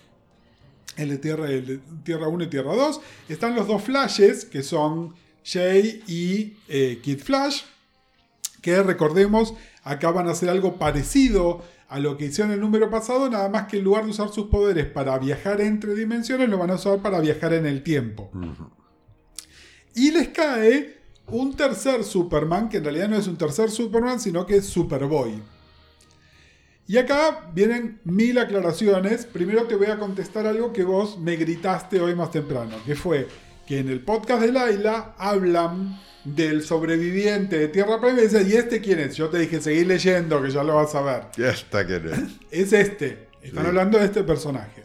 el 0.96 1.08
de 1.08 1.18
Tierra, 1.18 1.50
el 1.50 1.80
Tierra 2.04 2.28
1 2.28 2.44
y 2.44 2.46
Tierra 2.48 2.74
2. 2.74 3.00
Están 3.28 3.54
los 3.54 3.66
dos 3.66 3.82
Flashes, 3.82 4.44
que 4.44 4.62
son 4.62 5.14
Jay 5.44 6.02
y 6.06 6.56
eh, 6.68 7.00
Kid 7.02 7.20
Flash, 7.20 7.62
que 8.62 8.82
recordemos, 8.82 9.54
acá 9.82 10.10
van 10.10 10.28
a 10.28 10.32
hacer 10.32 10.48
algo 10.48 10.78
parecido 10.78 11.62
a 11.88 11.98
lo 11.98 12.16
que 12.16 12.26
hicieron 12.26 12.52
el 12.52 12.60
número 12.60 12.90
pasado, 12.90 13.28
nada 13.28 13.48
más 13.48 13.68
que 13.68 13.76
en 13.76 13.84
lugar 13.84 14.04
de 14.04 14.10
usar 14.10 14.30
sus 14.30 14.46
poderes 14.46 14.86
para 14.86 15.18
viajar 15.18 15.60
entre 15.60 15.94
dimensiones, 15.94 16.48
lo 16.48 16.58
van 16.58 16.70
a 16.70 16.74
usar 16.74 17.00
para 17.00 17.20
viajar 17.20 17.52
en 17.52 17.66
el 17.66 17.82
tiempo. 17.82 18.30
Y 19.94 20.10
les 20.10 20.28
cae 20.28 20.98
un 21.28 21.54
tercer 21.54 22.02
Superman, 22.04 22.68
que 22.68 22.78
en 22.78 22.84
realidad 22.84 23.08
no 23.08 23.16
es 23.16 23.26
un 23.26 23.36
tercer 23.36 23.70
Superman, 23.70 24.18
sino 24.18 24.46
que 24.46 24.56
es 24.56 24.66
Superboy. 24.66 25.40
Y 26.86 26.98
acá 26.98 27.50
vienen 27.54 28.00
mil 28.04 28.38
aclaraciones. 28.38 29.24
Primero 29.26 29.64
te 29.64 29.74
voy 29.76 29.86
a 29.86 29.98
contestar 29.98 30.46
algo 30.46 30.72
que 30.72 30.84
vos 30.84 31.18
me 31.18 31.36
gritaste 31.36 32.00
hoy 32.00 32.14
más 32.14 32.30
temprano, 32.30 32.76
que 32.84 32.94
fue 32.94 33.26
que 33.66 33.78
en 33.78 33.88
el 33.88 34.00
podcast 34.00 34.42
de 34.42 34.52
Laila 34.52 35.14
hablan 35.16 35.98
del 36.24 36.62
sobreviviente 36.62 37.58
de 37.58 37.68
Tierra 37.68 38.00
Prime 38.00 38.20
y 38.20 38.24
dice, 38.24 38.42
¿y 38.42 38.52
este 38.52 38.80
quién 38.82 38.98
es? 38.98 39.16
Yo 39.16 39.28
te 39.30 39.38
dije, 39.38 39.60
seguí 39.62 39.84
leyendo, 39.84 40.42
que 40.42 40.50
ya 40.50 40.62
lo 40.62 40.74
vas 40.76 40.94
a 40.94 41.00
ver. 41.02 41.22
Ya 41.38 41.50
está, 41.50 41.86
que 41.86 42.00
Es 42.50 42.72
este. 42.72 43.28
Están 43.42 43.62
Sí. 43.64 43.68
hablando 43.68 43.98
de 43.98 44.04
este 44.06 44.22
personaje. 44.22 44.84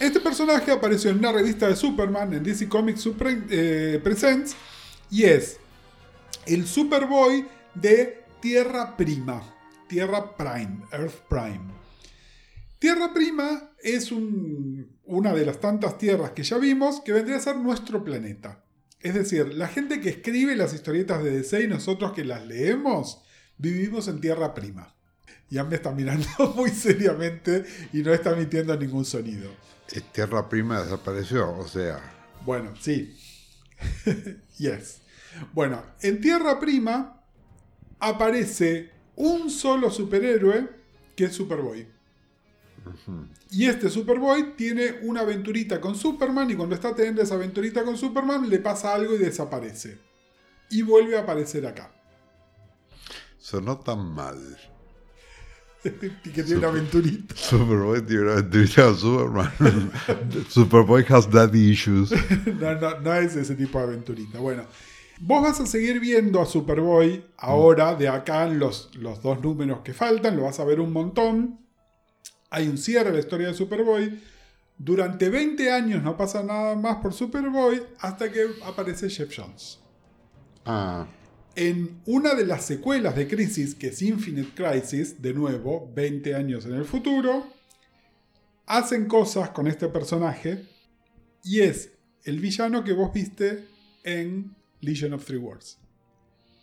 Este 0.00 0.18
personaje 0.20 0.70
apareció 0.72 1.10
en 1.10 1.18
una 1.18 1.30
revista 1.32 1.68
de 1.68 1.76
Superman, 1.76 2.32
en 2.34 2.42
DC 2.42 2.68
Comics 2.68 3.06
Supre- 3.06 3.44
eh, 3.50 4.00
Presents, 4.02 4.56
y 5.10 5.24
es 5.24 5.58
el 6.46 6.66
Superboy 6.66 7.46
de 7.74 8.22
Tierra 8.40 8.96
Prima. 8.96 9.53
Tierra 9.88 10.36
Prime, 10.36 10.82
Earth 10.92 11.20
Prime. 11.28 11.72
Tierra 12.78 13.12
Prima 13.14 13.70
es 13.82 14.12
un- 14.12 14.98
una 15.04 15.32
de 15.32 15.46
las 15.46 15.60
tantas 15.60 15.98
tierras 15.98 16.30
que 16.32 16.42
ya 16.42 16.58
vimos 16.58 17.00
que 17.00 17.12
vendría 17.12 17.36
a 17.36 17.40
ser 17.40 17.56
nuestro 17.56 18.02
planeta. 18.04 18.62
Es 19.00 19.14
decir, 19.14 19.52
la 19.54 19.68
gente 19.68 20.00
que 20.00 20.08
escribe 20.10 20.56
las 20.56 20.72
historietas 20.74 21.22
de 21.22 21.30
DC 21.30 21.62
y 21.62 21.68
nosotros 21.68 22.12
que 22.12 22.24
las 22.24 22.46
leemos, 22.46 23.22
vivimos 23.58 24.08
en 24.08 24.20
Tierra 24.20 24.54
Prima. 24.54 24.94
Ya 25.50 25.62
me 25.64 25.76
está 25.76 25.92
mirando 25.92 26.26
muy 26.56 26.70
seriamente 26.70 27.64
y 27.92 27.98
no 27.98 28.12
está 28.12 28.30
emitiendo 28.32 28.76
ningún 28.76 29.04
sonido. 29.04 29.50
Eh, 29.92 30.00
Tierra 30.12 30.48
Prima 30.48 30.82
desapareció, 30.82 31.54
o 31.56 31.68
sea. 31.68 32.00
Bueno, 32.44 32.74
sí. 32.80 33.14
yes. 34.58 35.02
Bueno, 35.52 35.82
en 36.00 36.20
Tierra 36.20 36.58
Prima 36.58 37.22
aparece 38.00 38.90
un 39.16 39.50
solo 39.50 39.90
superhéroe 39.90 40.68
que 41.16 41.24
es 41.24 41.34
Superboy. 41.34 41.86
Y 43.50 43.66
este 43.66 43.88
Superboy 43.88 44.56
tiene 44.56 44.98
una 45.02 45.20
aventurita 45.20 45.80
con 45.80 45.94
Superman 45.94 46.50
y 46.50 46.54
cuando 46.54 46.74
está 46.74 46.94
teniendo 46.94 47.22
esa 47.22 47.34
aventurita 47.34 47.84
con 47.84 47.96
Superman 47.96 48.48
le 48.48 48.58
pasa 48.58 48.94
algo 48.94 49.14
y 49.14 49.18
desaparece. 49.18 49.98
Y 50.70 50.82
vuelve 50.82 51.16
a 51.16 51.20
aparecer 51.20 51.66
acá. 51.66 51.92
Sonó 53.38 53.78
tan 53.78 54.12
mal. 54.12 54.38
y 55.84 56.30
que 56.30 56.42
tiene 56.42 56.56
una 56.56 56.68
aventurita. 56.68 57.36
Superboy 57.36 58.02
tiene 58.02 58.22
una 58.22 58.40
entrevista 58.40 58.84
con 58.84 58.98
Superman. 58.98 59.52
Superboy 60.48 61.04
has 61.08 61.30
daddy 61.30 61.70
issues. 61.70 62.10
no, 62.60 62.74
no, 62.80 63.00
no 63.00 63.14
es 63.14 63.36
ese 63.36 63.54
tipo 63.54 63.78
de 63.78 63.84
aventurita. 63.84 64.38
Bueno, 64.38 64.64
vos 65.20 65.42
vas 65.42 65.60
a 65.60 65.66
seguir 65.66 66.00
viendo 66.00 66.40
a 66.40 66.46
Superboy 66.46 67.24
ahora, 67.36 67.94
de 67.94 68.08
acá 68.08 68.46
en 68.46 68.58
los, 68.58 68.94
los 68.96 69.22
dos 69.22 69.40
números 69.40 69.80
que 69.84 69.94
faltan, 69.94 70.36
lo 70.36 70.44
vas 70.44 70.60
a 70.60 70.64
ver 70.64 70.80
un 70.80 70.92
montón. 70.92 71.60
Hay 72.50 72.68
un 72.68 72.78
cierre 72.78 73.10
de 73.10 73.14
la 73.14 73.20
historia 73.20 73.48
de 73.48 73.54
Superboy. 73.54 74.20
Durante 74.76 75.28
20 75.28 75.70
años 75.70 76.02
no 76.02 76.16
pasa 76.16 76.42
nada 76.42 76.74
más 76.74 76.96
por 76.96 77.12
Superboy 77.12 77.82
hasta 78.00 78.30
que 78.30 78.46
aparece 78.64 79.08
Jeff 79.08 79.32
Jones. 79.36 79.78
Ah, 80.64 81.06
En 81.54 82.00
una 82.06 82.34
de 82.34 82.46
las 82.46 82.64
secuelas 82.64 83.14
de 83.14 83.28
Crisis, 83.28 83.74
que 83.74 83.88
es 83.88 84.02
Infinite 84.02 84.50
Crisis, 84.54 85.22
de 85.22 85.32
nuevo, 85.32 85.90
20 85.94 86.34
años 86.34 86.66
en 86.66 86.74
el 86.74 86.84
futuro, 86.84 87.46
hacen 88.66 89.06
cosas 89.06 89.50
con 89.50 89.68
este 89.68 89.88
personaje 89.88 90.66
y 91.44 91.60
es 91.60 91.90
el 92.24 92.40
villano 92.40 92.82
que 92.82 92.92
vos 92.92 93.12
viste 93.12 93.68
en 94.02 94.56
Legion 94.84 95.12
of 95.14 95.24
Three 95.24 95.38
Worlds. 95.38 95.78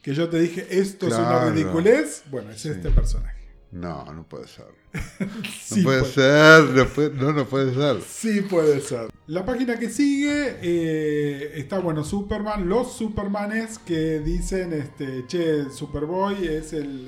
Que 0.01 0.13
yo 0.15 0.29
te 0.29 0.39
dije, 0.39 0.67
esto 0.69 1.07
es 1.07 1.13
una 1.13 1.27
Claro. 1.27 1.51
ridiculez. 1.51 2.23
Bueno, 2.31 2.51
es 2.51 2.61
Sí. 2.61 2.69
este 2.69 2.89
personaje. 2.91 3.37
no, 3.71 4.03
no 4.13 4.27
puede 4.27 4.47
ser. 4.49 4.65
Sí 5.61 5.79
no 5.79 5.83
puede 5.85 5.99
puede- 6.01 6.11
ser, 6.13 6.63
no, 6.71 6.85
puede- 6.87 7.09
no, 7.11 7.31
no 7.31 7.45
puede 7.45 7.73
ser. 7.73 8.01
Sí 8.01 8.41
puede 8.41 8.81
ser. 8.81 9.09
La 9.27 9.45
página 9.45 9.79
que 9.79 9.89
sigue 9.89 10.57
eh, 10.61 11.53
está, 11.57 11.79
bueno, 11.79 12.03
Superman, 12.03 12.67
los 12.67 12.91
Supermanes 12.97 13.79
que 13.79 14.19
dicen, 14.19 14.73
este, 14.73 15.25
che, 15.27 15.69
Superboy 15.69 16.45
es 16.47 16.73
el, 16.73 17.07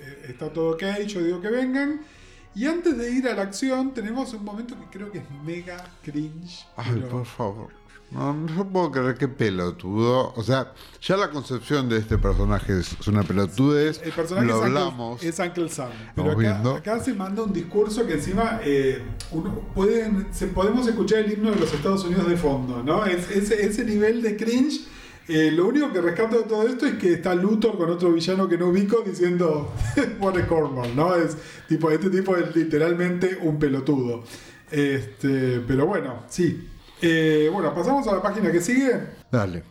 eh, 0.00 0.26
está 0.28 0.52
todo 0.52 0.74
ok, 0.74 0.82
yo 1.08 1.20
digo 1.24 1.40
que 1.40 1.48
vengan. 1.50 2.00
Y 2.54 2.66
antes 2.66 2.96
de 2.96 3.10
ir 3.10 3.26
a 3.26 3.34
la 3.34 3.42
acción, 3.42 3.92
tenemos 3.92 4.32
un 4.34 4.44
momento 4.44 4.76
que 4.78 4.86
creo 4.96 5.10
que 5.10 5.18
es 5.18 5.24
mega 5.44 5.84
cringe. 6.04 6.64
Ay, 6.76 6.92
pero- 6.94 7.08
por 7.08 7.26
favor. 7.26 7.68
No, 8.14 8.32
no 8.32 8.68
puedo 8.68 8.92
creer 8.92 9.16
que 9.16 9.26
pelotudo. 9.28 10.32
O 10.36 10.42
sea, 10.42 10.72
ya 11.02 11.16
la 11.16 11.30
concepción 11.30 11.88
de 11.88 11.98
este 11.98 12.16
personaje 12.16 12.78
es 12.78 13.06
una 13.08 13.24
pelotudez. 13.24 14.00
El 14.02 14.12
personaje 14.12 14.46
Lo 14.46 14.58
es, 14.58 14.62
hablamos. 14.64 15.12
Uncle, 15.14 15.28
es 15.28 15.38
Uncle 15.38 15.68
Sam. 15.68 15.90
Pero 16.14 16.76
acá, 16.76 17.00
se 17.00 17.12
manda 17.12 17.42
un 17.42 17.52
discurso 17.52 18.06
que 18.06 18.14
encima 18.14 18.60
eh, 18.64 19.02
uno 19.32 19.60
pueden, 19.74 20.28
se, 20.32 20.46
podemos 20.46 20.86
escuchar 20.86 21.20
el 21.20 21.32
himno 21.32 21.50
de 21.50 21.56
los 21.56 21.72
Estados 21.72 22.04
Unidos 22.04 22.28
de 22.28 22.36
fondo, 22.36 22.82
¿no? 22.84 23.04
Es, 23.04 23.30
ese, 23.30 23.66
ese 23.66 23.84
nivel 23.84 24.22
de 24.22 24.36
cringe. 24.36 24.86
eh, 25.26 25.50
lo 25.50 25.66
único 25.66 25.90
que 25.92 26.00
rescato 26.00 26.36
de 26.36 26.44
todo 26.44 26.68
esto 26.68 26.86
es 26.86 26.94
que 26.94 27.14
está 27.14 27.34
Luthor 27.34 27.76
con 27.78 27.90
otro 27.90 28.12
villano 28.12 28.46
que 28.46 28.58
no 28.58 28.66
ubico 28.68 29.00
diciendo 29.00 29.72
what 30.20 30.36
a 30.36 30.46
cornball, 30.46 30.94
¿no? 30.94 31.16
Es 31.16 31.36
tipo, 31.66 31.90
este 31.90 32.10
tipo 32.10 32.36
es 32.36 32.54
literalmente 32.54 33.38
un 33.42 33.58
pelotudo. 33.58 34.22
Este, 34.70 35.60
pero 35.66 35.86
bueno, 35.86 36.22
sí. 36.28 36.68
Eh, 37.06 37.50
bueno, 37.52 37.74
pasamos 37.74 38.08
a 38.08 38.14
la 38.14 38.22
página 38.22 38.50
que 38.50 38.62
sigue. 38.62 38.98
Dale. 39.30 39.62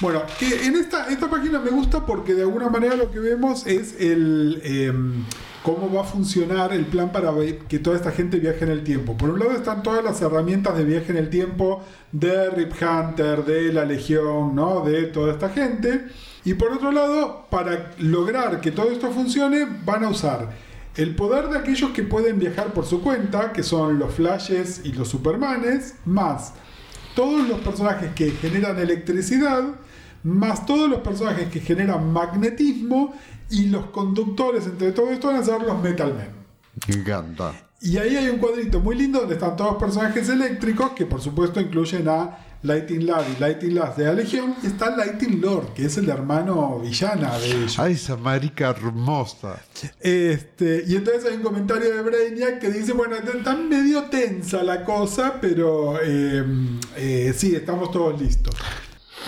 Bueno, 0.00 0.22
que 0.38 0.66
en 0.66 0.76
esta, 0.76 1.08
esta 1.10 1.28
página 1.28 1.60
me 1.60 1.68
gusta 1.68 2.06
porque 2.06 2.32
de 2.32 2.40
alguna 2.40 2.70
manera 2.70 2.96
lo 2.96 3.10
que 3.10 3.18
vemos 3.18 3.66
es 3.66 4.00
el 4.00 4.62
em, 4.64 5.24
cómo 5.62 5.92
va 5.92 6.00
a 6.00 6.04
funcionar 6.04 6.72
el 6.72 6.86
plan 6.86 7.12
para 7.12 7.32
que 7.68 7.78
toda 7.78 7.96
esta 7.96 8.12
gente 8.12 8.38
viaje 8.38 8.64
en 8.64 8.70
el 8.70 8.82
tiempo. 8.82 9.14
Por 9.14 9.28
un 9.28 9.40
lado 9.40 9.52
están 9.52 9.82
todas 9.82 10.02
las 10.02 10.22
herramientas 10.22 10.76
de 10.78 10.84
viaje 10.84 11.12
en 11.12 11.18
el 11.18 11.28
tiempo 11.28 11.84
de 12.12 12.48
Rip 12.48 12.72
Hunter, 12.80 13.44
de 13.44 13.70
la 13.70 13.84
Legión, 13.84 14.54
¿no? 14.54 14.80
De 14.80 15.02
toda 15.04 15.34
esta 15.34 15.50
gente. 15.50 16.06
Y 16.46 16.54
por 16.54 16.72
otro 16.72 16.92
lado, 16.92 17.46
para 17.50 17.92
lograr 17.98 18.62
que 18.62 18.72
todo 18.72 18.90
esto 18.90 19.10
funcione, 19.10 19.66
van 19.84 20.04
a 20.04 20.08
usar 20.08 20.48
el 20.96 21.14
poder 21.14 21.48
de 21.48 21.58
aquellos 21.58 21.90
que 21.90 22.02
pueden 22.02 22.38
viajar 22.38 22.72
por 22.72 22.86
su 22.86 23.02
cuenta, 23.02 23.52
que 23.52 23.62
son 23.62 23.98
los 23.98 24.14
Flashes 24.14 24.82
y 24.84 24.92
los 24.92 25.08
Supermanes, 25.08 25.94
más 26.04 26.52
todos 27.14 27.48
los 27.48 27.60
personajes 27.60 28.12
que 28.14 28.30
generan 28.32 28.78
electricidad, 28.78 29.62
más 30.22 30.66
todos 30.66 30.88
los 30.90 31.00
personajes 31.00 31.48
que 31.48 31.60
generan 31.60 32.12
magnetismo, 32.12 33.14
y 33.50 33.66
los 33.66 33.86
conductores 33.86 34.66
entre 34.66 34.92
todo 34.92 35.10
esto 35.10 35.28
van 35.28 35.36
a 35.36 35.44
ser 35.44 35.62
los 35.62 35.80
Metal 35.82 36.14
Men. 36.14 36.30
Me 36.88 36.94
encanta. 36.94 37.52
Y 37.80 37.98
ahí 37.98 38.16
hay 38.16 38.28
un 38.28 38.38
cuadrito 38.38 38.80
muy 38.80 38.96
lindo 38.96 39.20
donde 39.20 39.34
están 39.34 39.56
todos 39.56 39.76
personajes 39.76 40.28
eléctricos 40.28 40.92
que 40.92 41.06
por 41.06 41.20
supuesto 41.20 41.60
incluyen 41.60 42.08
a 42.08 42.38
Lighting 42.64 43.06
Lad 43.06 43.24
y 43.36 43.40
Lighting 43.40 43.74
Lad 43.74 43.94
de 43.94 44.04
la 44.06 44.14
Legión. 44.14 44.54
Y 44.62 44.66
está 44.66 44.96
Lighting 44.96 45.40
Lord, 45.40 45.74
que 45.74 45.84
es 45.84 45.98
el 45.98 46.08
hermano 46.08 46.80
villana 46.80 47.38
de 47.38 47.50
ellos. 47.50 47.78
Ay, 47.78 47.92
esa 47.92 48.16
marica 48.16 48.70
hermosa. 48.70 49.60
Este, 50.00 50.82
y 50.86 50.96
entonces 50.96 51.26
hay 51.26 51.36
un 51.36 51.42
comentario 51.42 51.94
de 51.94 52.02
Brainiac 52.02 52.60
que 52.60 52.70
dice, 52.70 52.92
bueno, 52.92 53.16
está 53.16 53.54
medio 53.54 54.04
tensa 54.04 54.62
la 54.62 54.82
cosa, 54.82 55.38
pero 55.40 55.98
eh, 56.02 56.42
eh, 56.96 57.34
sí, 57.36 57.54
estamos 57.54 57.92
todos 57.92 58.18
listos. 58.18 58.54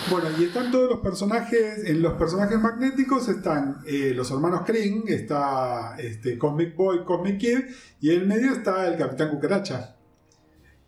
Bueno, 0.09 0.29
y 0.39 0.45
están 0.45 0.71
todos 0.71 0.89
los 0.89 0.99
personajes, 1.01 1.83
en 1.85 2.01
los 2.01 2.13
personajes 2.13 2.57
magnéticos 2.59 3.27
están 3.27 3.79
eh, 3.85 4.13
los 4.15 4.31
hermanos 4.31 4.61
Krang, 4.65 5.03
está 5.07 5.95
este, 5.99 6.37
Cosmic 6.37 6.75
Boy, 6.75 7.03
Cosmic 7.03 7.37
Kid, 7.37 7.59
y 7.99 8.11
en 8.11 8.21
el 8.21 8.27
medio 8.27 8.53
está 8.53 8.87
el 8.87 8.97
Capitán 8.97 9.29
Cucaracha, 9.29 9.96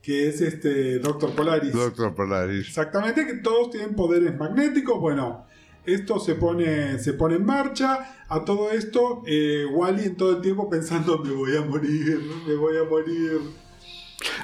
que 0.01 0.27
es 0.27 0.41
este 0.41 0.99
Doctor 0.99 1.33
Polaris. 1.35 1.73
Doctor 1.73 2.15
Polaris. 2.15 2.67
Exactamente, 2.67 3.25
que 3.25 3.35
todos 3.35 3.71
tienen 3.71 3.95
poderes 3.95 4.37
magnéticos. 4.37 4.99
Bueno, 4.99 5.45
esto 5.85 6.19
se 6.19 6.35
pone, 6.35 6.99
se 6.99 7.13
pone 7.13 7.35
en 7.35 7.45
marcha. 7.45 8.23
A 8.27 8.45
todo 8.45 8.71
esto, 8.71 9.23
eh, 9.25 9.65
Wally 9.71 10.05
en 10.05 10.15
todo 10.15 10.37
el 10.37 10.41
tiempo 10.41 10.69
pensando: 10.69 11.17
Me 11.19 11.31
voy 11.31 11.55
a 11.55 11.61
morir, 11.61 12.19
me 12.47 12.55
voy 12.55 12.77
a 12.77 12.83
morir. 12.83 13.39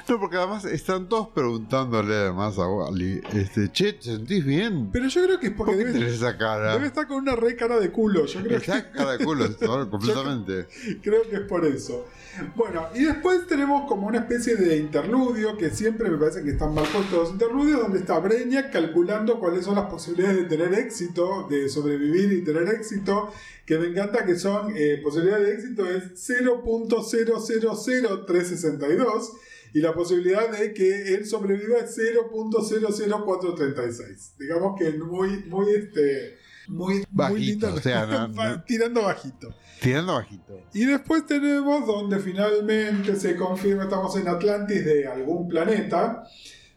No, 0.08 0.20
porque 0.20 0.36
además 0.36 0.64
están 0.64 1.08
todos 1.08 1.28
preguntándole 1.28 2.14
además 2.14 2.58
a 2.58 2.68
Wally, 2.68 3.20
este, 3.34 3.70
che, 3.72 3.92
¿te 3.94 4.02
sentís 4.02 4.44
bien? 4.44 4.90
Pero 4.92 5.08
yo 5.08 5.24
creo 5.24 5.40
que 5.40 5.46
es 5.48 5.52
porque 5.52 5.72
¿Por 5.72 5.78
qué 5.78 5.84
debe, 5.86 5.98
tenés 5.98 6.14
esa 6.14 6.38
cara? 6.38 6.72
debe 6.74 6.86
estar 6.86 7.06
con 7.06 7.18
una 7.18 7.36
re 7.36 7.56
cara 7.56 7.78
de 7.78 7.90
culo. 7.90 8.24
Yo 8.26 8.42
creo 8.42 8.60
que, 8.60 8.66
cara 8.66 9.16
de 9.16 9.24
culo, 9.24 9.46
completamente. 9.90 10.66
creo 11.02 11.22
que 11.28 11.36
es 11.36 11.42
por 11.42 11.64
eso. 11.66 12.06
Bueno, 12.54 12.86
y 12.94 13.04
después 13.04 13.46
tenemos 13.46 13.88
como 13.88 14.06
una 14.06 14.18
especie 14.18 14.56
de 14.56 14.76
interludio, 14.76 15.56
que 15.56 15.70
siempre 15.70 16.10
me 16.10 16.18
parece 16.18 16.42
que 16.42 16.50
están 16.50 16.74
mal 16.74 16.84
puestos 16.84 17.12
los 17.12 17.30
interludios, 17.30 17.80
donde 17.80 17.98
está 17.98 18.18
Breña 18.18 18.70
calculando 18.70 19.38
cuáles 19.38 19.64
son 19.64 19.76
las 19.76 19.86
posibilidades 19.86 20.36
de 20.36 20.44
tener 20.44 20.74
éxito, 20.74 21.46
de 21.48 21.68
sobrevivir 21.68 22.32
y 22.32 22.44
tener 22.44 22.68
éxito, 22.68 23.32
que 23.64 23.78
me 23.78 23.86
encanta 23.88 24.24
que 24.24 24.38
son 24.38 24.72
eh, 24.76 25.00
posibilidades 25.02 25.46
de 25.46 25.54
éxito 25.54 25.86
es 25.86 26.30
0.000362 26.30 29.30
y 29.76 29.80
la 29.82 29.92
posibilidad 29.92 30.48
de 30.50 30.72
que 30.72 31.14
él 31.14 31.26
sobreviva 31.26 31.76
es 31.80 31.98
0.00436. 31.98 34.36
Digamos 34.38 34.78
que 34.78 34.88
es 34.88 34.98
muy, 34.98 35.44
muy, 35.44 35.74
este, 35.74 36.38
muy, 36.68 36.94
muy 36.94 37.04
Bajito, 37.10 37.66
lindo, 37.66 37.74
o 37.74 37.80
sea, 37.80 38.06
no- 38.26 38.28
no- 38.28 38.62
tirando 38.64 39.02
bajito. 39.02 39.54
Tirando 39.80 40.14
bajito. 40.14 40.60
Y 40.72 40.84
después 40.86 41.26
tenemos 41.26 41.86
donde 41.86 42.18
finalmente 42.20 43.14
se 43.16 43.36
confirma, 43.36 43.82
estamos 43.84 44.16
en 44.16 44.28
Atlantis 44.28 44.82
de 44.84 45.06
algún 45.06 45.48
planeta, 45.48 46.24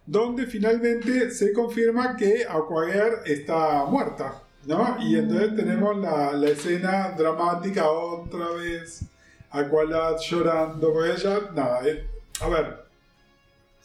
donde 0.06 0.46
finalmente 0.48 1.32
se 1.32 1.54
confirma 1.54 2.16
que 2.18 2.46
Aquaguer 2.48 3.20
está 3.26 3.86
muerta, 3.86 4.44
¿no? 4.66 4.98
Y 5.00 5.16
entonces 5.16 5.56
tenemos 5.56 5.98
la, 6.00 6.34
la 6.34 6.50
escena 6.50 7.14
dramática 7.18 7.90
otra 7.90 8.50
vez, 8.52 9.04
Aqualad 9.52 10.18
llorando, 10.20 10.92
porque 10.94 11.12
ella, 11.14 11.40
nada, 11.56 11.80
eh, 11.88 12.06
a 12.42 12.50
ver, 12.50 12.79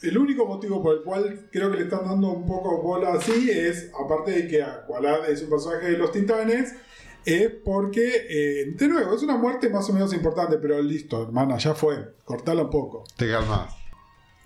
el 0.09 0.19
único 0.19 0.47
motivo 0.47 0.83
por 0.83 0.97
el 0.97 1.03
cual 1.03 1.49
creo 1.51 1.71
que 1.71 1.79
le 1.79 1.83
están 1.85 2.05
dando 2.05 2.31
un 2.33 2.47
poco 2.47 2.81
bola 2.83 3.15
así 3.15 3.51
es, 3.51 3.91
aparte 3.99 4.31
de 4.33 4.49
que 4.49 4.63
Aqualad 4.63 5.29
es 5.31 5.43
un 5.43 5.51
personaje 5.51 5.91
de 5.93 5.99
los 5.99 6.13
titanes, 6.13 6.73
es 7.25 7.51
porque, 7.65 8.27
eh, 8.29 8.73
de 8.77 8.89
nuevo, 8.89 9.15
es 9.15 9.23
una 9.23 9.37
muerte 9.37 9.69
más 9.71 9.89
o 9.89 9.93
menos 9.95 10.13
importante, 10.13 10.59
pero 10.59 10.81
listo, 10.83 11.23
hermana, 11.23 11.57
ya 11.59 11.75
fue, 11.75 12.15
cortala 12.25 12.65
un 12.65 12.71
poco. 12.71 13.05
Te 13.17 13.29
calmas. 13.31 13.75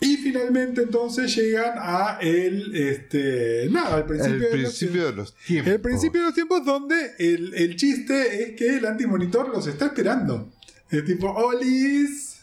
Y 0.00 0.16
finalmente 0.18 0.82
entonces 0.82 1.34
llegan 1.34 1.72
a 1.76 2.18
el, 2.20 2.72
este, 2.76 3.66
nada, 3.72 3.96
al 3.96 4.06
principio, 4.06 4.34
El 4.46 4.52
de 4.52 4.58
los- 4.58 4.78
principio 4.78 5.06
de 5.06 5.12
los 5.12 5.34
tiempos. 5.34 5.72
el 5.72 5.80
principio 5.80 6.20
de 6.20 6.26
los 6.26 6.34
tiempos 6.34 6.64
donde 6.64 7.14
el, 7.18 7.52
el 7.54 7.74
chiste 7.74 8.44
es 8.44 8.52
que 8.56 8.76
el 8.76 8.86
antimonitor 8.86 9.48
los 9.48 9.66
está 9.66 9.86
esperando. 9.86 10.52
Es 10.88 11.04
tipo, 11.04 11.28
Olis, 11.32 12.37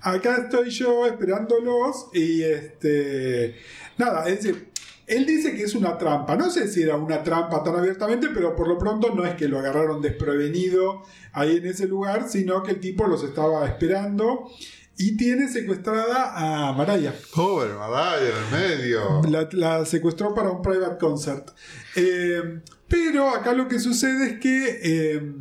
acá 0.00 0.36
estoy 0.36 0.70
yo 0.70 1.06
esperándolos 1.06 2.08
y 2.12 2.42
este, 2.42 3.56
nada, 3.98 4.28
es 4.28 4.42
decir, 4.42 4.72
él 5.06 5.26
dice 5.26 5.54
que 5.54 5.64
es 5.64 5.74
una 5.74 5.98
trampa. 5.98 6.36
No 6.36 6.50
sé 6.50 6.68
si 6.68 6.82
era 6.82 6.96
una 6.96 7.22
trampa 7.22 7.62
tan 7.62 7.76
abiertamente, 7.76 8.28
pero 8.32 8.56
por 8.56 8.68
lo 8.68 8.78
pronto 8.78 9.14
no 9.14 9.26
es 9.26 9.34
que 9.34 9.48
lo 9.48 9.58
agarraron 9.58 10.00
desprevenido 10.00 11.02
ahí 11.32 11.56
en 11.58 11.66
ese 11.66 11.86
lugar, 11.86 12.28
sino 12.28 12.62
que 12.62 12.72
el 12.72 12.80
tipo 12.80 13.06
los 13.06 13.22
estaba 13.22 13.66
esperando 13.66 14.48
y 14.96 15.16
tiene 15.16 15.48
secuestrada 15.48 16.32
a 16.68 16.72
Maraya. 16.72 17.14
Pobre 17.34 17.74
Maraya 17.74 18.28
en 18.28 18.60
el 18.60 18.68
medio. 18.68 19.22
La, 19.28 19.48
la 19.52 19.84
secuestró 19.84 20.34
para 20.34 20.50
un 20.50 20.62
private 20.62 20.98
concert. 20.98 21.50
Eh, 21.96 22.60
pero 22.88 23.30
acá 23.30 23.52
lo 23.52 23.68
que 23.68 23.78
sucede 23.80 24.32
es 24.32 24.38
que 24.38 24.80
eh, 24.82 25.32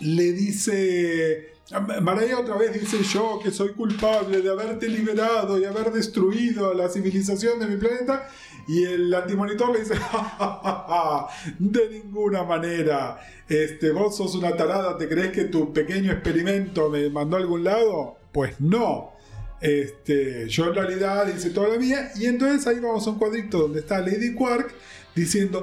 le 0.00 0.32
dice. 0.32 1.53
Maraya 2.02 2.38
otra 2.38 2.56
vez 2.56 2.78
dice 2.78 3.02
yo 3.02 3.40
que 3.42 3.50
soy 3.50 3.72
culpable 3.72 4.42
de 4.42 4.50
haberte 4.50 4.86
liberado 4.86 5.58
y 5.58 5.64
haber 5.64 5.90
destruido 5.92 6.70
a 6.70 6.74
la 6.74 6.88
civilización 6.90 7.58
de 7.58 7.66
mi 7.66 7.76
planeta. 7.76 8.28
Y 8.68 8.84
el 8.84 9.12
antimonitor 9.14 9.72
le 9.72 9.80
dice, 9.80 9.96
"Ja, 9.96 10.24
ja, 10.24 10.60
ja, 10.62 10.84
ja, 10.88 11.28
de 11.58 11.88
ninguna 11.88 12.44
manera. 12.44 13.18
Este, 13.48 13.92
vos 13.92 14.16
sos 14.16 14.34
una 14.34 14.54
tarada, 14.56 14.96
¿te 14.98 15.08
crees 15.08 15.32
que 15.32 15.44
tu 15.44 15.72
pequeño 15.72 16.12
experimento 16.12 16.90
me 16.90 17.08
mandó 17.08 17.36
a 17.36 17.40
algún 17.40 17.64
lado? 17.64 18.18
Pues 18.32 18.60
no. 18.60 19.12
Este, 19.60 20.46
yo 20.48 20.66
en 20.66 20.74
realidad 20.74 21.26
hice 21.34 21.48
toda 21.50 21.68
la 21.68 21.78
mía. 21.78 22.12
Y 22.16 22.26
entonces 22.26 22.66
ahí 22.66 22.78
vamos 22.78 23.06
a 23.06 23.10
un 23.10 23.18
cuadrito 23.18 23.58
donde 23.58 23.80
está 23.80 24.00
Lady 24.00 24.34
Quark 24.34 24.74
diciendo, 25.14 25.62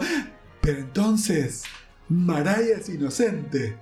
pero 0.62 0.80
entonces, 0.80 1.64
Maraya 2.10 2.78
es 2.78 2.90
inocente. 2.90 3.78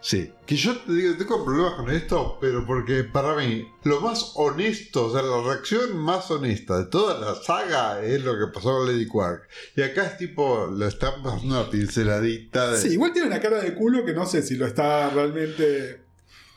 Sí, 0.00 0.32
que 0.46 0.56
yo 0.56 0.76
te 0.78 0.92
digo, 0.92 1.14
tengo 1.16 1.44
problemas 1.44 1.74
con 1.74 1.90
esto, 1.90 2.38
pero 2.40 2.64
porque 2.66 3.04
para 3.04 3.34
mí 3.36 3.66
lo 3.84 4.00
más 4.00 4.32
honesto, 4.34 5.06
o 5.06 5.12
sea, 5.12 5.22
la 5.22 5.42
reacción 5.42 5.96
más 5.96 6.30
honesta 6.30 6.78
de 6.78 6.86
toda 6.86 7.18
la 7.18 7.34
saga 7.34 8.02
es 8.02 8.22
lo 8.22 8.38
que 8.38 8.52
pasó 8.52 8.78
con 8.78 8.86
Lady 8.86 9.06
Quark. 9.06 9.48
Y 9.76 9.82
acá 9.82 10.06
es 10.06 10.16
tipo, 10.18 10.66
lo 10.66 10.86
están 10.86 11.22
pasando 11.22 11.60
una 11.60 11.70
pinceladita 11.70 12.72
de... 12.72 12.78
Sí, 12.78 12.88
igual 12.90 13.12
tiene 13.12 13.28
una 13.28 13.40
cara 13.40 13.60
de 13.60 13.74
culo 13.74 14.04
que 14.04 14.14
no 14.14 14.26
sé 14.26 14.42
si 14.42 14.56
lo 14.56 14.66
está 14.66 15.10
realmente 15.10 16.02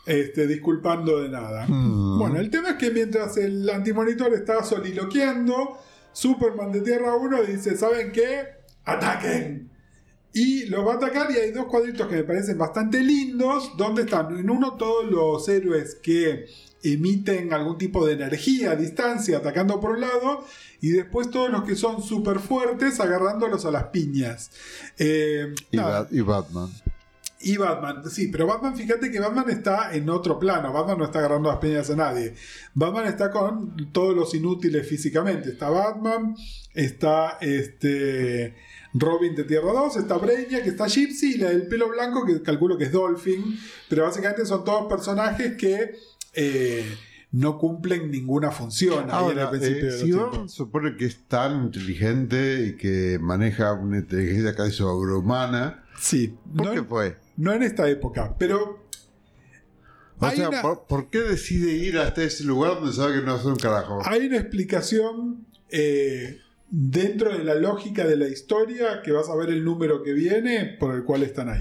este, 0.06 0.46
disculpando 0.46 1.20
de 1.20 1.28
nada. 1.28 1.66
Mm. 1.68 2.18
Bueno, 2.18 2.38
el 2.38 2.50
tema 2.50 2.70
es 2.70 2.76
que 2.76 2.90
mientras 2.90 3.36
el 3.36 3.68
antimonitor 3.68 4.32
está 4.34 4.62
soliloqueando, 4.62 5.78
Superman 6.12 6.72
de 6.72 6.80
Tierra 6.80 7.16
1 7.16 7.42
dice, 7.44 7.76
¿saben 7.76 8.12
qué? 8.12 8.46
¡Ataquen! 8.84 9.71
Y 10.34 10.66
los 10.66 10.86
va 10.86 10.94
a 10.94 10.96
atacar 10.96 11.30
y 11.30 11.36
hay 11.36 11.50
dos 11.50 11.66
cuadritos 11.66 12.06
que 12.08 12.16
me 12.16 12.24
parecen 12.24 12.56
bastante 12.56 13.00
lindos, 13.00 13.76
donde 13.76 14.02
están 14.02 14.36
en 14.38 14.48
uno 14.48 14.74
todos 14.74 15.10
los 15.10 15.46
héroes 15.48 15.96
que 15.96 16.46
emiten 16.82 17.52
algún 17.52 17.78
tipo 17.78 18.04
de 18.06 18.14
energía 18.14 18.72
a 18.72 18.76
distancia 18.76 19.38
atacando 19.38 19.78
por 19.78 19.92
un 19.92 20.00
lado 20.00 20.44
y 20.80 20.90
después 20.90 21.30
todos 21.30 21.50
los 21.50 21.62
que 21.62 21.76
son 21.76 22.02
súper 22.02 22.40
fuertes 22.40 22.98
agarrándolos 22.98 23.64
a 23.66 23.70
las 23.70 23.84
piñas. 23.84 24.50
Eh, 24.98 25.54
y 25.70 26.20
Batman. 26.20 26.70
Y 27.44 27.56
Batman, 27.56 28.08
sí, 28.08 28.28
pero 28.28 28.46
Batman, 28.46 28.76
fíjate 28.76 29.10
que 29.10 29.18
Batman 29.18 29.50
está 29.50 29.94
en 29.94 30.08
otro 30.08 30.38
plano. 30.38 30.72
Batman 30.72 30.98
no 30.98 31.04
está 31.04 31.18
agarrando 31.18 31.48
las 31.48 31.58
peñas 31.58 31.90
a 31.90 31.96
nadie. 31.96 32.34
Batman 32.72 33.06
está 33.06 33.30
con 33.30 33.92
todos 33.92 34.14
los 34.14 34.32
inútiles 34.34 34.86
físicamente. 34.88 35.50
Está 35.50 35.68
Batman, 35.68 36.36
está 36.72 37.38
este 37.40 38.54
Robin 38.94 39.34
de 39.34 39.44
Tierra 39.44 39.72
2, 39.72 39.96
está 39.96 40.16
Brainiac, 40.18 40.66
está 40.66 40.86
Gypsy 40.86 41.34
y 41.34 41.38
la 41.38 41.48
del 41.50 41.66
pelo 41.66 41.88
blanco 41.88 42.26
que 42.26 42.42
calculo 42.42 42.76
que 42.76 42.84
es 42.84 42.92
Dolphin. 42.92 43.58
Pero 43.88 44.04
básicamente 44.04 44.44
son 44.44 44.64
todos 44.64 44.86
personajes 44.88 45.56
que 45.56 45.94
eh, 46.34 46.84
no 47.32 47.56
cumplen 47.58 48.10
ninguna 48.10 48.50
función 48.50 49.10
ahí 49.10 49.24
en 49.24 49.30
el 49.32 49.38
Ahora, 49.38 49.50
principio 49.50 49.88
eh, 49.88 50.44
si 50.46 50.48
supone 50.54 50.96
que 50.96 51.06
es 51.06 51.24
tan 51.26 51.64
inteligente 51.64 52.66
y 52.66 52.76
que 52.76 53.18
maneja 53.20 53.72
una 53.72 53.98
inteligencia 53.98 54.54
casi 54.54 54.72
sobrehumana, 54.72 55.84
Sí, 55.98 56.36
¿por 56.56 56.66
no, 56.66 56.72
qué 56.72 56.82
fue? 56.82 57.16
no 57.36 57.52
en 57.52 57.62
esta 57.62 57.88
época, 57.88 58.34
pero 58.38 58.86
O 60.18 60.30
sea, 60.30 60.48
una- 60.50 60.62
¿por, 60.62 60.86
por 60.86 61.10
qué 61.10 61.20
decide 61.20 61.72
ir 61.72 61.98
hasta 61.98 62.22
ese 62.22 62.44
lugar 62.44 62.74
donde 62.74 62.92
sabe 62.92 63.14
que 63.14 63.20
no 63.20 63.26
va 63.28 63.32
a 63.32 63.36
hacer 63.36 63.50
un 63.52 63.58
carajo? 63.58 64.02
Hay 64.04 64.26
una 64.26 64.36
explicación 64.36 65.46
eh, 65.70 66.38
dentro 66.74 67.36
de 67.36 67.44
la 67.44 67.54
lógica 67.54 68.06
de 68.06 68.16
la 68.16 68.26
historia 68.28 69.02
que 69.02 69.12
vas 69.12 69.28
a 69.28 69.36
ver 69.36 69.50
el 69.50 69.62
número 69.62 70.02
que 70.02 70.14
viene 70.14 70.74
por 70.80 70.94
el 70.94 71.04
cual 71.04 71.22
están 71.22 71.50
ahí. 71.50 71.60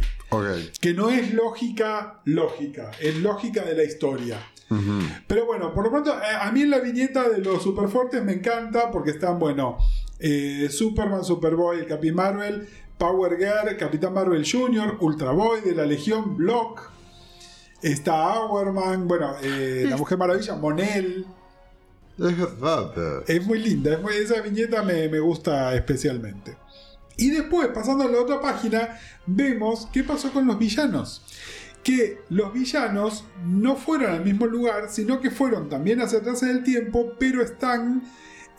Que 0.79 0.93
no 0.93 1.09
es 1.09 1.33
lógica 1.33 2.21
lógica, 2.23 2.91
es 2.97 3.17
lógica 3.17 3.63
de 3.63 3.75
la 3.75 3.83
historia. 3.83 4.39
Pero 5.27 5.45
bueno, 5.45 5.73
por 5.73 5.83
lo 5.83 5.91
pronto, 5.91 6.13
eh, 6.13 6.35
a 6.39 6.49
mí 6.53 6.61
en 6.61 6.69
la 6.69 6.79
viñeta 6.79 7.27
de 7.27 7.39
los 7.39 7.61
superfuertes 7.61 8.23
me 8.23 8.31
encanta 8.31 8.89
porque 8.89 9.11
están, 9.11 9.37
bueno, 9.37 9.77
eh, 10.17 10.69
Superman, 10.71 11.25
Superboy, 11.25 11.79
el 11.79 11.87
Capi 11.87 12.13
Marvel, 12.13 12.69
Power 12.97 13.37
Girl, 13.37 13.75
Capitán 13.75 14.13
Marvel 14.13 14.49
Jr., 14.49 14.95
Ultra 15.01 15.31
Boy 15.31 15.59
de 15.59 15.75
la 15.75 15.85
Legión 15.85 16.37
Block. 16.37 16.89
Está 17.81 18.39
Hourman, 18.39 19.09
bueno, 19.09 19.35
eh, 19.43 19.85
la 19.89 19.97
Mujer 19.97 20.17
Maravilla, 20.17 20.55
Monel. 20.55 21.25
Es. 22.29 23.23
Es 23.27 23.45
muy 23.45 23.59
linda, 23.59 23.99
esa 24.13 24.41
viñeta 24.41 24.83
me, 24.83 25.09
me 25.09 25.19
gusta 25.19 25.73
especialmente. 25.75 26.55
Y 27.17 27.29
después, 27.29 27.67
pasando 27.69 28.03
a 28.03 28.07
la 28.07 28.19
otra 28.19 28.41
página, 28.41 28.99
vemos 29.25 29.87
qué 29.91 30.03
pasó 30.03 30.31
con 30.31 30.47
los 30.47 30.57
villanos. 30.57 31.23
Que 31.83 32.19
los 32.29 32.53
villanos 32.53 33.25
no 33.45 33.75
fueron 33.75 34.11
al 34.11 34.23
mismo 34.23 34.45
lugar, 34.45 34.89
sino 34.89 35.19
que 35.19 35.31
fueron 35.31 35.67
también 35.67 36.01
hacia 36.01 36.19
atrás 36.19 36.43
en 36.43 36.49
el 36.49 36.63
tiempo, 36.63 37.13
pero 37.19 37.41
están 37.41 38.03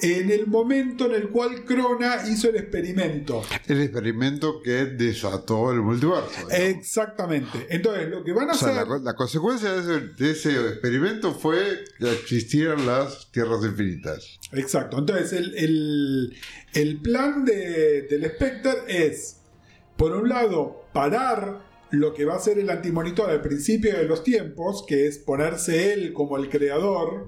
en 0.01 0.31
el 0.31 0.47
momento 0.49 1.07
en 1.07 1.13
el 1.13 1.29
cual 1.29 1.65
Crona 1.65 2.27
hizo 2.29 2.49
el 2.49 2.57
experimento. 2.57 3.43
El 3.69 3.83
experimento 3.83 4.61
que 4.63 4.87
desató 4.87 5.71
el 5.71 5.81
multiverso. 5.81 6.49
Exactamente. 6.51 7.67
Entonces, 7.71 8.09
lo 8.09 8.25
que 8.25 8.33
van 8.33 8.49
a 8.51 8.53
O 8.53 8.55
sea, 8.57 8.69
hacer... 8.71 8.83
la, 8.83 8.87
co- 8.89 8.99
la 8.99 9.15
consecuencia 9.15 9.73
de 9.73 9.81
ese, 9.81 10.07
de 10.25 10.31
ese 10.33 10.51
experimento 10.71 11.33
fue 11.33 11.85
que 11.99 12.11
existieran 12.13 12.85
las 12.87 13.31
tierras 13.31 13.65
infinitas. 13.65 14.39
Exacto. 14.53 14.99
Entonces, 14.99 15.33
el, 15.33 15.55
el- 15.57 16.37
el 16.75 17.01
plan 17.01 17.45
de, 17.45 18.03
del 18.03 18.25
Spectre 18.31 18.73
es, 18.89 19.41
por 19.97 20.13
un 20.17 20.29
lado, 20.29 20.87
parar 20.93 21.71
lo 21.91 22.15
que 22.15 22.25
va 22.25 22.37
a 22.37 22.41
ser 22.41 22.59
el 22.59 22.71
antimonitor 22.71 23.29
al 23.31 23.43
principio 23.43 23.97
de 23.97 24.05
los 24.05 24.25
tiempos, 24.25 24.85
que 24.89 25.07
es 25.07 25.19
ponerse 25.19 25.93
él 25.93 26.13
como 26.15 26.39
el 26.39 26.49
creador, 26.49 27.27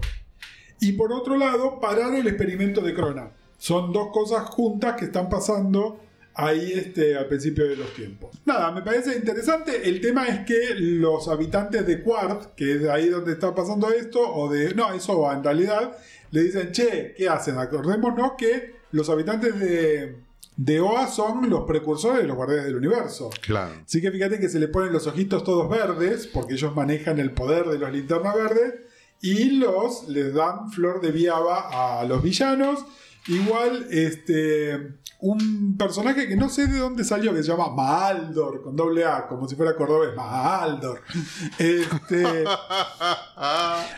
y 0.81 0.93
por 0.93 1.13
otro 1.13 1.37
lado 1.37 1.81
parar 1.81 2.15
el 2.15 2.27
experimento 2.27 2.81
de 2.81 2.95
Crona. 2.95 3.31
Son 3.59 3.93
dos 3.93 4.09
cosas 4.13 4.49
juntas 4.51 4.97
que 4.97 5.07
están 5.07 5.29
pasando 5.29 6.01
ahí 6.35 6.73
este, 6.75 7.17
al 7.17 7.27
principio 7.27 7.69
de 7.69 7.77
los 7.77 7.95
tiempos. 7.95 8.37
Nada, 8.45 8.73
me 8.73 8.83
parece 8.83 9.17
interesante. 9.17 9.89
El 9.89 10.01
tema 10.01 10.27
es 10.27 10.41
que 10.41 10.75
los 10.75 11.29
habitantes 11.29 11.87
de 11.87 12.03
Quart, 12.03 12.55
que 12.55 12.75
es 12.75 12.89
ahí 12.89 13.09
donde 13.09 13.33
está 13.33 13.55
pasando 13.55 13.91
esto, 13.91 14.21
o 14.21 14.53
de. 14.53 14.75
No, 14.75 14.93
eso 14.93 15.21
va 15.21 15.35
en 15.35 15.45
realidad, 15.45 15.97
le 16.31 16.43
dicen, 16.43 16.73
che, 16.73 17.15
¿qué 17.17 17.29
hacen? 17.29 17.59
Acordémonos 17.59 18.33
que 18.37 18.75
los 18.91 19.09
habitantes 19.09 19.59
de, 19.59 20.17
de 20.57 20.81
Oa 20.81 21.07
son 21.07 21.49
los 21.49 21.65
precursores 21.65 22.23
de 22.23 22.29
los 22.29 22.37
guardianes 22.37 22.67
del 22.67 22.77
universo. 22.77 23.31
Claro. 23.41 23.75
Así 23.85 24.01
que 24.01 24.11
fíjate 24.11 24.39
que 24.39 24.49
se 24.49 24.59
le 24.59 24.69
ponen 24.69 24.93
los 24.93 25.07
ojitos 25.07 25.45
todos 25.45 25.69
verdes, 25.69 26.27
porque 26.27 26.55
ellos 26.55 26.75
manejan 26.75 27.19
el 27.19 27.33
poder 27.33 27.67
de 27.67 27.79
los 27.79 27.93
linternas 27.93 28.35
verdes, 28.35 28.75
y 29.21 29.51
los 29.51 30.09
les 30.09 30.35
dan 30.35 30.71
flor 30.71 31.01
de 31.01 31.11
viaba 31.11 32.01
a 32.01 32.05
los 32.05 32.23
villanos. 32.23 32.85
Igual, 33.27 33.87
este, 33.91 34.99
un 35.25 35.77
personaje 35.79 36.29
que 36.29 36.37
no 36.37 36.51
sé 36.51 36.67
de 36.67 36.79
dónde 36.79 37.03
salió, 37.03 37.33
que 37.33 37.43
se 37.43 37.49
llama 37.49 37.71
Maaldor, 37.71 38.63
con 38.63 38.77
doble 38.77 39.07
A, 39.07 39.27
como 39.27 39.49
si 39.49 39.57
fuera 39.57 39.75
cordobés, 39.75 40.15
Maaldor. 40.15 41.01
Este, 41.59 42.45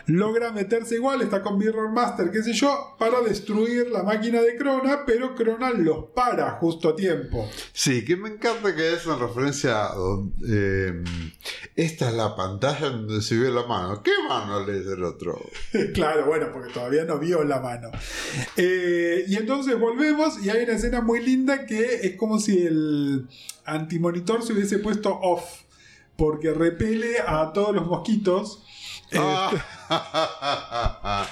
logra 0.05 0.51
meterse 0.51 0.95
igual, 0.95 1.21
está 1.21 1.41
con 1.41 1.57
Mirror 1.57 1.91
Master, 1.91 2.31
qué 2.31 2.43
sé 2.43 2.53
yo, 2.53 2.95
para 2.97 3.21
destruir 3.21 3.89
la 3.89 4.03
máquina 4.03 4.41
de 4.41 4.55
Crona, 4.55 5.03
pero 5.05 5.35
Crona 5.35 5.71
los 5.71 6.05
para 6.15 6.51
justo 6.51 6.89
a 6.89 6.95
tiempo. 6.95 7.49
Sí, 7.73 8.05
que 8.05 8.15
me 8.15 8.29
encanta 8.29 8.73
que 8.75 8.93
es 8.93 9.05
una 9.05 9.17
referencia 9.17 9.89
donde, 9.95 10.37
eh, 10.49 11.03
esta 11.75 12.09
es 12.09 12.15
la 12.15 12.35
pantalla 12.35 12.89
donde 12.89 13.21
se 13.21 13.37
ve 13.37 13.49
la 13.49 13.65
mano. 13.65 14.01
¿Qué 14.01 14.11
mano 14.27 14.65
le 14.65 14.79
dice 14.79 14.93
el 14.93 15.03
otro? 15.03 15.37
claro, 15.93 16.25
bueno, 16.25 16.47
porque 16.53 16.71
todavía 16.71 17.03
no 17.03 17.19
vio 17.19 17.43
la 17.43 17.59
mano. 17.59 17.91
Eh, 18.55 19.16
y 19.27 19.35
entonces 19.35 19.79
volvemos 19.79 20.43
y 20.43 20.49
hay 20.49 20.63
una 20.63 20.73
escena 20.73 21.01
muy 21.01 21.23
linda 21.23 21.65
que 21.65 22.01
es 22.03 22.15
como 22.15 22.39
si 22.39 22.65
el 22.65 23.27
antimonitor 23.65 24.43
se 24.43 24.53
hubiese 24.53 24.79
puesto 24.79 25.17
off. 25.21 25.61
Porque 26.15 26.51
repele 26.51 27.19
a 27.25 27.53
todos 27.53 27.75
los 27.75 27.85
mosquitos. 27.85 28.63
Ah. 29.13 29.51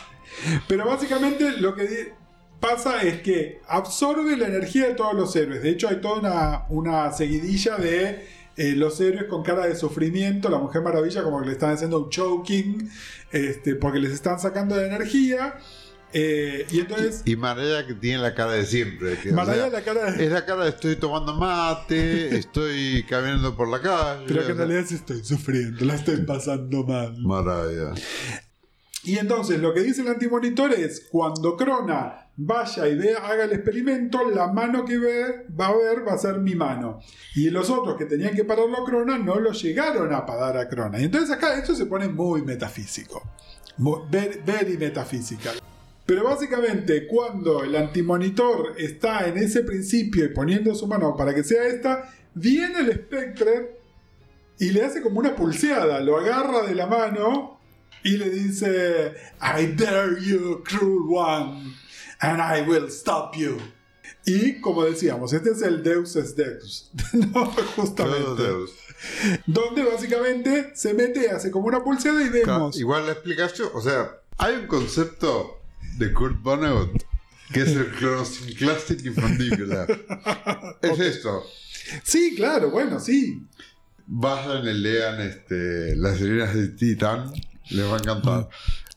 Pero 0.68 0.86
básicamente 0.86 1.58
lo 1.58 1.76
que 1.76 2.14
pasa 2.60 3.02
es 3.02 3.22
que 3.22 3.62
absorbe 3.68 4.38
la 4.38 4.48
energía 4.48 4.88
de 4.88 4.94
todos 4.94 5.14
los 5.16 5.36
héroes. 5.36 5.64
De 5.64 5.70
hecho, 5.70 5.88
hay 5.90 6.02
toda 6.02 6.20
una, 6.20 6.66
una 6.70 7.12
seguidilla 7.12 7.78
de 7.78 8.28
eh, 8.58 8.74
los 8.76 9.00
héroes 9.02 9.26
con 9.26 9.44
cara 9.44 9.68
de 9.68 9.76
sufrimiento. 9.76 10.50
La 10.50 10.60
Mujer 10.60 10.82
Maravilla, 10.82 11.24
como 11.24 11.42
que 11.42 11.48
le 11.48 11.54
están 11.54 11.72
haciendo 11.72 12.00
un 12.00 12.10
choking, 12.10 12.90
este, 13.32 13.76
porque 13.76 14.00
les 14.00 14.12
están 14.12 14.40
sacando 14.40 14.76
la 14.76 14.86
energía. 14.86 15.56
Eh, 16.18 16.66
y 16.72 16.80
entonces, 16.80 17.24
y 17.26 17.36
Maraya 17.36 17.86
que 17.86 17.94
tiene 17.94 18.20
la 18.20 18.34
cara 18.34 18.54
de 18.54 18.66
siempre. 18.66 19.18
que, 19.20 19.32
o 19.32 19.34
Maraya 19.34 19.64
sea, 19.64 19.70
la 19.70 19.82
cara 19.82 20.12
de. 20.12 20.26
Es 20.26 20.32
la 20.32 20.46
cara 20.46 20.64
de 20.64 20.70
estoy 20.70 20.96
tomando 20.96 21.34
mate, 21.34 22.38
estoy 22.38 23.04
caminando 23.04 23.54
por 23.54 23.68
la 23.68 23.82
calle. 23.82 24.24
Pero 24.26 24.46
que 24.46 24.52
en 24.54 24.58
realidad 24.58 24.86
sí 24.88 24.96
estoy 24.96 25.22
sufriendo, 25.26 25.84
la 25.84 25.96
estoy 25.96 26.22
pasando 26.22 26.86
mal. 26.86 27.18
Maraya. 27.22 27.94
Y 29.04 29.18
entonces 29.18 29.60
lo 29.60 29.74
que 29.74 29.82
dice 29.82 30.04
el 30.04 30.08
antimonitor 30.08 30.72
es, 30.72 31.06
cuando 31.12 31.58
Crona 31.58 32.30
vaya 32.38 32.88
y 32.88 32.96
vea, 32.96 33.18
haga 33.18 33.44
el 33.44 33.52
experimento, 33.52 34.30
la 34.30 34.48
mano 34.48 34.86
que 34.86 34.98
ve, 34.98 35.46
va 35.60 35.68
a 35.68 35.76
ver 35.76 36.08
va 36.08 36.14
a 36.14 36.18
ser 36.18 36.40
mi 36.40 36.56
mano. 36.56 37.02
Y 37.36 37.50
los 37.50 37.70
otros 37.70 37.98
que 37.98 38.06
tenían 38.06 38.34
que 38.34 38.46
pararlo 38.46 38.82
a 38.82 38.86
Crona 38.86 39.18
no 39.18 39.38
lo 39.38 39.52
llegaron 39.52 40.14
a 40.14 40.26
parar 40.26 40.58
a 40.58 40.70
Crona. 40.70 40.98
Y 40.98 41.04
entonces 41.04 41.30
acá 41.30 41.60
esto 41.60 41.76
se 41.76 41.86
pone 41.88 42.08
muy 42.08 42.42
metafísico. 42.42 43.22
Muy, 43.78 44.00
very, 44.10 44.40
very 44.46 44.78
metafísica. 44.78 45.52
Pero 46.06 46.24
básicamente 46.24 47.08
cuando 47.08 47.64
el 47.64 47.76
antimonitor 47.76 48.76
está 48.78 49.28
en 49.28 49.38
ese 49.38 49.62
principio 49.64 50.26
y 50.26 50.30
poniendo 50.30 50.76
su 50.76 50.86
mano 50.88 51.16
para 51.16 51.34
que 51.34 51.44
sea 51.44 51.66
esta, 51.66 52.14
viene 52.36 52.80
el 52.80 52.94
Spectre 52.94 53.80
y 54.60 54.70
le 54.72 54.86
hace 54.86 55.02
como 55.02 55.20
una 55.20 55.36
pulseada, 55.36 56.00
lo 56.02 56.18
agarra 56.18 56.62
de 56.62 56.76
la 56.76 56.86
mano 56.86 57.60
y 58.04 58.18
le 58.18 58.30
dice, 58.30 59.14
I 59.42 59.68
dare 59.76 60.22
you, 60.22 60.64
cruel 60.64 61.08
one, 61.10 61.74
and 62.20 62.40
I 62.40 62.62
will 62.70 62.88
stop 62.90 63.36
you. 63.36 63.58
Y 64.26 64.62
como 64.62 64.84
decíamos, 64.84 65.34
este 65.34 65.52
es 65.52 65.62
el 65.64 65.82
Deus 65.82 66.16
es 66.16 66.36
Deus, 66.36 66.92
no, 67.14 67.46
justamente. 67.76 68.44
Deus. 68.44 68.72
Donde 69.48 69.84
básicamente 69.84 70.72
se 70.76 70.94
mete, 70.94 71.32
hace 71.32 71.50
como 71.50 71.68
una 71.68 71.84
pulseada 71.84 72.24
y 72.24 72.30
vemos. 72.30 72.78
Igual 72.78 73.08
la 73.08 73.14
explicación, 73.14 73.70
o 73.74 73.82
sea, 73.82 74.22
hay 74.38 74.56
un 74.56 74.68
concepto 74.68 75.55
de 75.98 76.14
Kurt 76.14 76.42
Vonnegut 76.42 77.04
que 77.52 77.62
es 77.62 77.70
el 77.76 77.92
Clonosynclastic 77.92 79.06
Infundicular. 79.06 79.88
es 80.82 81.00
esto. 81.00 81.44
Sí, 82.04 82.34
claro, 82.36 82.72
bueno, 82.72 83.00
sí. 83.00 83.44
Vayan 84.08 84.68
y 84.68 84.74
lean 84.74 85.22
este, 85.22 85.96
las 85.96 86.18
sirenas 86.18 86.56
de 86.56 86.70
Titan, 86.70 87.32
les 87.70 87.86
va 87.86 87.96
a 87.96 88.00
encantar. 88.00 88.50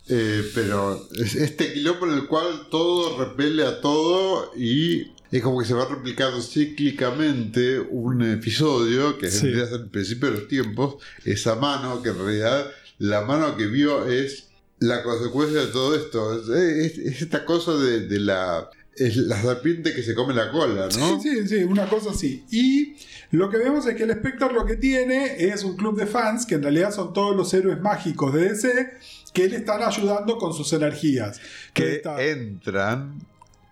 Eh, 0.08 0.50
pero 0.54 1.06
es 1.16 1.34
este 1.34 1.72
quilombo 1.74 2.06
en 2.06 2.14
el 2.14 2.26
cual 2.26 2.68
todo 2.70 3.22
repele 3.22 3.66
a 3.66 3.80
todo 3.82 4.52
y 4.56 5.12
es 5.30 5.42
como 5.42 5.60
que 5.60 5.66
se 5.66 5.74
va 5.74 5.86
replicando 5.86 6.40
cíclicamente 6.40 7.78
un 7.78 8.22
episodio 8.22 9.18
que 9.18 9.30
Sí. 9.30 9.52
a 9.60 9.66
ser 9.66 9.80
el 9.80 9.90
principio 9.90 10.30
de 10.30 10.38
los 10.38 10.48
tiempos, 10.48 10.96
esa 11.26 11.56
mano 11.56 12.02
que 12.02 12.08
en 12.08 12.18
realidad 12.18 12.70
la 12.96 13.20
mano 13.20 13.54
que 13.58 13.66
vio 13.66 14.08
es 14.08 14.47
la 14.80 15.02
consecuencia 15.02 15.60
de 15.60 15.66
todo 15.68 15.94
esto. 15.94 16.40
Es, 16.40 16.48
es- 16.48 16.98
es 16.98 17.22
esta 17.22 17.44
cosa 17.44 17.74
de, 17.74 18.06
de 18.06 18.20
la... 18.20 18.68
Es 18.96 19.16
la 19.16 19.40
serpiente 19.40 19.94
que 19.94 20.02
se 20.02 20.12
come 20.12 20.34
la 20.34 20.50
cola, 20.50 20.88
¿no? 20.98 21.20
Sí, 21.20 21.30
sí, 21.30 21.46
sí, 21.48 21.62
una 21.62 21.88
cosa 21.88 22.10
así. 22.10 22.44
Y 22.50 22.96
lo 23.30 23.48
que 23.48 23.56
vemos 23.58 23.86
es 23.86 23.94
que 23.94 24.02
el 24.02 24.10
Spectre 24.12 24.52
lo 24.52 24.66
que 24.66 24.74
tiene 24.74 25.36
es 25.38 25.62
un 25.62 25.76
club 25.76 25.96
de 25.96 26.04
fans, 26.06 26.44
que 26.44 26.56
en 26.56 26.64
realidad 26.64 26.92
son 26.92 27.12
todos 27.12 27.36
los 27.36 27.54
héroes 27.54 27.80
mágicos 27.80 28.34
de 28.34 28.48
DC, 28.48 28.90
que 29.32 29.48
le 29.48 29.58
están 29.58 29.84
ayudando 29.84 30.36
con 30.36 30.52
sus 30.52 30.72
energías. 30.72 31.40
que 31.74 31.96
está- 31.96 32.20
entran 32.20 33.20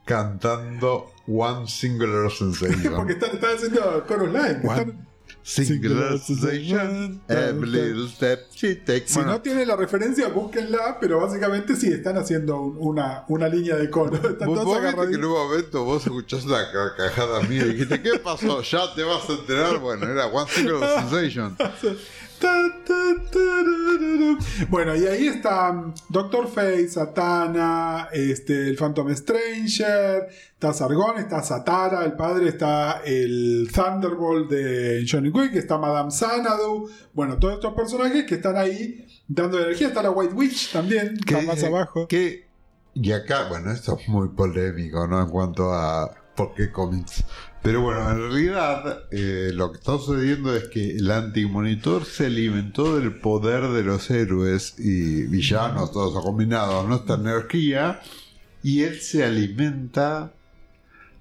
cantando 0.04 1.12
One 1.26 1.66
Singular 1.68 2.30
Sensation. 2.30 2.94
Porque 2.96 3.14
están, 3.14 3.30
están 3.34 3.56
haciendo 3.56 4.04
Chorus 4.08 4.28
Line. 4.32 4.60
One 4.62 4.80
están- 4.80 5.06
Singular 5.46 6.18
Sensation. 6.18 7.20
Every 7.28 7.68
little 7.70 8.08
step 8.08 8.48
she 8.52 8.74
takes. 8.74 9.10
Si 9.12 9.20
no 9.20 9.40
tienen 9.40 9.68
la 9.68 9.76
referencia, 9.76 10.26
búsquenla, 10.28 10.98
pero 11.00 11.20
básicamente 11.20 11.76
sí, 11.76 11.86
están 11.86 12.16
haciendo 12.18 12.60
un- 12.60 12.76
una, 12.80 13.24
una 13.28 13.48
línea 13.48 13.76
de 13.76 13.88
coro. 13.88 14.16
Están 14.28 14.48
Vos, 14.48 14.60
todos 14.62 14.94
vos 14.94 15.06
que 15.06 15.14
en 15.14 15.24
un 15.24 15.30
momento 15.32 15.84
vos 15.84 16.02
escuchás 16.04 16.44
una 16.44 16.70
carcajada 16.72 17.40
mía 17.42 17.62
y 17.64 17.74
dijiste, 17.74 18.02
¿qué 18.02 18.18
pasó? 18.18 18.60
Ya 18.62 18.92
te 18.94 19.04
vas 19.04 19.28
a 19.30 19.32
enterar. 19.34 19.78
Bueno, 19.78 20.08
era 20.10 20.26
One 20.26 20.50
Singular 20.50 21.08
Sensation. 21.08 21.56
Bueno, 24.68 24.94
y 24.96 25.06
ahí 25.06 25.26
están 25.28 25.94
Doctor 26.08 26.48
Fate, 26.48 26.88
Satana, 26.88 28.08
este, 28.12 28.68
el 28.68 28.76
Phantom 28.76 29.14
Stranger, 29.14 30.28
está 30.54 30.72
Sargon, 30.72 31.18
está 31.18 31.42
Satara, 31.42 32.04
el 32.04 32.12
padre, 32.14 32.48
está 32.48 33.02
el 33.04 33.68
Thunderbolt 33.72 34.50
de 34.50 35.04
Johnny 35.08 35.32
Quick, 35.32 35.54
está 35.56 35.78
Madame 35.78 36.10
Xanadu, 36.10 36.88
bueno, 37.14 37.38
todos 37.38 37.54
estos 37.54 37.74
personajes 37.74 38.24
que 38.24 38.36
están 38.36 38.56
ahí 38.56 39.06
dando 39.28 39.58
energía, 39.60 39.88
está 39.88 40.02
la 40.02 40.10
White 40.10 40.34
Witch 40.34 40.72
también, 40.72 41.14
está 41.18 41.40
más 41.42 41.62
abajo. 41.64 42.06
que- 42.08 42.46
y 42.94 43.12
acá, 43.12 43.48
bueno, 43.48 43.70
esto 43.72 43.98
es 44.00 44.08
muy 44.08 44.28
polémico, 44.30 45.06
¿no? 45.06 45.20
En 45.20 45.28
cuanto 45.28 45.70
a 45.72 46.10
por 46.34 46.54
qué 46.54 46.70
cómics. 46.72 47.24
Pero 47.66 47.80
bueno, 47.80 48.08
en 48.08 48.18
realidad 48.18 49.08
eh, 49.10 49.50
lo 49.52 49.72
que 49.72 49.78
está 49.78 49.98
sucediendo 49.98 50.54
es 50.54 50.68
que 50.68 50.98
el 50.98 51.10
antimonitor 51.10 52.04
se 52.04 52.26
alimentó 52.26 52.96
del 52.96 53.18
poder 53.18 53.70
de 53.70 53.82
los 53.82 54.08
héroes 54.08 54.76
y 54.78 55.24
villanos, 55.24 55.90
todos 55.90 56.22
combinados, 56.22 56.86
nuestra 56.86 57.16
energía, 57.16 58.00
y 58.62 58.84
él 58.84 59.00
se 59.00 59.24
alimenta 59.24 60.35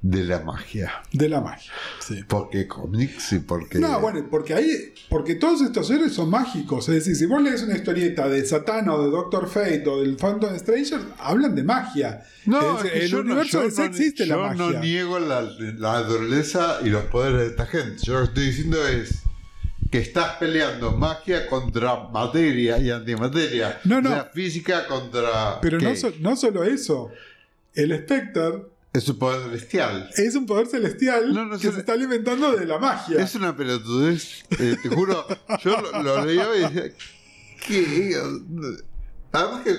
de 0.07 0.23
la 0.23 0.39
magia. 0.41 1.01
De 1.11 1.27
la 1.27 1.41
magia. 1.41 1.71
Sí. 1.99 2.23
Porque 2.27 2.67
cómics 2.67 3.33
y 3.33 3.39
porque... 3.39 3.79
No, 3.79 3.99
bueno, 3.99 4.27
porque 4.29 4.53
ahí, 4.53 4.93
porque 5.09 5.33
todos 5.33 5.61
estos 5.63 5.89
héroes 5.89 6.13
son 6.13 6.29
mágicos. 6.29 6.87
Es 6.89 6.95
decir, 6.95 7.15
si 7.15 7.25
vos 7.25 7.41
lees 7.41 7.63
una 7.63 7.75
historieta 7.75 8.27
de 8.29 8.45
Satana 8.45 8.93
o 8.93 9.03
de 9.03 9.09
Doctor 9.09 9.49
Fate 9.49 9.83
o 9.87 10.01
del 10.01 10.15
Phantom 10.15 10.55
Stranger, 10.59 10.99
hablan 11.17 11.55
de 11.55 11.63
magia. 11.63 12.23
No, 12.45 12.79
Es- 12.83 12.93
el 12.93 13.07
yo 13.09 13.17
no- 13.23 13.31
universo 13.31 13.67
yo 13.67 13.75
no- 13.77 13.83
existe 13.85 14.27
la 14.27 14.35
yo 14.35 14.41
magia. 14.41 14.55
no 14.57 14.79
niego 14.79 15.17
la, 15.17 15.41
la 15.41 16.01
naturaleza 16.01 16.77
y 16.83 16.89
los 16.89 17.05
poderes 17.05 17.39
de 17.39 17.47
esta 17.47 17.65
gente. 17.65 17.97
Yo 18.03 18.13
lo 18.13 18.19
que 18.19 18.25
estoy 18.25 18.45
diciendo 18.45 18.87
es 18.87 19.23
que 19.89 19.97
estás 19.97 20.35
peleando 20.35 20.91
magia 20.91 21.47
contra 21.47 22.09
materia 22.09 22.77
y 22.77 22.91
antimateria. 22.91 23.79
No, 23.85 24.01
no. 24.01 24.09
O 24.11 24.13
sea, 24.13 24.25
física 24.31 24.85
contra. 24.85 25.59
Pero 25.61 25.79
no, 25.79 25.91
no 26.19 26.35
solo 26.35 26.63
eso. 26.63 27.09
El 27.73 27.97
Spectre 27.97 28.65
Es 28.95 29.07
un 29.09 29.17
poder 29.19 29.41
celestial. 29.43 30.09
es 30.17 30.35
un 30.35 30.45
poder 30.45 30.67
celestial 30.67 31.33
No, 31.33 31.45
no 31.45 31.57
que 31.59 31.71
se 31.71 31.79
está 31.79 31.93
alimentando 31.93 32.51
de 32.55 32.65
la 32.65 32.79
magia. 32.79 33.19
Es 33.21 33.35
una 33.35 33.55
pelotudez. 33.55 34.43
eh, 34.59 34.77
te 34.81 34.89
juro, 34.89 35.25
yo 35.63 35.81
lo, 35.81 36.01
lo 36.03 36.25
leí 36.25 36.39
y 36.39 36.61
decía. 36.61 36.91
¿Qué? 37.67 38.15
Además 39.31 39.63
que. 39.63 39.75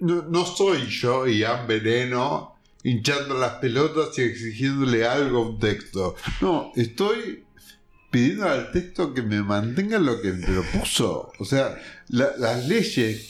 no, 0.00 0.22
no 0.28 0.44
soy 0.44 0.86
yo 0.86 1.26
Ian 1.26 1.66
Veneno 1.66 2.56
hinchando 2.82 3.38
las 3.38 3.54
pelotas 3.54 4.18
y 4.18 4.22
exigiéndole 4.22 5.06
algo 5.06 5.38
a 5.38 5.48
un 5.50 5.58
texto. 5.58 6.14
No, 6.40 6.72
estoy 6.76 7.44
pidiendo 8.10 8.48
al 8.48 8.72
texto 8.72 9.12
que 9.14 9.22
me 9.22 9.42
mantenga 9.42 9.98
lo 9.98 10.20
que 10.20 10.32
me 10.32 10.46
propuso. 10.46 11.30
O 11.38 11.44
sea, 11.44 11.76
la- 12.08 12.32
las 12.38 12.66
leyes 12.66 13.28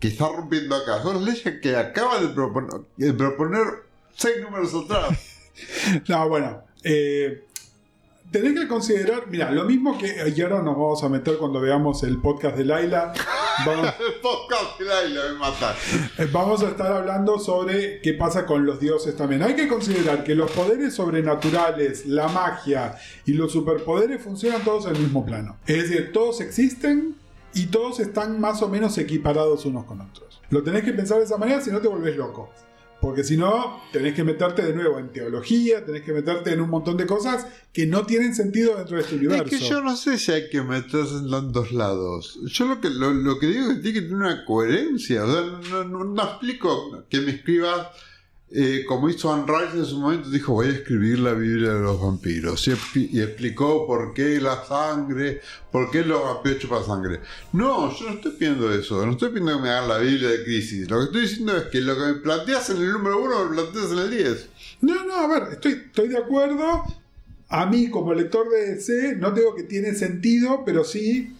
que 0.00 0.08
está 0.08 0.26
rompiendo 0.28 0.74
acá 0.76 1.02
son 1.02 1.24
leyes 1.24 1.60
que 1.60 1.76
acaba 1.76 2.18
de 2.20 2.28
proponer, 2.28 2.80
de 2.96 3.12
proponer 3.12 3.64
seis 4.20 4.36
números 4.42 4.74
atrás. 4.74 5.18
No, 6.08 6.28
bueno. 6.28 6.62
eh, 6.84 7.44
tenés 8.30 8.58
que 8.58 8.66
considerar, 8.68 9.24
mira, 9.28 9.50
lo 9.50 9.64
mismo 9.64 9.98
que. 9.98 10.32
Y 10.34 10.40
ahora 10.40 10.62
nos 10.62 10.74
vamos 10.76 11.02
a 11.04 11.08
meter 11.10 11.36
cuando 11.36 11.60
veamos 11.60 12.02
el 12.02 12.18
podcast 12.18 12.56
de 12.56 12.64
Laila. 12.64 13.12
Vamos, 13.66 13.88
El 13.88 14.20
podcast 14.22 14.78
de 14.78 14.86
Laila 14.86 15.20
me 15.32 15.38
mata. 15.38 15.76
eh, 16.16 16.26
vamos 16.32 16.62
a 16.62 16.68
estar 16.68 16.90
hablando 16.90 17.38
sobre 17.38 18.00
qué 18.00 18.14
pasa 18.14 18.46
con 18.46 18.64
los 18.64 18.80
dioses 18.80 19.14
también. 19.16 19.42
Hay 19.42 19.54
que 19.54 19.68
considerar 19.68 20.24
que 20.24 20.34
los 20.34 20.50
poderes 20.52 20.94
sobrenaturales, 20.94 22.06
la 22.06 22.28
magia 22.28 22.96
y 23.26 23.34
los 23.34 23.52
superpoderes 23.52 24.22
funcionan 24.22 24.64
todos 24.64 24.86
en 24.86 24.96
el 24.96 25.02
mismo 25.02 25.26
plano. 25.26 25.58
Es 25.66 25.90
decir, 25.90 26.10
todos 26.12 26.40
existen 26.40 27.16
y 27.52 27.66
todos 27.66 28.00
están 28.00 28.40
más 28.40 28.62
o 28.62 28.68
menos 28.70 28.96
equiparados 28.96 29.66
unos 29.66 29.84
con 29.84 30.00
otros. 30.00 30.40
Lo 30.48 30.62
tenés 30.62 30.82
que 30.82 30.94
pensar 30.94 31.18
de 31.18 31.24
esa 31.24 31.36
manera 31.36 31.60
si 31.60 31.70
no 31.70 31.80
te 31.80 31.88
volvés 31.88 32.16
loco. 32.16 32.50
Porque 33.00 33.24
si 33.24 33.36
no, 33.36 33.80
tenés 33.92 34.14
que 34.14 34.24
meterte 34.24 34.62
de 34.62 34.74
nuevo 34.74 34.98
en 34.98 35.10
teología, 35.12 35.84
tenés 35.84 36.02
que 36.02 36.12
meterte 36.12 36.52
en 36.52 36.60
un 36.60 36.68
montón 36.68 36.96
de 36.98 37.06
cosas 37.06 37.46
que 37.72 37.86
no 37.86 38.04
tienen 38.04 38.34
sentido 38.34 38.76
dentro 38.76 38.96
de 38.96 39.02
este 39.02 39.16
universo. 39.16 39.44
Es 39.44 39.50
que 39.50 39.58
yo 39.68 39.80
no 39.82 39.96
sé 39.96 40.18
si 40.18 40.32
hay 40.32 40.50
que 40.50 40.60
meterse 40.62 41.14
en 41.14 41.30
tantos 41.30 41.72
lados. 41.72 42.38
Yo 42.46 42.66
lo 42.66 42.80
que, 42.80 42.90
lo, 42.90 43.12
lo 43.12 43.38
que 43.38 43.46
digo 43.46 43.70
es 43.70 43.76
que 43.76 43.82
tiene 43.82 43.94
que 44.00 44.06
tener 44.06 44.16
una 44.16 44.44
coherencia. 44.44 45.24
O 45.24 45.32
sea, 45.32 45.42
no, 45.70 45.84
no- 45.84 46.04
no 46.04 46.22
explico 46.22 47.04
que 47.08 47.20
me 47.22 47.30
escribas 47.32 47.88
como 48.88 49.08
hizo 49.08 49.32
Anne 49.32 49.44
Rice 49.46 49.78
en 49.78 49.84
su 49.84 49.98
momento. 49.98 50.28
Dijo, 50.28 50.54
voy 50.54 50.66
a 50.68 50.70
escribir 50.70 51.20
la 51.20 51.34
Biblia 51.34 51.74
de 51.74 51.80
los 51.80 52.00
vampiros. 52.00 52.66
Y 52.94 53.20
explicó 53.20 53.86
por 53.86 54.12
qué 54.12 54.40
la 54.40 54.64
sangre, 54.64 55.40
por 55.70 55.90
qué 55.90 56.02
los 56.02 56.22
vampiros 56.22 56.58
chupan 56.58 56.84
sangre. 56.84 57.20
No, 57.52 57.96
yo 57.96 58.06
no 58.06 58.14
estoy 58.14 58.32
pidiendo 58.32 58.72
eso. 58.72 59.06
No 59.06 59.12
estoy 59.12 59.28
pidiendo 59.28 59.56
que 59.56 59.62
me 59.62 59.70
hagan 59.70 59.88
la 59.88 59.98
Biblia 59.98 60.30
de 60.30 60.42
crisis. 60.42 60.90
Lo 60.90 60.98
que 60.98 61.04
estoy 61.04 61.20
diciendo 61.22 61.56
es 61.56 61.64
que 61.64 61.80
lo 61.80 61.94
que 61.94 62.00
me 62.00 62.14
planteas 62.14 62.70
en 62.70 62.78
el 62.78 62.92
número 62.92 63.22
uno, 63.22 63.44
me 63.44 63.54
planteas 63.54 63.92
en 63.92 63.98
el 63.98 64.10
10. 64.10 64.48
No, 64.80 65.04
no, 65.04 65.14
a 65.14 65.26
ver, 65.28 65.52
estoy, 65.52 65.72
estoy 65.72 66.08
de 66.08 66.18
acuerdo. 66.18 66.84
A 67.48 67.66
mí, 67.66 67.88
como 67.88 68.14
lector 68.14 68.48
de 68.48 68.74
DC, 68.74 69.16
no 69.16 69.30
digo 69.30 69.54
que 69.54 69.64
tiene 69.64 69.94
sentido, 69.94 70.62
pero 70.64 70.84
sí 70.84 71.36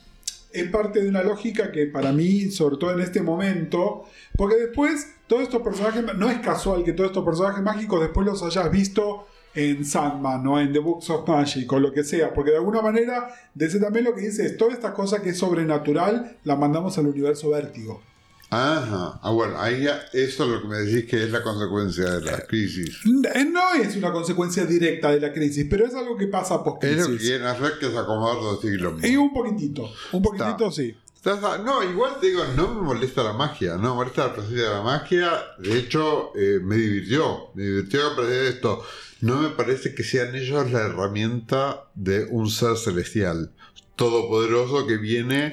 es 0.52 0.68
parte 0.70 1.00
de 1.00 1.08
una 1.08 1.22
lógica 1.22 1.70
que 1.72 1.86
para 1.86 2.12
mí, 2.12 2.50
sobre 2.50 2.76
todo 2.76 2.92
en 2.92 3.00
este 3.00 3.22
momento, 3.22 4.04
porque 4.36 4.56
después 4.56 5.08
todos 5.30 5.44
estos 5.44 5.62
personajes, 5.62 6.04
no 6.16 6.28
es 6.28 6.40
casual 6.40 6.82
que 6.82 6.92
todos 6.92 7.10
estos 7.10 7.24
personajes 7.24 7.62
mágicos 7.62 8.00
después 8.00 8.26
los 8.26 8.42
hayas 8.42 8.68
visto 8.68 9.28
en 9.54 9.84
Sandman 9.84 10.44
o 10.44 10.58
en 10.58 10.72
The 10.72 10.80
Books 10.80 11.08
of 11.10 11.28
Magic 11.28 11.72
o 11.72 11.78
lo 11.78 11.92
que 11.92 12.02
sea, 12.02 12.34
porque 12.34 12.50
de 12.50 12.56
alguna 12.56 12.82
manera 12.82 13.32
DC 13.54 13.78
también 13.78 14.06
lo 14.06 14.14
que 14.16 14.22
dice 14.22 14.44
es 14.44 14.56
toda 14.56 14.72
esta 14.72 14.92
cosa 14.92 15.22
que 15.22 15.28
es 15.28 15.38
sobrenatural 15.38 16.36
la 16.42 16.56
mandamos 16.56 16.98
al 16.98 17.06
universo 17.06 17.50
vértigo. 17.50 18.02
Ajá. 18.50 19.20
Ah, 19.22 19.30
bueno, 19.30 19.54
ahí 19.60 19.84
ya, 19.84 20.00
eso 20.12 20.42
es 20.42 20.50
lo 20.50 20.62
que 20.62 20.66
me 20.66 20.78
decís 20.78 21.08
que 21.08 21.22
es 21.22 21.30
la 21.30 21.44
consecuencia 21.44 22.10
de 22.10 22.22
la 22.22 22.44
crisis. 22.44 22.98
Eh, 23.32 23.44
No 23.44 23.72
es 23.80 23.94
una 23.94 24.10
consecuencia 24.10 24.66
directa 24.66 25.12
de 25.12 25.20
la 25.20 25.32
crisis, 25.32 25.64
pero 25.70 25.86
es 25.86 25.94
algo 25.94 26.16
que 26.16 26.26
pasa 26.26 26.64
post 26.64 26.82
Es 26.82 27.08
lo 27.08 27.16
que 27.16 27.18
quieren 27.18 27.46
hacer 27.46 27.74
que 27.78 27.86
es 27.86 27.96
acomodar 27.96 28.42
los 28.42 28.60
siglos. 28.60 29.04
Y 29.04 29.14
un 29.14 29.32
poquitito, 29.32 29.88
un 30.10 30.22
poquitito 30.22 30.72
sí. 30.72 30.96
No, 31.22 31.82
igual 31.82 32.18
te 32.18 32.28
digo, 32.28 32.44
no 32.56 32.74
me 32.74 32.80
molesta 32.80 33.22
la 33.22 33.34
magia, 33.34 33.76
no 33.76 33.90
me 33.90 33.94
molesta 33.96 34.28
la 34.28 34.34
presencia 34.34 34.62
de 34.62 34.74
la 34.74 34.82
magia. 34.82 35.30
De 35.58 35.78
hecho, 35.78 36.32
eh, 36.34 36.60
me 36.62 36.76
divirtió, 36.76 37.50
me 37.54 37.64
divirtió 37.64 38.06
aprender 38.06 38.46
esto. 38.46 38.82
No 39.20 39.36
me 39.36 39.50
parece 39.50 39.94
que 39.94 40.02
sean 40.02 40.34
ellos 40.34 40.70
la 40.70 40.80
herramienta 40.80 41.84
de 41.94 42.24
un 42.24 42.48
ser 42.48 42.78
celestial, 42.78 43.52
todopoderoso 43.96 44.86
que 44.86 44.96
viene 44.96 45.50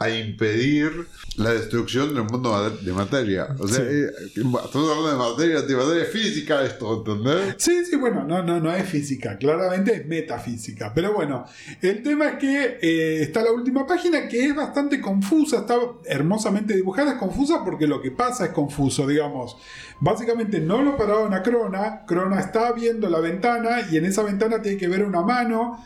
a 0.00 0.08
impedir 0.08 1.06
la 1.36 1.52
destrucción 1.52 2.14
del 2.14 2.24
mundo 2.24 2.70
de 2.82 2.92
materia. 2.92 3.48
O 3.58 3.68
sea, 3.68 3.84
Sí. 3.84 3.90
eh, 3.90 4.06
estamos 4.34 4.64
hablando 4.74 5.10
de 5.10 5.16
materia, 5.16 5.60
de 5.62 5.76
materia 5.76 6.04
física 6.06 6.64
esto, 6.64 7.04
¿entendés? 7.06 7.54
Sí, 7.58 7.84
sí, 7.84 7.96
bueno, 7.96 8.24
no, 8.24 8.42
no, 8.42 8.58
no 8.60 8.74
es 8.74 8.88
física, 8.88 9.36
claramente 9.36 9.94
es 9.94 10.06
metafísica. 10.06 10.92
Pero 10.94 11.12
bueno, 11.12 11.44
el 11.82 12.02
tema 12.02 12.30
es 12.30 12.38
que 12.38 12.78
eh, 12.80 13.22
está 13.22 13.42
la 13.42 13.52
última 13.52 13.86
página 13.86 14.26
que 14.26 14.46
es 14.46 14.56
bastante 14.56 15.00
confusa, 15.02 15.58
está 15.58 15.76
hermosamente 16.06 16.74
dibujada, 16.74 17.12
es 17.12 17.18
confusa 17.18 17.62
porque 17.64 17.86
lo 17.86 18.00
que 18.00 18.10
pasa 18.10 18.46
es 18.46 18.52
confuso, 18.52 19.06
digamos. 19.06 19.56
Básicamente 20.00 20.60
no 20.60 20.82
lo 20.82 20.96
pararon 20.96 21.34
a 21.34 21.42
Crona, 21.42 22.06
Crona 22.06 22.40
está 22.40 22.72
viendo 22.72 23.10
la 23.10 23.20
ventana 23.20 23.82
y 23.90 23.98
en 23.98 24.06
esa 24.06 24.22
ventana 24.22 24.62
tiene 24.62 24.78
que 24.78 24.88
ver 24.88 25.04
una 25.04 25.20
mano. 25.20 25.84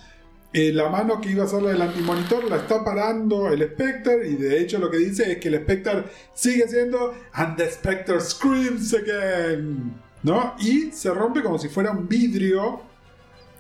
Eh, 0.57 0.73
la 0.73 0.89
mano 0.89 1.21
que 1.21 1.31
iba 1.31 1.43
a 1.43 1.49
ser 1.49 1.63
la 1.63 1.71
del 1.71 1.83
antimonitor 1.83 2.45
la 2.45 2.59
está 2.59 2.85
parando 2.85 3.49
el 3.49 3.61
Spectre 3.73 4.29
y 4.29 4.37
de 4.37 4.61
hecho 4.61 4.79
lo 4.79 4.89
que 4.89 4.99
dice 4.99 5.33
es 5.33 5.39
que 5.39 5.49
el 5.49 5.57
Spectre 5.57 6.05
sigue 6.33 6.69
siendo 6.69 7.13
And 7.33 7.57
the 7.57 7.69
Spectre 7.69 8.21
screams 8.21 8.95
again 8.95 10.01
¿no? 10.23 10.55
y 10.61 10.93
se 10.93 11.13
rompe 11.13 11.43
como 11.43 11.59
si 11.59 11.69
fuera 11.69 11.91
un 11.91 12.09
vidrio 12.09 12.83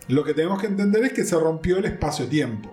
lo 0.06 0.22
que 0.22 0.34
tenemos 0.34 0.60
que 0.60 0.68
entender 0.68 1.02
es 1.02 1.12
que 1.12 1.24
se 1.24 1.36
rompió 1.36 1.78
el 1.78 1.84
espacio-tiempo 1.86 2.72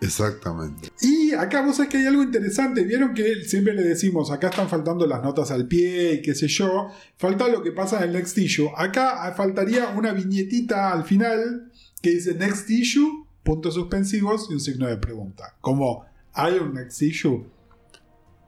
Exactamente. 0.00 0.88
y 1.00 1.32
acá 1.34 1.62
vos 1.62 1.76
sabés 1.76 1.90
que 1.90 1.98
hay 1.98 2.06
algo 2.06 2.22
interesante. 2.22 2.84
Vieron 2.84 3.12
que 3.12 3.44
siempre 3.44 3.74
le 3.74 3.82
decimos, 3.82 4.30
acá 4.30 4.48
están 4.48 4.68
faltando 4.68 5.06
las 5.06 5.22
notas 5.22 5.50
al 5.50 5.68
pie 5.68 6.14
y 6.14 6.22
qué 6.22 6.34
sé 6.34 6.48
yo. 6.48 6.88
Falta 7.18 7.48
lo 7.48 7.62
que 7.62 7.70
pasa 7.70 7.98
en 7.98 8.04
el 8.04 8.12
next 8.14 8.36
issue. 8.38 8.70
Acá 8.76 9.32
faltaría 9.36 9.90
una 9.90 10.12
viñetita 10.12 10.90
al 10.90 11.04
final 11.04 11.70
que 12.00 12.10
dice 12.10 12.34
next 12.34 12.70
issue, 12.70 13.19
puntos 13.42 13.74
suspensivos 13.74 14.48
y 14.50 14.54
un 14.54 14.60
signo 14.60 14.86
de 14.86 14.96
pregunta. 14.96 15.56
Como, 15.60 16.04
¿hay 16.32 16.54
un 16.54 16.74
next 16.74 17.02
issue? 17.02 17.46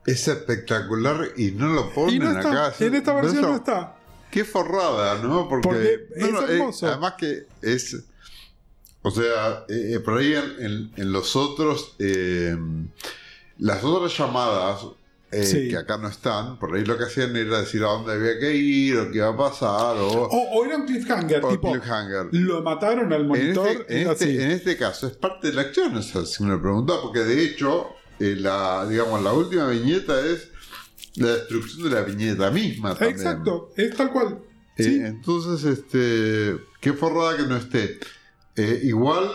Es 0.06 0.26
espectacular 0.28 1.28
y 1.36 1.52
no 1.52 1.68
lo 1.68 1.90
ponen 1.92 2.14
Y 2.16 2.18
no 2.18 2.30
está. 2.30 2.66
acá. 2.68 2.84
En 2.84 2.94
esta 2.94 3.14
versión 3.14 3.42
no 3.42 3.56
está. 3.56 3.96
Qué 4.30 4.44
forrada, 4.44 5.22
¿no? 5.22 5.48
Porque, 5.48 6.06
es 6.16 6.30
no, 6.32 6.40
eh, 6.46 6.56
hermoso. 6.56 6.86
además 6.88 7.14
que 7.18 7.46
es. 7.60 8.04
O 9.02 9.10
sea, 9.10 9.64
eh, 9.68 9.94
eh, 9.94 10.00
por 10.00 10.18
ahí 10.18 10.32
en, 10.34 10.64
en- 10.64 10.92
en 10.96 11.12
los 11.12 11.36
otros. 11.36 11.94
eh, 11.98 12.56
las 13.58 13.84
otras 13.84 14.16
llamadas. 14.16 14.80
Eh, 15.32 15.44
Sí. 15.46 15.68
que 15.68 15.76
acá 15.78 15.96
no 15.98 16.08
están, 16.08 16.58
por 16.58 16.74
ahí 16.76 16.84
lo 16.84 16.96
que 16.98 17.04
hacían 17.04 17.34
era 17.34 17.60
decir 17.60 17.82
a 17.82 17.86
dónde 17.88 18.12
había 18.12 18.38
que 18.38 18.54
ir, 18.54 18.98
o 18.98 19.10
qué 19.10 19.16
iba 19.18 19.28
a 19.28 19.36
pasar, 19.36 19.96
o, 19.96 20.06
O, 20.08 20.28
o 20.60 20.64
era 20.64 20.76
un 20.76 20.84
cliffhanger, 20.86 21.44
o 21.44 21.48
tipo, 21.48 21.72
cliffhanger. 21.72 22.28
lo 22.32 22.62
mataron 22.62 23.12
al 23.12 23.22
En 23.22 23.28
monitor. 23.28 23.68
este, 23.88 24.02
en, 24.02 24.10
este, 24.10 24.44
en 24.44 24.50
este 24.50 24.76
caso 24.76 25.06
es 25.06 25.16
parte 25.16 25.48
de 25.48 25.54
la 25.54 25.62
acción, 25.62 25.96
o 25.96 26.02
sea, 26.02 26.24
si 26.26 26.42
me 26.44 26.50
lo 26.50 26.60
preguntás, 26.60 26.98
porque 27.02 27.20
de 27.20 27.44
hecho, 27.44 27.86
eh, 28.20 28.36
la, 28.38 28.86
digamos, 28.86 29.22
la 29.22 29.32
última 29.32 29.66
viñeta 29.68 30.20
es 30.24 30.50
la 31.16 31.28
destrucción 31.28 31.88
de 31.88 31.94
la 31.96 32.02
viñeta 32.02 32.50
misma 32.50 32.90
también. 32.94 33.16
Exacto, 33.16 33.70
es 33.76 33.96
tal 33.96 34.12
cual. 34.12 34.38
Eh, 34.76 34.82
Sí. 34.84 35.00
entonces, 35.04 35.64
este, 35.78 36.56
qué 36.80 36.92
forrada 36.94 37.36
que 37.36 37.42
no 37.44 37.56
esté. 37.56 37.98
Igual, 38.82 39.28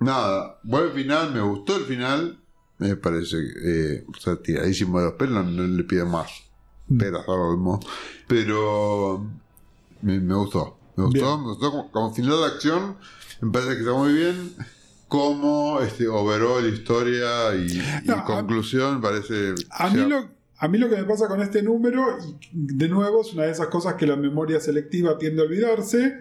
nada, 0.00 0.58
buen 0.62 0.92
final, 0.92 1.32
me 1.32 1.40
gustó 1.40 1.76
el 1.76 1.84
final, 1.84 2.41
me 2.88 2.96
parece, 2.96 3.36
eh, 3.64 4.04
o 4.08 4.18
sea, 4.20 4.36
tiradísimo 4.36 4.98
de 4.98 5.06
los 5.06 5.14
pelos, 5.14 5.44
no 5.46 5.62
le 5.66 5.84
pido 5.84 6.06
más. 6.06 6.30
Mm. 6.88 6.98
Peras 6.98 7.28
olmo. 7.28 7.80
Pero 8.28 9.26
me, 10.02 10.18
me 10.20 10.34
gustó, 10.34 10.78
me 10.96 11.04
gustó, 11.04 11.36
Bien. 11.36 11.40
me 11.40 11.46
gustó 11.52 11.70
como, 11.70 11.90
como 11.90 12.14
final 12.14 12.38
de 12.40 12.46
acción, 12.46 12.96
me 13.40 13.50
parece 13.50 13.72
que 13.74 13.78
está 13.80 13.92
muy 13.92 14.12
bien. 14.12 14.52
Como 15.08 15.78
este 15.80 16.08
overall 16.08 16.66
historia 16.66 17.54
y, 17.54 17.66
y 17.78 18.06
No, 18.06 18.14
a- 18.14 18.24
conclusión, 18.24 18.96
me 18.96 19.02
parece. 19.02 19.54
A 19.70 19.90
mí, 19.90 20.00
lo, 20.08 20.30
a 20.56 20.68
mí 20.68 20.78
lo 20.78 20.88
que 20.88 20.96
me 20.96 21.04
pasa 21.04 21.28
con 21.28 21.42
este 21.42 21.62
número, 21.62 22.16
y 22.20 22.36
de 22.52 22.88
nuevo 22.88 23.20
es 23.20 23.32
una 23.34 23.42
de 23.44 23.50
esas 23.50 23.66
cosas 23.66 23.94
que 23.94 24.06
la 24.06 24.16
memoria 24.16 24.58
selectiva 24.58 25.18
tiende 25.18 25.42
a 25.42 25.44
olvidarse, 25.44 26.18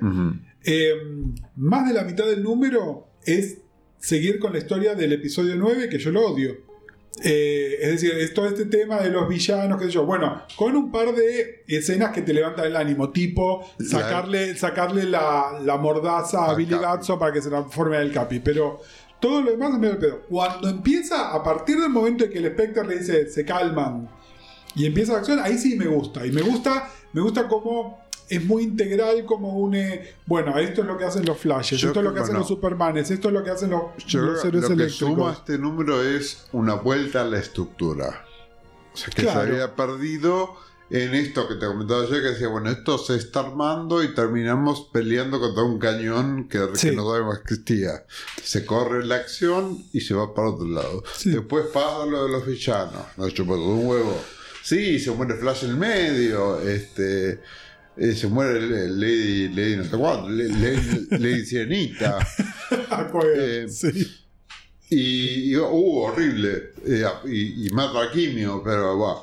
eh, 0.66 0.94
más 1.56 1.88
de 1.88 1.94
la 1.94 2.04
mitad 2.04 2.26
del 2.26 2.44
número 2.44 3.08
es 3.24 3.60
seguir 4.02 4.40
con 4.40 4.52
la 4.52 4.60
historia 4.60 4.96
del 4.96 5.14
episodio 5.14 5.56
9, 5.56 5.88
que 5.88 6.00
yo 6.00 6.12
lo 6.12 6.28
odio. 6.28 6.58
Eh, 7.24 7.78
es 7.82 7.92
decir, 7.92 8.12
es 8.18 8.34
todo 8.34 8.48
este 8.48 8.66
tema 8.66 9.00
de 9.00 9.10
los 9.10 9.28
villanos, 9.28 9.80
qué 9.80 9.86
sé 9.86 9.92
yo. 9.92 10.06
Bueno, 10.06 10.44
con 10.56 10.76
un 10.76 10.92
par 10.92 11.14
de 11.14 11.64
escenas 11.68 12.12
que 12.12 12.22
te 12.22 12.34
levantan 12.34 12.66
el 12.66 12.76
ánimo, 12.76 13.12
tipo 13.12 13.64
sacarle, 13.80 14.56
sacarle 14.56 15.04
la, 15.04 15.60
la 15.64 15.78
mordaza 15.78 16.46
a 16.46 16.56
Billy. 16.56 16.76
Batson 16.76 17.20
para 17.20 17.32
que 17.32 17.42
se 17.42 17.50
transforme 17.50 17.98
en 17.98 18.04
el 18.04 18.12
Capi. 18.12 18.40
Pero 18.40 18.82
todo 19.20 19.42
lo 19.42 19.52
demás 19.52 19.74
es 19.74 19.80
medio 19.80 20.00
pedo. 20.00 20.22
Cuando 20.28 20.68
empieza, 20.70 21.32
a 21.32 21.44
partir 21.44 21.80
del 21.80 21.90
momento 21.90 22.24
en 22.24 22.32
que 22.32 22.40
el 22.40 22.52
Spectre 22.54 22.88
le 22.88 22.98
dice 22.98 23.30
se 23.30 23.46
calman 23.46 24.10
y 24.74 24.86
empieza 24.86 25.14
la 25.14 25.20
acción, 25.20 25.40
ahí 25.40 25.58
sí 25.58 25.76
me 25.76 25.86
gusta. 25.86 26.26
Y 26.26 26.32
me 26.32 26.42
gusta, 26.42 26.90
me 27.14 27.22
gusta 27.22 27.48
cómo 27.48 28.02
es 28.30 28.44
muy 28.46 28.64
integral, 28.64 29.26
como 29.26 29.58
une, 29.60 30.14
bueno, 30.26 30.58
esto 30.58 30.82
es 30.82 30.88
lo 30.88 30.98
que 30.98 31.04
hacen 31.04 31.26
los 31.26 31.38
flashes, 31.38 31.80
Yo 31.82 31.90
esto 31.90 32.00
es 32.00 32.04
lo 32.06 32.14
que 32.14 32.22
hacen 32.22 32.36
los 32.36 32.48
supermanes, 32.48 33.12
esto 33.12 33.28
es 33.28 33.34
lo 33.34 33.44
que 33.44 33.50
hacen 33.50 33.70
los, 33.72 33.82
Yo 34.08 34.22
los 34.22 34.42
seres 34.42 34.64
que 34.64 34.70
lo 34.70 34.78
que 34.78 34.84
eléctricos. 34.84 35.16
suma 35.16 35.34
este 35.34 35.58
número 35.58 36.02
es 36.02 36.46
una 36.54 36.76
vuelta 36.76 37.22
a 37.22 37.26
la 37.26 37.40
estructura. 37.40 38.26
O 38.94 38.98
sea, 38.98 39.10
que 39.14 39.24
Claro. 39.24 39.42
se 39.42 39.48
había 39.52 39.76
perdido 39.76 40.56
en 40.90 41.14
esto 41.16 41.48
que 41.48 41.56
te 41.56 41.66
comentaba 41.66 42.04
yo, 42.04 42.10
que 42.10 42.20
decía, 42.20 42.48
bueno, 42.50 42.70
esto 42.70 42.98
se 42.98 43.16
está 43.16 43.42
armando 43.42 44.02
y 44.04 44.14
terminamos 44.14 44.90
peleando 44.94 45.40
contra 45.40 45.64
un 45.64 45.80
cañón 45.80 46.48
que, 46.50 46.60
que 46.72 46.76
Sí. 46.78 46.96
no 46.96 47.10
sabemos 47.10 47.40
que 47.40 47.54
existía. 47.54 48.06
Se 48.44 48.66
corre 48.66 49.06
la 49.06 49.16
acción 49.16 49.84
y 49.94 50.02
se 50.02 50.14
va 50.14 50.34
para 50.34 50.50
otro 50.50 50.68
lado. 50.68 51.04
Sí. 51.18 51.32
Después 51.32 51.66
pasa 51.68 52.06
lo 52.06 52.26
de 52.26 52.32
los 52.32 52.46
villanos, 52.46 53.04
nos 53.18 53.34
chupó 53.34 53.56
todo 53.56 53.68
un 53.76 53.88
huevo. 53.88 54.18
Sí, 54.64 55.00
se 55.00 55.12
muere 55.12 55.36
Flash 55.36 55.64
en 55.66 55.72
el 55.72 55.78
medio, 55.78 56.62
este... 56.62 57.40
eh, 57.98 58.14
se 58.16 58.28
muere 58.28 58.60
Lady, 58.90 59.50
Lady 59.50 59.76
no 59.78 59.84
sé 59.84 59.98
cuánto, 59.98 60.30
Lady, 60.30 61.08
Lady 61.12 61.46
Sirenita. 61.46 62.18
Eh, 63.36 63.68
sí. 63.70 64.08
Y, 64.90 65.52
y, 65.52 65.56
uh, 65.58 65.64
horrible. 65.66 66.72
Eh, 66.86 67.06
y, 67.26 67.68
y 67.68 67.70
mata 67.72 68.04
a 68.04 68.12
Quimio, 68.12 68.62
pero 68.64 68.98
va. 69.00 69.16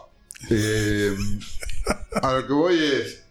A 2.22 2.32
lo 2.34 2.46
que 2.46 2.52
voy 2.52 2.78
es, 2.78 3.24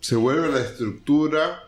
se 0.00 0.16
vuelve 0.16 0.48
la 0.48 0.60
estructura, 0.60 1.60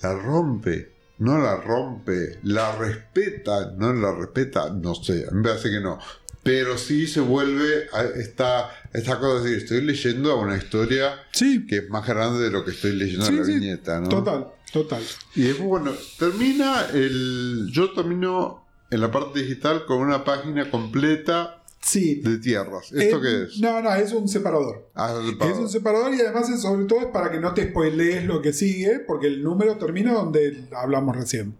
la 0.00 0.14
rompe, 0.14 0.92
no 1.18 1.38
la 1.38 1.56
rompe, 1.56 2.38
la 2.44 2.76
respeta, 2.76 3.72
no 3.76 3.92
la 3.92 4.12
respeta, 4.12 4.70
no 4.70 4.94
sé, 4.94 5.26
a 5.28 5.30
mí 5.32 5.38
me 5.42 5.48
parece 5.48 5.70
que 5.70 5.80
no. 5.80 5.98
Pero 6.42 6.76
sí 6.76 7.06
se 7.06 7.20
vuelve 7.20 7.86
a 7.92 8.02
esta, 8.02 8.70
esta 8.92 9.18
cosa 9.20 9.42
de 9.44 9.50
decir, 9.50 9.62
estoy 9.62 9.80
leyendo 9.82 10.38
una 10.40 10.56
historia 10.56 11.14
Sí, 11.32 11.66
que 11.66 11.76
es 11.78 11.88
más 11.90 12.06
grande 12.06 12.42
de 12.42 12.50
lo 12.50 12.64
que 12.64 12.72
estoy 12.72 12.92
leyendo 12.94 13.24
Sí, 13.26 13.32
en 13.32 13.38
la 13.38 13.44
sí. 13.44 13.54
viñeta, 13.54 14.00
¿no? 14.00 14.08
total, 14.08 14.48
total. 14.72 15.02
Y 15.36 15.42
después, 15.42 15.68
bueno, 15.68 15.92
termina 16.18 16.86
el. 16.92 17.68
Yo 17.70 17.92
termino 17.92 18.64
en 18.90 19.00
la 19.00 19.10
parte 19.10 19.40
digital 19.40 19.86
con 19.86 19.98
una 19.98 20.24
página 20.24 20.68
completa 20.70 21.58
Sí. 21.80 22.16
de 22.22 22.38
tierras. 22.38 22.92
¿Esto 22.92 23.16
Eh, 23.18 23.20
qué 23.22 23.42
es? 23.44 23.58
No, 23.60 23.80
no, 23.82 23.92
es 23.94 24.12
un 24.12 24.28
separador. 24.28 24.88
Ah, 24.94 25.14
Es 25.40 25.56
un 25.58 25.68
separador 25.68 26.14
y 26.14 26.20
además 26.20 26.48
es 26.48 26.62
sobre 26.62 26.84
todo 26.86 27.00
es 27.00 27.06
para 27.06 27.30
que 27.30 27.40
no 27.40 27.54
te 27.54 27.68
spoilees 27.70 28.24
lo 28.24 28.40
que 28.42 28.52
sigue, 28.52 29.00
porque 29.00 29.26
el 29.28 29.42
número 29.42 29.76
termina 29.78 30.12
donde 30.12 30.68
hablamos 30.76 31.16
recién. 31.16 31.56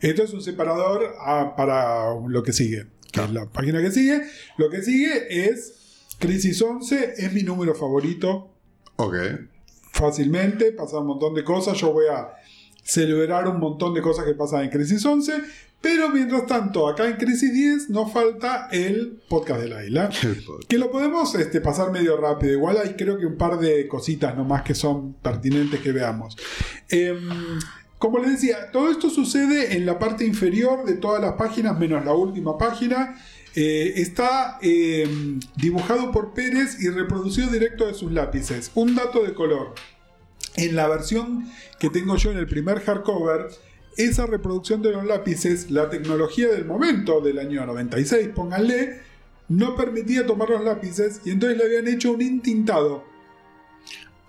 Esto 0.00 0.22
es 0.22 0.32
un 0.32 0.40
separador 0.42 1.14
ah, 1.20 1.54
para 1.58 2.06
lo 2.26 2.42
que 2.42 2.54
sigue, 2.54 2.86
que 3.12 3.22
es 3.22 3.30
la 3.30 3.46
página 3.46 3.80
que 3.80 3.90
sigue. 3.90 4.22
Lo 4.56 4.70
que 4.70 4.82
sigue 4.82 5.48
es 5.48 5.74
Crisis 6.18 6.60
11, 6.60 7.14
es 7.16 7.32
mi 7.32 7.42
número 7.42 7.74
favorito, 7.74 8.50
Ok. 8.96 9.14
fácilmente, 9.92 10.72
pasa 10.72 10.98
un 10.98 11.06
montón 11.06 11.34
de 11.34 11.44
cosas, 11.44 11.76
yo 11.78 11.92
voy 11.92 12.06
a 12.06 12.28
celebrar 12.82 13.46
un 13.48 13.58
montón 13.58 13.94
de 13.94 14.02
cosas 14.02 14.24
que 14.24 14.34
pasan 14.34 14.64
en 14.64 14.70
Crisis 14.70 15.04
11, 15.04 15.32
pero 15.80 16.10
mientras 16.10 16.46
tanto, 16.46 16.86
acá 16.88 17.08
en 17.08 17.16
Crisis 17.16 17.54
10 17.54 17.88
nos 17.90 18.12
falta 18.12 18.68
el 18.70 19.20
podcast 19.28 19.62
de 19.62 19.68
Laila. 19.68 20.10
Que 20.68 20.76
lo 20.76 20.90
podemos 20.90 21.34
este, 21.34 21.60
pasar 21.62 21.90
medio 21.90 22.18
rápido. 22.18 22.52
Igual 22.52 22.76
hay 22.76 22.94
creo 22.94 23.18
que 23.18 23.24
un 23.26 23.36
par 23.36 23.58
de 23.58 23.88
cositas 23.88 24.36
nomás 24.36 24.62
que 24.62 24.74
son 24.74 25.14
pertinentes 25.14 25.80
que 25.80 25.92
veamos. 25.92 26.36
Em, 26.90 27.58
como 28.00 28.18
les 28.18 28.32
decía, 28.32 28.70
todo 28.72 28.90
esto 28.90 29.10
sucede 29.10 29.76
en 29.76 29.84
la 29.84 29.98
parte 29.98 30.24
inferior 30.24 30.86
de 30.86 30.94
todas 30.94 31.20
las 31.20 31.34
páginas, 31.34 31.78
menos 31.78 32.02
la 32.02 32.14
última 32.14 32.56
página. 32.56 33.22
Eh, 33.54 33.92
está 33.96 34.58
em, 34.62 35.38
dibujado 35.56 36.10
por 36.10 36.32
Pérez 36.32 36.80
y 36.80 36.88
reproducido 36.88 37.50
directo 37.50 37.86
de 37.86 37.92
sus 37.92 38.10
lápices. 38.10 38.70
Un 38.74 38.94
dato 38.94 39.22
de 39.22 39.34
color. 39.34 39.74
En 40.56 40.76
la 40.76 40.88
versión 40.88 41.46
que 41.78 41.90
tengo 41.90 42.16
yo 42.16 42.30
en 42.30 42.38
el 42.38 42.46
primer 42.46 42.80
hardcover, 42.80 43.48
esa 43.98 44.24
reproducción 44.24 44.80
de 44.80 44.92
los 44.92 45.04
lápices, 45.04 45.70
la 45.70 45.90
tecnología 45.90 46.48
del 46.48 46.64
momento, 46.64 47.20
del 47.20 47.38
año 47.38 47.66
96, 47.66 48.28
pónganle, 48.34 49.02
no 49.48 49.76
permitía 49.76 50.24
tomar 50.24 50.48
los 50.48 50.64
lápices 50.64 51.20
y 51.26 51.32
entonces 51.32 51.58
le 51.58 51.64
habían 51.64 51.86
hecho 51.86 52.12
un 52.12 52.22
intintado 52.22 53.09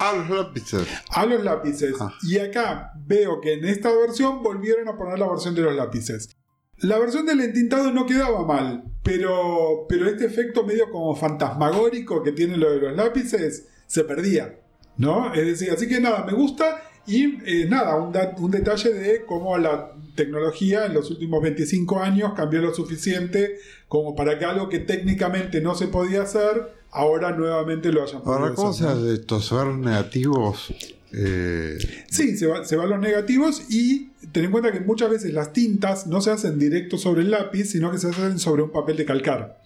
Ah, 0.03 0.13
los 0.17 0.29
lápices. 0.29 0.87
a 1.11 1.25
los 1.27 1.43
lápices. 1.43 1.93
Ah. 1.99 2.11
Y 2.23 2.39
acá 2.39 2.91
veo 3.05 3.39
que 3.39 3.53
en 3.53 3.65
esta 3.65 3.93
versión 3.93 4.41
volvieron 4.41 4.87
a 4.87 4.97
poner 4.97 5.19
la 5.19 5.29
versión 5.29 5.53
de 5.53 5.61
los 5.61 5.75
lápices. 5.75 6.35
La 6.77 6.97
versión 6.97 7.27
del 7.27 7.41
entintado 7.41 7.91
no 7.91 8.07
quedaba 8.07 8.43
mal, 8.43 8.83
pero, 9.03 9.85
pero 9.87 10.07
este 10.07 10.25
efecto 10.25 10.65
medio 10.65 10.89
como 10.89 11.15
fantasmagórico 11.15 12.23
que 12.23 12.31
tiene 12.31 12.57
lo 12.57 12.71
de 12.71 12.79
los 12.79 12.95
lápices 12.95 13.67
se 13.85 14.03
perdía. 14.03 14.57
¿No? 14.97 15.33
Es 15.33 15.45
decir, 15.45 15.69
así 15.71 15.87
que 15.87 15.99
nada, 15.99 16.25
me 16.25 16.33
gusta 16.33 16.81
y 17.05 17.39
eh, 17.45 17.65
nada, 17.67 17.95
un, 17.95 18.13
un 18.43 18.51
detalle 18.51 18.93
de 18.93 19.25
cómo 19.25 19.57
la 19.57 19.93
tecnología 20.15 20.85
en 20.85 20.95
los 20.95 21.09
últimos 21.11 21.41
25 21.41 21.99
años 21.99 22.33
cambió 22.35 22.61
lo 22.61 22.73
suficiente 22.73 23.57
como 23.87 24.15
para 24.15 24.37
que 24.37 24.45
algo 24.45 24.69
que 24.69 24.79
técnicamente 24.79 25.61
no 25.61 25.75
se 25.75 25.87
podía 25.87 26.23
hacer, 26.23 26.80
ahora 26.91 27.31
nuevamente 27.31 27.91
lo 27.91 28.03
hayan 28.03 28.21
Ahora, 28.25 28.53
¿cómo 28.53 28.73
se 28.73 28.85
hace 28.87 29.13
esto? 29.13 29.39
¿Se 29.41 29.55
van 29.55 29.81
negativos? 29.81 30.73
Eh, 31.13 31.77
Sí, 32.09 32.37
se 32.37 32.47
va, 32.47 32.63
se 32.65 32.75
van 32.75 32.89
los 32.89 32.99
negativos 32.99 33.63
y 33.69 34.11
ten 34.31 34.45
en 34.45 34.51
cuenta 34.51 34.71
que 34.71 34.79
muchas 34.79 35.09
veces 35.09 35.33
las 35.33 35.51
tintas 35.53 36.07
no 36.07 36.21
se 36.21 36.31
hacen 36.31 36.57
directo 36.59 36.97
sobre 36.97 37.21
el 37.21 37.31
lápiz, 37.31 37.65
sino 37.65 37.91
que 37.91 37.97
se 37.97 38.07
hacen 38.09 38.39
sobre 38.39 38.63
un 38.63 38.71
papel 38.71 38.97
de 38.97 39.05
calcar. 39.05 39.61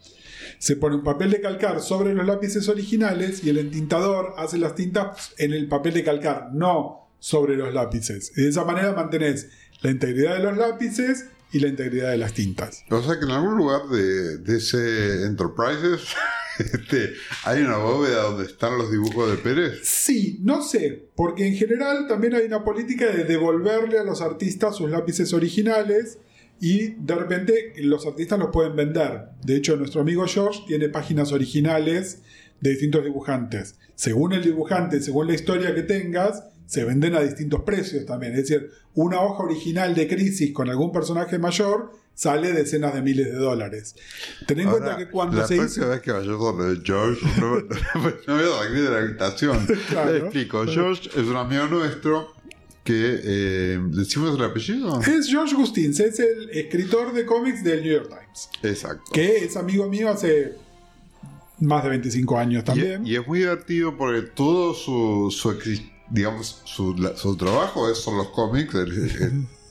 Se 0.57 0.75
pone 0.77 0.95
un 0.95 1.03
papel 1.03 1.31
de 1.31 1.41
calcar 1.41 1.81
sobre 1.81 2.13
los 2.13 2.25
lápices 2.25 2.69
originales 2.69 3.43
y 3.43 3.49
el 3.49 3.57
entintador 3.57 4.33
hace 4.37 4.57
las 4.57 4.73
tintas 4.75 5.33
en 5.37 5.53
el 5.53 5.67
papel 5.67 5.93
de 5.93 6.03
calcar, 6.03 6.49
no 6.53 7.09
sobre 7.19 7.57
los 7.57 7.73
lápices. 7.73 8.33
De 8.33 8.47
esa 8.47 8.63
manera 8.63 8.93
mantenés 8.93 9.47
la 9.81 9.91
integridad 9.91 10.37
de 10.37 10.43
los 10.43 10.57
lápices 10.57 11.25
y 11.51 11.59
la 11.59 11.67
integridad 11.67 12.09
de 12.11 12.17
las 12.17 12.33
tintas. 12.33 12.83
o 12.89 13.01
sea 13.03 13.19
que 13.19 13.25
en 13.25 13.31
algún 13.31 13.57
lugar 13.57 13.87
de, 13.89 14.37
de 14.37 14.57
ese 14.57 15.25
Enterprises 15.25 16.01
este, 16.59 17.13
hay 17.43 17.61
una 17.61 17.77
bóveda 17.77 18.23
donde 18.23 18.45
están 18.45 18.77
los 18.77 18.91
dibujos 18.91 19.31
de 19.31 19.37
Pérez. 19.37 19.79
Sí, 19.83 20.39
no 20.43 20.61
sé, 20.61 21.09
porque 21.15 21.47
en 21.47 21.55
general 21.55 22.07
también 22.07 22.35
hay 22.35 22.45
una 22.45 22.63
política 22.63 23.07
de 23.07 23.23
devolverle 23.23 23.99
a 23.99 24.03
los 24.03 24.21
artistas 24.21 24.75
sus 24.75 24.89
lápices 24.89 25.33
originales 25.33 26.19
y 26.59 26.95
de 26.95 27.15
repente 27.15 27.73
los 27.77 28.05
artistas 28.05 28.39
los 28.39 28.49
pueden 28.49 28.75
vender. 28.75 29.29
De 29.43 29.57
hecho, 29.57 29.75
nuestro 29.75 30.01
amigo 30.01 30.25
George 30.25 30.61
tiene 30.67 30.89
páginas 30.89 31.31
originales 31.31 32.19
de 32.61 32.69
distintos 32.71 33.03
dibujantes. 33.03 33.75
Según 33.95 34.33
el 34.33 34.43
dibujante, 34.43 35.01
según 35.01 35.27
la 35.27 35.33
historia 35.33 35.75
que 35.75 35.83
tengas, 35.83 36.43
se 36.65 36.83
venden 36.83 37.15
a 37.15 37.21
distintos 37.21 37.61
precios 37.61 38.05
también. 38.05 38.33
Es 38.33 38.47
decir, 38.49 38.71
una 38.93 39.21
hoja 39.21 39.43
original 39.43 39.93
de 39.93 40.07
Crisis 40.07 40.51
con 40.51 40.69
algún 40.69 40.91
personaje 40.91 41.37
mayor 41.37 41.91
sale 42.15 42.53
decenas 42.53 42.93
de 42.95 43.01
miles 43.03 43.27
de 43.27 43.33
dólares. 43.37 43.95
Ten 44.47 44.59
en 44.61 44.69
cuenta 44.69 44.97
que 44.97 45.09
cuando 45.09 45.37
la 45.37 45.47
se 45.47 45.57
próxima 45.57 45.85
hizo... 45.85 45.91
vez 45.91 46.01
que 46.01 46.11
vaya 46.11 46.31
donde 46.31 46.81
George, 46.83 47.21
no, 47.39 47.55
no 48.27 48.35
voy 48.35 48.43
a 48.43 48.57
salir 48.63 48.83
de 48.83 48.89
la 48.89 48.97
habitación. 48.97 49.67
Claro. 49.89 50.11
Le 50.13 50.17
explico. 50.19 50.65
George 50.65 51.09
es 51.09 51.27
un 51.27 51.35
amigo 51.35 51.67
nuestro 51.67 52.33
que. 52.83 53.19
Eh, 53.23 53.79
¿Decimos 53.89 54.37
el 54.37 54.43
apellido? 54.45 54.99
Es 55.01 55.27
George 55.27 55.55
Gustins, 55.55 55.99
es 55.99 56.19
el 56.19 56.49
escritor 56.51 57.13
de 57.13 57.25
cómics 57.25 57.63
del 57.63 57.83
New 57.83 57.91
York 57.93 58.07
Times. 58.09 58.49
Exacto. 58.63 59.03
que 59.13 59.43
es 59.45 59.55
amigo 59.57 59.87
mío 59.89 60.09
hace 60.09 60.55
más 61.59 61.83
de 61.83 61.89
25 61.89 62.37
años 62.37 62.63
Y, 62.63 62.65
también. 62.65 63.05
y 63.07 63.15
es 63.15 63.25
muy 63.27 63.39
divertido 63.39 63.95
porque 63.97 64.21
todo 64.23 64.73
su, 64.73 65.29
su 65.31 65.57
digamos, 66.09 66.61
su, 66.65 66.93
la- 66.95 67.15
su 67.15 67.35
trabajo 67.37 67.89
es 67.89 67.97
son 67.97 68.17
los 68.17 68.27
cómics, 68.29 68.73
el- 68.75 68.91
el- 68.91 69.47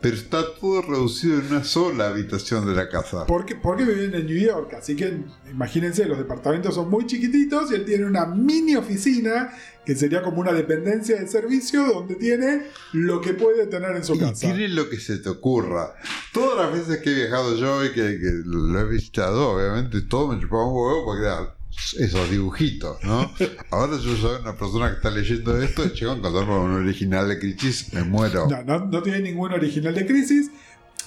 pero 0.00 0.16
está 0.16 0.42
todo 0.60 0.82
reducido 0.82 1.38
en 1.40 1.46
una 1.46 1.64
sola 1.64 2.08
habitación 2.08 2.66
de 2.66 2.74
la 2.74 2.88
casa. 2.88 3.26
porque, 3.26 3.56
porque 3.56 3.84
viven 3.84 4.14
en 4.14 4.26
New 4.26 4.38
York, 4.38 4.74
así 4.74 4.96
que 4.96 5.18
imagínense, 5.50 6.04
los 6.06 6.18
departamentos 6.18 6.74
son 6.74 6.90
muy 6.90 7.06
chiquititos 7.06 7.70
y 7.70 7.74
él 7.76 7.84
tiene 7.84 8.04
una 8.06 8.26
mini 8.26 8.76
oficina 8.76 9.52
que 9.84 9.96
sería 9.96 10.22
como 10.22 10.40
una 10.40 10.52
dependencia 10.52 11.18
de 11.18 11.26
servicio 11.26 11.84
donde 11.84 12.14
tiene 12.14 12.62
lo 12.92 13.20
que 13.20 13.34
puede 13.34 13.66
tener 13.66 13.96
en 13.96 14.04
su 14.04 14.14
Y 14.14 14.20
casa. 14.20 14.40
tiene 14.46 14.68
lo 14.68 14.88
que 14.88 14.98
se 15.00 15.18
te 15.18 15.28
ocurra. 15.28 15.94
Todas 16.32 16.56
las 16.70 16.72
veces 16.78 17.02
que 17.02 17.10
he 17.10 17.14
viajado 17.14 17.56
yo 17.56 17.84
y 17.84 17.88
que, 17.88 18.18
que 18.20 18.30
lo 18.44 18.78
he 18.80 18.84
visitado, 18.84 19.50
obviamente 19.50 20.00
todo 20.02 20.28
me 20.28 20.40
chupaba 20.40 20.68
un 20.68 20.76
huevo 20.76 21.04
porque 21.04 21.24
era 21.24 21.56
esos 21.98 22.30
dibujitos, 22.30 23.02
¿no? 23.02 23.32
Ahora 23.70 23.98
yo 23.98 24.16
soy 24.16 24.40
una 24.40 24.56
persona 24.56 24.90
que 24.90 24.96
está 24.96 25.10
leyendo 25.10 25.60
esto 25.60 25.84
y 25.84 25.90
llego 25.90 26.12
a 26.12 26.16
encontrarme 26.16 26.52
con 26.52 26.70
un 26.70 26.84
original 26.84 27.28
de 27.28 27.38
Crisis, 27.38 27.92
me 27.92 28.04
muero. 28.04 28.46
No, 28.48 28.62
no, 28.62 28.86
no 28.86 29.02
tiene 29.02 29.20
ningún 29.20 29.52
original 29.52 29.94
de 29.94 30.06
Crisis, 30.06 30.50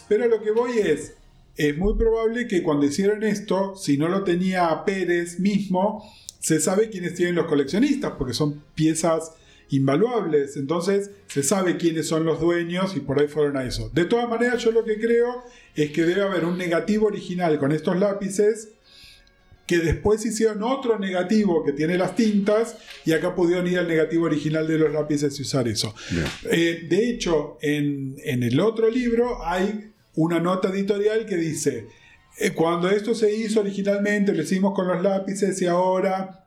pero 0.07 0.27
lo 0.27 0.41
que 0.41 0.51
voy 0.51 0.79
es, 0.79 1.13
es 1.55 1.77
muy 1.77 1.95
probable 1.95 2.47
que 2.47 2.63
cuando 2.63 2.85
hicieron 2.85 3.23
esto, 3.23 3.75
si 3.75 3.97
no 3.97 4.09
lo 4.09 4.23
tenía 4.23 4.83
Pérez 4.85 5.39
mismo, 5.39 6.03
se 6.39 6.59
sabe 6.59 6.89
quiénes 6.89 7.15
tienen 7.15 7.35
los 7.35 7.45
coleccionistas, 7.45 8.13
porque 8.17 8.33
son 8.33 8.63
piezas 8.75 9.31
invaluables, 9.69 10.57
entonces 10.57 11.09
se 11.27 11.41
sabe 11.41 11.77
quiénes 11.77 12.07
son 12.07 12.23
los 12.23 12.39
dueños 12.39 12.95
y 12.95 12.99
por 12.99 13.19
ahí 13.19 13.27
fueron 13.27 13.57
a 13.57 13.63
eso. 13.63 13.89
De 13.93 14.05
todas 14.05 14.29
maneras, 14.29 14.63
yo 14.63 14.71
lo 14.71 14.83
que 14.83 14.99
creo 14.99 15.43
es 15.75 15.91
que 15.91 16.03
debe 16.03 16.21
haber 16.21 16.45
un 16.45 16.57
negativo 16.57 17.07
original 17.07 17.57
con 17.57 17.71
estos 17.71 17.97
lápices 17.97 18.74
que 19.65 19.79
después 19.79 20.25
hicieron 20.25 20.61
otro 20.63 20.99
negativo 20.99 21.63
que 21.63 21.71
tiene 21.71 21.97
las 21.97 22.15
tintas 22.15 22.77
y 23.03 23.13
acá 23.13 23.33
pudieron 23.33 23.67
ir 23.67 23.79
al 23.79 23.87
negativo 23.87 24.25
original 24.25 24.67
de 24.67 24.77
los 24.77 24.91
lápices 24.91 25.37
y 25.39 25.41
usar 25.41 25.67
eso. 25.67 25.95
Eh, 26.51 26.85
de 26.87 27.09
hecho, 27.09 27.57
en, 27.61 28.15
en 28.23 28.43
el 28.43 28.59
otro 28.59 28.89
libro 28.89 29.43
hay 29.45 29.91
una 30.15 30.39
nota 30.39 30.69
editorial 30.69 31.25
que 31.25 31.35
dice, 31.35 31.87
eh, 32.39 32.51
cuando 32.51 32.89
esto 32.89 33.15
se 33.15 33.35
hizo 33.35 33.61
originalmente, 33.61 34.33
lo 34.33 34.43
hicimos 34.43 34.73
con 34.73 34.87
los 34.87 35.01
lápices 35.01 35.61
y 35.61 35.65
ahora 35.65 36.45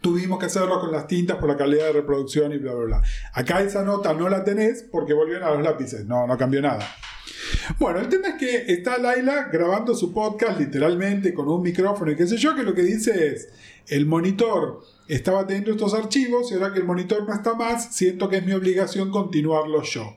tuvimos 0.00 0.38
que 0.38 0.46
hacerlo 0.46 0.80
con 0.80 0.92
las 0.92 1.06
tintas 1.06 1.38
por 1.38 1.48
la 1.48 1.56
calidad 1.56 1.86
de 1.86 1.92
reproducción 1.92 2.52
y 2.52 2.58
bla, 2.58 2.74
bla, 2.74 2.84
bla. 2.84 3.02
Acá 3.32 3.62
esa 3.62 3.82
nota 3.82 4.12
no 4.12 4.28
la 4.28 4.44
tenés 4.44 4.84
porque 4.90 5.14
volvieron 5.14 5.48
a 5.48 5.52
los 5.52 5.62
lápices. 5.62 6.04
No, 6.06 6.26
no 6.26 6.36
cambió 6.36 6.60
nada. 6.60 6.86
Bueno, 7.78 8.00
el 8.00 8.08
tema 8.08 8.28
es 8.28 8.34
que 8.34 8.72
está 8.72 8.98
Laila 8.98 9.48
grabando 9.52 9.94
su 9.94 10.12
podcast 10.12 10.58
literalmente 10.58 11.32
con 11.32 11.48
un 11.48 11.62
micrófono 11.62 12.10
y 12.10 12.16
qué 12.16 12.26
sé 12.26 12.36
yo, 12.36 12.54
que 12.54 12.62
lo 12.62 12.74
que 12.74 12.82
dice 12.82 13.28
es, 13.28 13.48
el 13.88 14.06
monitor 14.06 14.82
estaba 15.08 15.46
teniendo 15.46 15.72
estos 15.72 15.94
archivos 15.94 16.50
y 16.50 16.54
ahora 16.54 16.72
que 16.72 16.78
el 16.78 16.84
monitor 16.84 17.26
no 17.26 17.34
está 17.34 17.54
más, 17.54 17.94
siento 17.94 18.28
que 18.28 18.38
es 18.38 18.46
mi 18.46 18.52
obligación 18.52 19.10
continuarlo 19.10 19.82
yo. 19.82 20.16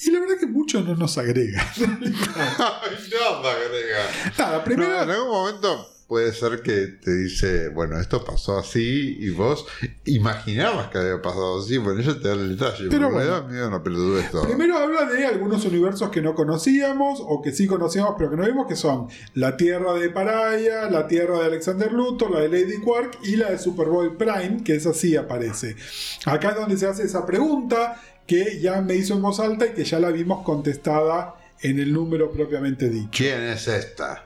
Y 0.00 0.10
la 0.10 0.20
verdad 0.20 0.36
que 0.38 0.46
mucho 0.46 0.80
no 0.82 0.96
nos 0.96 1.16
agrega. 1.18 1.64
Nada 1.78 2.80
agrega. 2.82 4.32
Nada, 4.36 4.64
primero... 4.64 4.92
No, 4.92 5.02
en 5.02 5.10
algún 5.10 5.28
momento 5.28 5.93
puede 6.08 6.32
ser 6.32 6.62
que 6.62 6.86
te 6.86 7.14
dice, 7.14 7.68
bueno, 7.68 7.98
esto 7.98 8.24
pasó 8.24 8.58
así 8.58 9.16
y 9.18 9.30
vos 9.30 9.66
imaginabas 10.04 10.88
que 10.90 10.98
había 10.98 11.22
pasado 11.22 11.60
así, 11.60 11.78
bueno, 11.78 12.00
ella 12.00 12.20
te 12.20 12.28
da 12.28 12.34
el 12.34 12.56
detalle, 12.56 12.88
Pero 12.90 13.10
me 13.10 13.24
da 13.24 13.42
miedo 13.42 13.68
una 13.68 13.82
pelotudez. 13.82 14.30
Primero 14.44 14.76
habla 14.78 15.06
de 15.06 15.26
algunos 15.26 15.64
universos 15.64 16.10
que 16.10 16.20
no 16.20 16.34
conocíamos 16.34 17.20
o 17.22 17.40
que 17.40 17.52
sí 17.52 17.66
conocíamos 17.66 18.14
pero 18.18 18.30
que 18.30 18.36
no 18.36 18.44
vimos, 18.44 18.66
que 18.66 18.76
son 18.76 19.08
la 19.34 19.56
Tierra 19.56 19.94
de 19.94 20.10
Paraya, 20.10 20.90
la 20.90 21.06
Tierra 21.06 21.38
de 21.38 21.46
Alexander 21.46 21.90
Luthor, 21.92 22.30
la 22.30 22.40
de 22.40 22.48
Lady 22.48 22.80
Quark 22.82 23.18
y 23.24 23.36
la 23.36 23.50
de 23.50 23.58
Superboy 23.58 24.16
Prime, 24.16 24.62
que 24.64 24.76
esa 24.76 24.92
sí 24.92 25.16
aparece. 25.16 25.76
Acá 26.26 26.50
es 26.50 26.56
donde 26.56 26.76
se 26.76 26.86
hace 26.86 27.04
esa 27.04 27.24
pregunta 27.24 28.00
que 28.26 28.60
ya 28.60 28.80
me 28.80 28.94
hizo 28.94 29.14
en 29.14 29.22
voz 29.22 29.40
alta 29.40 29.66
y 29.66 29.70
que 29.70 29.84
ya 29.84 29.98
la 29.98 30.10
vimos 30.10 30.44
contestada 30.44 31.34
en 31.60 31.78
el 31.78 31.92
número 31.92 32.30
propiamente 32.30 32.88
dicho. 32.88 33.10
¿Quién 33.12 33.42
es 33.42 33.68
esta? 33.68 34.24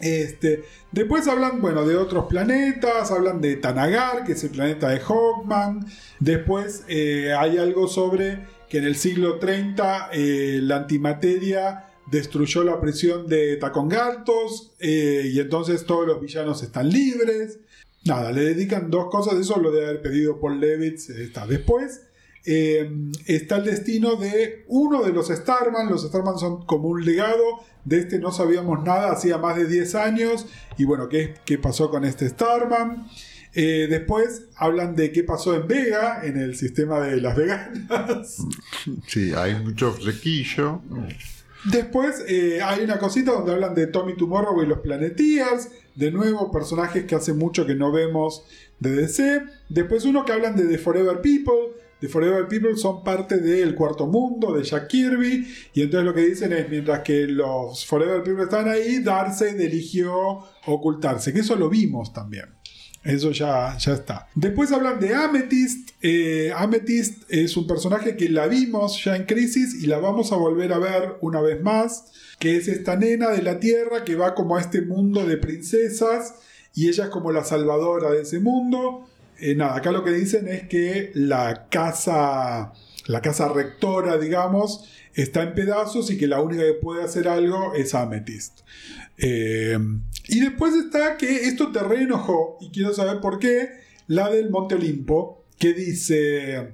Este, 0.00 0.64
después 0.92 1.28
hablan, 1.28 1.60
bueno, 1.60 1.86
de 1.86 1.96
otros 1.96 2.26
planetas, 2.26 3.10
hablan 3.10 3.40
de 3.40 3.56
Tanagar, 3.56 4.24
que 4.24 4.32
es 4.32 4.44
el 4.44 4.50
planeta 4.50 4.88
de 4.88 5.00
Hawkman. 5.00 5.86
Después 6.18 6.84
eh, 6.88 7.34
hay 7.38 7.58
algo 7.58 7.86
sobre 7.88 8.46
que 8.68 8.78
en 8.78 8.84
el 8.84 8.96
siglo 8.96 9.38
30 9.38 10.10
eh, 10.12 10.60
la 10.62 10.76
antimateria 10.76 11.86
destruyó 12.10 12.64
la 12.64 12.80
prisión 12.80 13.26
de 13.26 13.56
Tacongartos 13.56 14.72
eh, 14.80 15.30
y 15.32 15.38
entonces 15.38 15.84
todos 15.84 16.06
los 16.06 16.20
villanos 16.20 16.62
están 16.62 16.88
libres. 16.88 17.60
Nada, 18.04 18.32
le 18.32 18.42
dedican 18.42 18.90
dos 18.90 19.10
cosas, 19.10 19.38
eso 19.38 19.60
lo 19.60 19.70
debe 19.70 19.88
haber 19.88 20.02
pedido 20.02 20.40
Paul 20.40 20.58
Levitz. 20.60 21.10
Está. 21.10 21.46
Después 21.46 22.02
eh, 22.44 22.90
está 23.26 23.56
el 23.56 23.64
destino 23.64 24.16
de 24.16 24.64
uno 24.68 25.02
de 25.02 25.12
los 25.12 25.28
Starman. 25.28 25.88
Los 25.88 26.02
Starman 26.02 26.38
son 26.38 26.64
como 26.64 26.88
un 26.88 27.04
legado. 27.04 27.60
De 27.84 27.98
este 27.98 28.18
no 28.18 28.30
sabíamos 28.32 28.84
nada 28.84 29.12
hacía 29.12 29.38
más 29.38 29.56
de 29.56 29.66
10 29.66 29.94
años. 29.94 30.46
Y 30.78 30.84
bueno, 30.84 31.08
¿qué, 31.08 31.34
qué 31.44 31.58
pasó 31.58 31.90
con 31.90 32.04
este 32.04 32.28
Starman? 32.28 33.08
Eh, 33.52 33.88
después 33.90 34.44
hablan 34.56 34.94
de 34.94 35.10
qué 35.10 35.24
pasó 35.24 35.54
en 35.56 35.66
Vega, 35.66 36.20
en 36.22 36.36
el 36.36 36.56
sistema 36.56 37.00
de 37.00 37.20
Las 37.20 37.36
Veganas. 37.36 38.36
Sí, 39.06 39.32
hay 39.34 39.54
mucho 39.56 39.92
flequillo. 39.92 40.82
Después 41.64 42.24
eh, 42.28 42.62
hay 42.62 42.84
una 42.84 42.98
cosita 42.98 43.32
donde 43.32 43.52
hablan 43.52 43.74
de 43.74 43.86
Tommy 43.86 44.16
Tomorrow 44.16 44.62
y 44.62 44.66
los 44.66 44.78
Planeteers. 44.78 45.68
De 45.94 46.10
nuevo, 46.10 46.50
personajes 46.50 47.04
que 47.04 47.14
hace 47.16 47.34
mucho 47.34 47.66
que 47.66 47.74
no 47.74 47.92
vemos 47.92 48.44
de 48.78 48.92
DC. 48.92 49.42
Después 49.68 50.04
uno 50.04 50.24
que 50.24 50.32
hablan 50.32 50.56
de 50.56 50.64
The 50.64 50.78
Forever 50.78 51.20
People. 51.20 51.74
The 52.00 52.08
Forever 52.08 52.48
People 52.48 52.76
son 52.76 53.04
parte 53.04 53.38
del 53.38 53.74
cuarto 53.74 54.06
mundo 54.06 54.54
de 54.54 54.64
Jack 54.64 54.88
Kirby. 54.88 55.46
Y 55.74 55.82
entonces 55.82 56.06
lo 56.06 56.14
que 56.14 56.26
dicen 56.26 56.52
es, 56.52 56.68
mientras 56.68 57.00
que 57.00 57.26
los 57.26 57.84
Forever 57.86 58.22
People 58.22 58.44
están 58.44 58.68
ahí, 58.68 59.00
Darkseid 59.02 59.60
eligió 59.60 60.14
ocultarse. 60.66 61.32
Que 61.32 61.40
eso 61.40 61.56
lo 61.56 61.68
vimos 61.68 62.12
también. 62.12 62.46
Eso 63.02 63.30
ya, 63.30 63.76
ya 63.78 63.94
está. 63.94 64.28
Después 64.34 64.72
hablan 64.72 65.00
de 65.00 65.14
Amethyst. 65.14 65.90
Eh, 66.02 66.52
Amethyst 66.54 67.22
es 67.28 67.56
un 67.56 67.66
personaje 67.66 68.16
que 68.16 68.28
la 68.28 68.46
vimos 68.46 69.02
ya 69.02 69.16
en 69.16 69.24
Crisis 69.24 69.82
y 69.82 69.86
la 69.86 69.98
vamos 69.98 70.32
a 70.32 70.36
volver 70.36 70.72
a 70.72 70.78
ver 70.78 71.16
una 71.20 71.40
vez 71.40 71.62
más. 71.62 72.12
Que 72.38 72.56
es 72.56 72.68
esta 72.68 72.96
nena 72.96 73.30
de 73.30 73.42
la 73.42 73.58
Tierra 73.58 74.04
que 74.04 74.16
va 74.16 74.34
como 74.34 74.56
a 74.56 74.60
este 74.60 74.82
mundo 74.82 75.26
de 75.26 75.36
princesas 75.36 76.34
y 76.74 76.88
ella 76.88 77.04
es 77.04 77.10
como 77.10 77.32
la 77.32 77.44
salvadora 77.44 78.10
de 78.10 78.22
ese 78.22 78.40
mundo. 78.40 79.06
Eh, 79.40 79.54
nada, 79.54 79.76
acá 79.76 79.90
lo 79.90 80.04
que 80.04 80.12
dicen 80.12 80.48
es 80.48 80.68
que 80.68 81.10
la 81.14 81.68
casa, 81.70 82.72
la 83.06 83.22
casa 83.22 83.48
rectora, 83.48 84.18
digamos, 84.18 84.84
está 85.14 85.42
en 85.42 85.54
pedazos 85.54 86.10
y 86.10 86.18
que 86.18 86.26
la 86.26 86.42
única 86.42 86.62
que 86.62 86.74
puede 86.74 87.02
hacer 87.02 87.26
algo 87.26 87.74
es 87.74 87.94
Amethyst. 87.94 88.60
Eh, 89.16 89.78
y 90.28 90.40
después 90.40 90.74
está 90.74 91.16
que 91.16 91.48
esto 91.48 91.72
te 91.72 91.80
reenojó, 91.80 92.58
y 92.60 92.70
quiero 92.70 92.92
saber 92.92 93.20
por 93.20 93.38
qué, 93.38 93.68
la 94.06 94.28
del 94.28 94.50
Monte 94.50 94.74
Olimpo, 94.74 95.44
que 95.58 95.72
dice, 95.72 96.72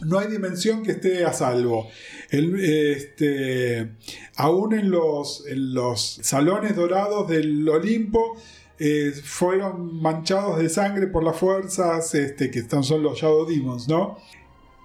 no 0.00 0.18
hay 0.18 0.28
dimensión 0.28 0.82
que 0.82 0.92
esté 0.92 1.24
a 1.24 1.32
salvo. 1.32 1.88
Este, 2.30 3.90
aún 4.36 4.74
en 4.74 4.90
los, 4.90 5.46
en 5.46 5.74
los 5.74 6.20
salones 6.22 6.76
dorados 6.76 7.28
del 7.28 7.68
Olimpo, 7.68 8.36
eh, 8.78 9.12
fueron 9.24 10.00
manchados 10.00 10.58
de 10.58 10.68
sangre 10.68 11.08
por 11.08 11.24
las 11.24 11.36
fuerzas 11.36 12.14
este, 12.14 12.50
que 12.50 12.60
están, 12.60 12.84
son 12.84 13.02
los 13.02 13.18
Shadow 13.18 13.46
Demons, 13.46 13.88
¿no? 13.88 14.18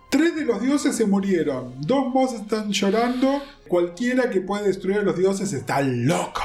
Tres 0.09 0.35
de 0.35 0.45
los 0.45 0.61
dioses 0.61 0.95
se 0.95 1.05
murieron, 1.05 1.73
dos 1.79 2.13
más 2.13 2.33
están 2.33 2.71
llorando, 2.71 3.41
cualquiera 3.67 4.29
que 4.29 4.41
puede 4.41 4.67
destruir 4.67 4.97
a 4.97 5.01
los 5.01 5.17
dioses 5.17 5.53
está 5.53 5.81
loco. 5.81 6.41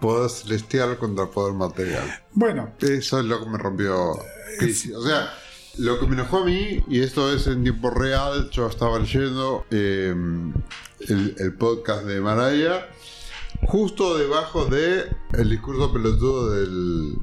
Poder 0.00 0.30
celestial 0.30 0.96
contra 0.96 1.26
poder 1.26 1.54
material. 1.54 2.04
Bueno, 2.32 2.70
Eso 2.80 3.20
es 3.20 3.26
lo 3.26 3.42
que 3.44 3.50
me 3.50 3.58
rompió. 3.58 4.18
Crisis. 4.58 4.94
O 4.94 5.06
sea, 5.06 5.30
lo 5.76 6.00
que 6.00 6.06
me 6.06 6.14
enojó 6.14 6.38
a 6.38 6.44
mí, 6.44 6.82
y 6.88 7.00
esto 7.00 7.32
es 7.34 7.46
en 7.46 7.62
tiempo 7.62 7.90
real, 7.90 8.48
yo 8.50 8.66
estaba 8.66 8.98
leyendo 8.98 9.66
eh, 9.70 10.14
el, 11.08 11.34
el 11.38 11.54
podcast 11.54 12.04
de 12.04 12.20
Maraya, 12.20 12.88
justo 13.66 14.16
debajo 14.16 14.66
de 14.66 15.04
el 15.32 15.50
discurso 15.50 15.92
pelotudo 15.92 16.50
del, 16.50 17.16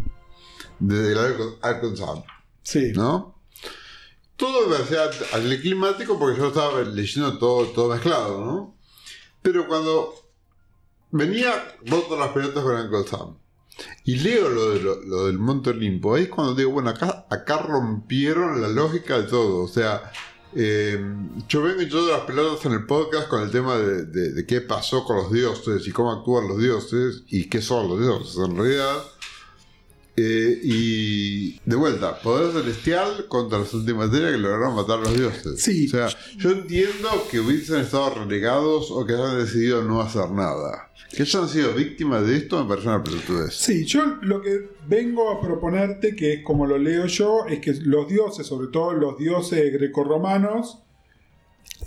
del 0.79 1.17
Arkansas, 1.61 2.23
sí. 2.63 2.91
¿no? 2.93 3.35
Todo 4.35 4.67
me 4.67 4.75
parecía 4.75 5.09
anticlimático 5.33 6.19
porque 6.19 6.39
yo 6.39 6.47
estaba 6.47 6.81
leyendo 6.81 7.37
todo, 7.39 7.65
todo 7.67 7.93
mezclado, 7.93 8.45
¿no? 8.45 8.77
Pero 9.41 9.67
cuando 9.67 10.13
venía, 11.11 11.75
boto 11.87 12.17
las 12.17 12.29
pelotas 12.29 12.63
con 12.63 12.75
Uncle 12.75 13.07
Sam. 13.07 13.37
Y 14.05 14.17
leo 14.17 14.49
lo, 14.49 14.71
de 14.71 14.81
lo, 14.81 15.01
lo 15.03 15.25
del 15.27 15.39
Monte 15.39 15.71
Olimpo. 15.71 16.15
Ahí 16.15 16.23
es 16.23 16.29
cuando 16.29 16.55
digo, 16.55 16.71
bueno, 16.71 16.89
acá, 16.89 17.27
acá 17.29 17.57
rompieron 17.59 18.61
la 18.61 18.67
lógica 18.67 19.19
de 19.19 19.27
todo. 19.27 19.63
O 19.63 19.67
sea, 19.67 20.11
eh, 20.59 20.99
yo 21.47 21.61
vengo 21.61 21.81
y 21.83 21.87
yo 21.89 22.05
de 22.05 22.13
las 22.13 22.21
pelotas 22.21 22.65
en 22.65 22.71
el 22.73 22.85
podcast 22.87 23.27
con 23.27 23.43
el 23.43 23.51
tema 23.51 23.77
de, 23.77 24.05
de- 24.05 24.31
de 24.33 24.45
qué 24.45 24.61
pasó 24.61 25.03
con 25.03 25.17
los 25.17 25.31
dioses 25.31 25.87
y 25.87 25.91
cómo 25.91 26.11
actúan 26.11 26.47
los 26.47 26.57
dioses 26.57 27.23
y 27.27 27.47
qué 27.47 27.61
son 27.61 27.87
los 27.89 27.99
dioses 27.99 28.35
en 28.37 28.57
realidad. 28.57 28.97
Eh, 30.19 30.59
y 30.63 31.59
de 31.63 31.75
vuelta, 31.75 32.19
poder 32.19 32.51
celestial 32.51 33.27
contra 33.27 33.59
las 33.59 33.71
antimateria 33.71 34.31
que 34.31 34.39
lograron 34.39 34.75
matar 34.75 34.97
a 34.97 35.01
los 35.03 35.15
dioses. 35.15 35.61
Sí. 35.61 35.85
O 35.85 35.89
sea, 35.91 36.07
yo 36.37 36.49
entiendo 36.49 37.27
que 37.29 37.39
hubiesen 37.39 37.81
estado 37.81 38.15
relegados 38.15 38.89
o 38.89 39.05
que 39.05 39.13
hayan 39.13 39.37
decidido 39.37 39.83
no 39.83 40.01
hacer 40.01 40.31
nada. 40.31 40.89
Que 41.15 41.21
hayan 41.21 41.47
sido 41.47 41.71
víctimas 41.73 42.25
de 42.25 42.37
esto 42.37 42.63
me 42.63 42.67
parece 42.67 42.87
una 42.87 43.03
pelotudez. 43.03 43.53
Sí, 43.53 43.85
yo 43.85 44.17
lo 44.23 44.41
que 44.41 44.71
vengo 44.87 45.29
a 45.29 45.39
proponerte, 45.39 46.15
que 46.15 46.33
es 46.33 46.43
como 46.43 46.65
lo 46.65 46.79
leo 46.79 47.05
yo, 47.05 47.45
es 47.47 47.59
que 47.59 47.75
los 47.75 48.07
dioses, 48.07 48.47
sobre 48.47 48.69
todo 48.69 48.93
los 48.93 49.19
dioses 49.19 49.71
grecorromanos, 49.71 50.79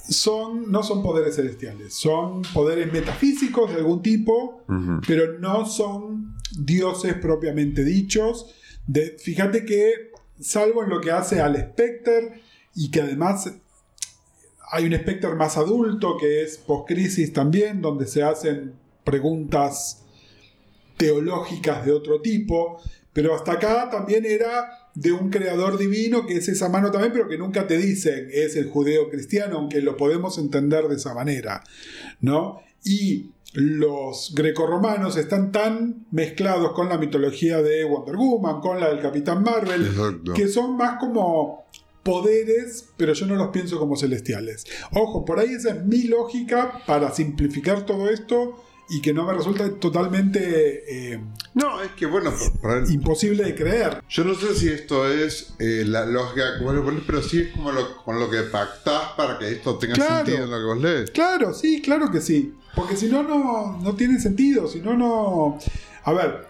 son, 0.09 0.71
no 0.71 0.83
son 0.83 1.03
poderes 1.03 1.37
celestiales, 1.37 1.95
son 1.95 2.43
poderes 2.55 2.93
metafísicos 2.93 3.71
de 3.71 3.77
algún 3.77 4.03
tipo, 4.03 4.65
pero 5.07 5.39
no 5.39 5.67
son 5.67 6.37
dioses 6.59 7.15
propiamente 7.15 7.85
dichos. 7.85 8.55
De, 8.87 9.17
fíjate 9.19 9.65
que, 9.65 10.11
salvo 10.41 10.83
en 10.83 10.91
lo 10.91 11.01
que 11.01 11.11
hace 11.11 11.41
al 11.41 11.57
Spectre, 11.57 12.43
y 12.75 12.91
que 12.91 13.03
además 13.03 13.53
hay 14.73 14.87
un 14.87 14.95
Spectre 14.95 15.35
más 15.35 15.57
adulto, 15.57 16.17
que 16.19 16.43
es 16.43 16.59
post-crisis 16.59 17.33
también, 17.33 17.81
donde 17.81 18.07
se 18.07 18.23
hacen 18.23 18.75
preguntas 19.05 20.05
teológicas 20.97 21.85
de 21.85 21.93
otro 21.93 22.21
tipo, 22.21 22.81
pero 23.13 23.35
hasta 23.35 23.53
acá 23.53 23.89
también 23.91 24.25
era 24.25 24.80
de 25.01 25.13
un 25.13 25.31
creador 25.31 25.79
divino 25.79 26.27
que 26.27 26.37
es 26.37 26.49
esa 26.49 26.69
mano 26.69 26.91
también, 26.91 27.11
pero 27.11 27.27
que 27.27 27.39
nunca 27.39 27.67
te 27.67 27.79
dicen 27.79 28.29
es 28.31 28.55
el 28.57 28.69
judeo 28.69 29.09
cristiano, 29.09 29.57
aunque 29.57 29.81
lo 29.81 29.97
podemos 29.97 30.37
entender 30.37 30.89
de 30.89 30.97
esa 30.97 31.15
manera, 31.15 31.65
¿no? 32.21 32.61
Y 32.85 33.31
los 33.55 34.35
grecorromanos 34.35 35.17
están 35.17 35.53
tan 35.53 36.07
mezclados 36.11 36.73
con 36.73 36.91
la 36.91 36.99
mitología 36.99 37.63
de 37.63 37.85
Wonder 37.85 38.17
Woman, 38.17 38.61
con 38.61 38.79
la 38.79 38.91
del 38.91 39.01
Capitán 39.01 39.43
Marvel, 39.43 39.87
Exacto. 39.87 40.35
que 40.35 40.49
son 40.49 40.77
más 40.77 40.99
como 41.01 41.65
poderes, 42.03 42.91
pero 42.99 43.15
yo 43.15 43.25
no 43.27 43.37
los 43.37 43.49
pienso 43.49 43.79
como 43.79 43.97
celestiales. 43.97 44.67
Ojo, 44.93 45.25
por 45.25 45.39
ahí 45.39 45.55
esa 45.55 45.71
es 45.71 45.85
mi 45.87 46.03
lógica 46.03 46.83
para 46.87 47.11
simplificar 47.15 47.87
todo 47.87 48.11
esto 48.11 48.63
y 48.91 49.01
que 49.01 49.13
no 49.13 49.25
me 49.25 49.33
resulta 49.35 49.71
totalmente 49.79 51.13
eh, 51.15 51.21
No, 51.55 51.81
es 51.83 51.93
que 51.93 52.07
bueno, 52.07 52.33
imposible 52.91 53.45
de 53.45 53.55
creer. 53.55 54.03
yo 54.09 54.25
no 54.25 54.35
sé 54.35 54.55
si 54.55 54.69
esto 54.69 55.09
es 55.09 55.55
eh, 55.59 55.85
la 55.87 56.05
lógica 56.07 56.59
que 56.59 56.65
vos 56.65 56.75
le 56.75 56.81
ponés, 56.81 57.03
pero 57.07 57.23
sí 57.23 57.41
es 57.41 57.53
como 57.53 57.73
lo, 57.73 57.97
con 58.05 58.19
lo 58.19 58.29
que 58.31 58.43
pactás 58.43 59.13
para 59.17 59.39
que 59.39 59.51
esto 59.53 59.77
tenga 59.79 59.95
Claro. 59.95 60.27
sentido 60.27 60.45
en 60.45 60.51
lo 60.51 60.59
que 60.59 60.65
vos 60.65 60.79
lees. 60.83 61.11
Claro, 61.11 61.55
sí, 61.55 61.81
claro 61.83 62.11
que 62.11 62.21
sí. 62.21 62.55
Porque 62.75 62.97
si 62.97 63.07
no, 63.07 63.23
no, 63.23 63.79
no 63.79 63.95
tiene 63.97 64.21
sentido. 64.21 64.69
Si 64.69 64.81
no, 64.81 64.97
no. 64.97 65.59
A 66.05 66.13
ver, 66.13 66.47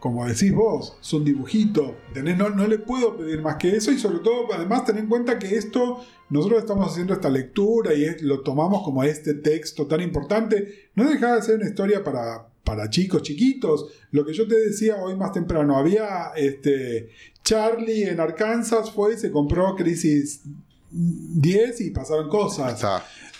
como 0.00 0.26
decís 0.26 0.52
vos, 0.52 0.96
es 1.00 1.12
un 1.12 1.24
dibujito. 1.24 1.96
¿entendés? 2.08 2.36
No, 2.36 2.50
no 2.50 2.66
le 2.66 2.78
puedo 2.78 3.16
pedir 3.16 3.40
más 3.40 3.56
que 3.56 3.76
eso. 3.76 3.90
Y 3.90 3.98
sobre 3.98 4.18
todo, 4.18 4.52
además, 4.52 4.84
ten 4.84 4.98
en 4.98 5.06
cuenta 5.06 5.38
que 5.38 5.56
esto, 5.56 6.04
nosotros 6.32 6.60
estamos 6.60 6.90
haciendo 6.90 7.12
esta 7.12 7.28
lectura 7.28 7.92
y 7.92 8.06
lo 8.22 8.40
tomamos 8.40 8.82
como 8.82 9.04
este 9.04 9.34
texto 9.34 9.86
tan 9.86 10.00
importante. 10.00 10.88
No 10.94 11.08
deja 11.08 11.36
de 11.36 11.42
ser 11.42 11.56
una 11.56 11.68
historia 11.68 12.02
para, 12.02 12.48
para 12.64 12.88
chicos 12.88 13.22
chiquitos. 13.22 13.88
Lo 14.12 14.24
que 14.24 14.32
yo 14.32 14.48
te 14.48 14.56
decía 14.56 14.96
hoy 14.96 15.14
más 15.14 15.32
temprano, 15.32 15.76
había 15.76 16.32
este. 16.34 17.10
Charlie 17.44 18.04
en 18.04 18.18
Arkansas 18.18 18.90
fue 18.92 19.12
y 19.14 19.18
se 19.18 19.30
compró 19.30 19.74
Crisis 19.76 20.40
10 20.90 21.80
y 21.82 21.90
pasaron 21.90 22.30
cosas. 22.30 22.82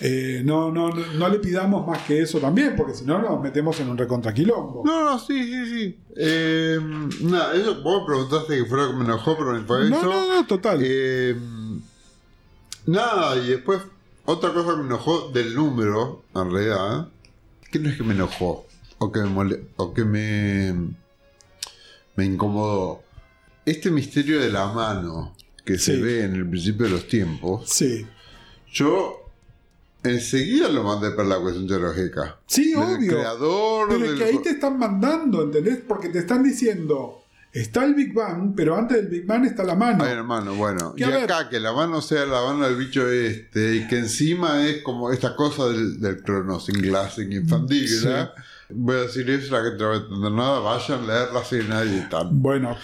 Eh, 0.00 0.42
no, 0.44 0.70
no, 0.70 0.90
no, 0.90 1.06
no 1.14 1.28
le 1.28 1.38
pidamos 1.38 1.86
más 1.86 2.02
que 2.02 2.20
eso 2.20 2.40
también, 2.40 2.74
porque 2.76 2.92
si 2.92 3.04
no 3.04 3.22
nos 3.22 3.40
metemos 3.40 3.78
en 3.80 3.88
un 3.88 3.96
recontraquilombo. 3.96 4.82
No, 4.84 5.04
no, 5.04 5.18
sí, 5.18 5.44
sí, 5.44 5.66
sí. 5.66 5.98
Eh, 6.16 6.78
nada, 7.22 7.54
eso, 7.54 7.80
vos 7.82 8.02
me 8.02 8.06
preguntaste 8.06 8.56
que 8.58 8.64
fuera 8.66 8.88
que 8.88 8.94
me 8.94 9.04
enojó, 9.04 9.36
pero 9.38 9.52
no 9.52 9.64
fue 9.64 9.88
no, 9.88 9.96
eso. 9.96 10.06
no, 10.06 10.34
no, 10.34 10.46
total. 10.46 10.80
Eh, 10.82 11.36
nada, 12.86 13.36
y 13.36 13.48
después 13.48 13.80
otra 14.24 14.52
cosa 14.52 14.70
que 14.72 14.76
me 14.78 14.86
enojó 14.86 15.30
del 15.30 15.54
número, 15.54 16.22
en 16.34 16.50
realidad, 16.50 17.08
que 17.70 17.78
no 17.78 17.88
es 17.88 17.96
que 17.96 18.02
me 18.04 18.14
enojó, 18.14 18.66
o 18.98 19.10
que 19.12 19.20
me, 19.20 19.26
mole- 19.28 19.64
o 19.76 19.92
que 19.94 20.04
me, 20.04 20.74
me 22.16 22.24
incomodó. 22.24 23.02
Este 23.64 23.90
misterio 23.90 24.40
de 24.40 24.50
la 24.50 24.66
mano 24.72 25.34
que 25.64 25.78
se 25.78 25.96
ve 25.96 26.24
en 26.24 26.34
el 26.34 26.48
principio 26.48 26.86
de 26.86 26.92
los 26.92 27.06
tiempos, 27.08 27.68
sí. 27.70 28.04
yo 28.72 29.18
enseguida 30.02 30.68
lo 30.68 30.82
mandé 30.82 31.12
para 31.12 31.28
la 31.28 31.38
cuestión 31.40 31.68
teológica. 31.68 32.40
Sí, 32.46 32.72
Del 32.72 32.80
obvio. 32.82 33.12
creador, 33.12 33.88
Pero 33.88 34.04
es 34.04 34.10
del- 34.10 34.18
que 34.18 34.24
ahí 34.24 34.38
te 34.42 34.50
están 34.50 34.78
mandando, 34.78 35.42
¿entendés? 35.42 35.78
Porque 35.86 36.08
te 36.08 36.18
están 36.18 36.42
diciendo, 36.42 37.21
está 37.52 37.84
el 37.84 37.94
Big 37.94 38.12
Bang, 38.14 38.54
pero 38.56 38.76
antes 38.76 38.96
del 38.98 39.08
Big 39.08 39.26
Bang 39.26 39.44
está 39.44 39.62
la 39.64 39.74
mano. 39.74 40.04
Ay, 40.04 40.12
hermano, 40.12 40.54
bueno. 40.54 40.94
Y 40.96 41.04
ver- 41.04 41.24
acá 41.30 41.48
que 41.48 41.60
la 41.60 41.72
mano 41.72 42.00
sea 42.00 42.24
la 42.26 42.42
mano 42.42 42.64
del 42.66 42.76
bicho 42.76 43.08
este, 43.08 43.76
y 43.76 43.86
que 43.88 43.98
encima 43.98 44.66
es 44.66 44.82
como 44.82 45.10
esta 45.12 45.36
cosa 45.36 45.68
del, 45.68 46.00
del 46.00 46.22
cronosinglassing 46.22 47.32
infantil, 47.32 47.88
Sí. 47.88 48.06
¿verdad? 48.06 48.32
Voy 48.74 48.96
a 48.96 49.00
decir 49.02 49.28
eso, 49.28 49.52
la 49.52 49.70
que 49.70 49.76
no 49.76 49.88
va 49.88 49.92
a 49.94 49.98
entender 49.98 50.32
nada, 50.32 50.58
vayan 50.60 51.00
a 51.04 51.06
leerla 51.06 51.44
si 51.44 51.56
nadie 51.68 52.06
tal. 52.10 52.28
Bueno, 52.32 52.74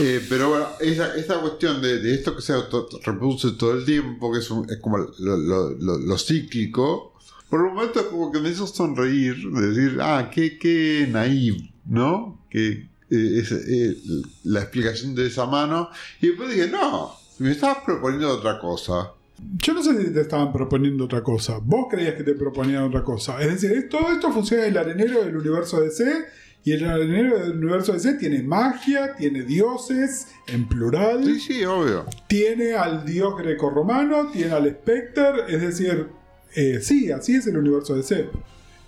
Eh, 0.00 0.24
pero 0.28 0.48
bueno, 0.48 0.66
esa, 0.80 1.14
esa 1.14 1.38
cuestión 1.40 1.80
de, 1.80 2.00
de 2.00 2.14
esto 2.16 2.34
que 2.34 2.42
se 2.42 2.52
auto- 2.52 2.88
reproduce 3.04 3.52
todo 3.52 3.74
el 3.74 3.84
tiempo, 3.84 4.32
que 4.32 4.40
es, 4.40 4.50
un- 4.50 4.68
es 4.68 4.78
como 4.78 4.98
lo, 4.98 5.12
lo- 5.36 5.70
lo- 5.70 5.98
lo 5.98 6.18
cíclico, 6.18 7.14
por 7.48 7.60
un 7.62 7.74
momento 7.74 8.00
es 8.00 8.06
como 8.06 8.32
que 8.32 8.40
me 8.40 8.48
hizo 8.50 8.66
sonreír, 8.66 9.36
decir, 9.52 9.98
ah, 10.02 10.28
qué, 10.34 10.58
qué 10.58 11.06
naive, 11.08 11.72
¿no? 11.84 12.44
Que 12.50 12.88
eh, 13.10 13.38
es 13.40 13.52
eh, 13.52 13.96
la 14.44 14.60
explicación 14.60 15.14
de 15.14 15.26
esa 15.26 15.46
mano. 15.46 15.90
Y 16.20 16.28
después 16.28 16.50
dije, 16.50 16.68
no, 16.68 17.12
me 17.38 17.52
estabas 17.52 17.78
proponiendo 17.84 18.30
otra 18.30 18.58
cosa. 18.58 19.12
yo 19.62 19.74
no 19.74 19.82
sé 19.82 20.02
si 20.02 20.12
te 20.12 20.22
estaban 20.22 20.52
proponiendo 20.52 21.04
otra 21.04 21.22
cosa. 21.22 21.58
Vos 21.62 21.86
creías 21.90 22.14
que 22.14 22.24
te 22.24 22.34
proponían 22.34 22.84
otra 22.84 23.02
cosa. 23.02 23.40
Es 23.40 23.60
decir, 23.60 23.88
todo 23.88 24.12
esto 24.12 24.32
funciona 24.32 24.64
en 24.64 24.70
el 24.70 24.78
arenero 24.78 25.24
del 25.24 25.36
universo 25.36 25.80
DC. 25.80 26.26
Y 26.64 26.72
el 26.72 26.84
arenero 26.84 27.38
del 27.38 27.58
universo 27.58 27.92
DC 27.92 28.14
tiene 28.14 28.42
magia, 28.42 29.14
tiene 29.14 29.42
dioses 29.42 30.26
en 30.48 30.66
plural. 30.66 31.24
Sí, 31.24 31.38
sí, 31.38 31.64
obvio. 31.64 32.06
tiene 32.26 32.74
al 32.74 33.04
dios 33.04 33.38
grecorromano, 33.38 34.32
tiene 34.32 34.50
al 34.50 34.68
Spectre, 34.68 35.44
es 35.46 35.60
decir, 35.60 36.08
eh, 36.56 36.80
sí, 36.82 37.12
así 37.12 37.36
es 37.36 37.46
el 37.46 37.58
universo 37.58 37.94
de 37.94 38.02
C. 38.02 38.28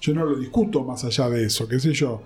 Yo 0.01 0.13
no 0.13 0.25
lo 0.25 0.37
discuto 0.37 0.83
más 0.83 1.05
allá 1.05 1.31
de 1.31 1.45
eso, 1.45 1.69
qué 1.69 1.79
sé 1.79 1.93
yo. 1.93 2.25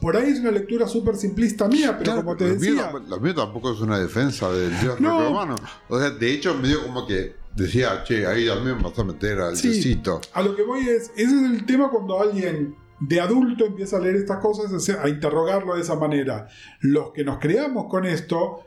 Por 0.00 0.16
ahí 0.16 0.30
es 0.30 0.40
una 0.40 0.50
lectura 0.50 0.88
súper 0.88 1.16
simplista 1.16 1.68
mía, 1.68 1.92
pero 1.98 2.12
Claro, 2.12 2.24
como 2.24 2.36
te 2.36 2.44
mío 2.44 2.54
decía, 2.54 2.92
lo 3.06 3.20
mío 3.20 3.34
tampoco 3.34 3.72
es 3.72 3.80
una 3.80 3.98
defensa 3.98 4.50
del 4.50 4.70
dios 4.80 5.00
No. 5.00 5.20
romano. 5.28 5.56
O 5.88 5.98
sea, 5.98 6.10
de 6.10 6.32
hecho, 6.32 6.54
medio 6.54 6.82
como 6.84 7.06
que 7.06 7.34
decía, 7.54 8.02
che, 8.04 8.26
ahí 8.26 8.46
también 8.46 8.80
vas 8.82 8.98
a 8.98 9.04
meter 9.04 9.40
al 9.40 9.56
Sí. 9.56 9.68
diosito. 9.68 10.20
a 10.32 10.42
lo 10.42 10.56
que 10.56 10.62
voy 10.62 10.88
es, 10.88 11.10
ese 11.16 11.24
es 11.36 11.42
el 11.52 11.66
tema 11.66 11.90
cuando 11.90 12.20
alguien 12.20 12.74
de 13.00 13.20
adulto 13.20 13.64
empieza 13.66 13.96
a 13.96 14.00
leer 14.00 14.16
estas 14.16 14.38
cosas, 14.38 14.88
a 15.02 15.08
interrogarlo 15.08 15.74
de 15.74 15.80
esa 15.82 15.96
manera. 15.96 16.48
Los 16.80 17.12
que 17.12 17.24
nos 17.24 17.38
creamos 17.38 17.86
con 17.90 18.04
esto, 18.06 18.60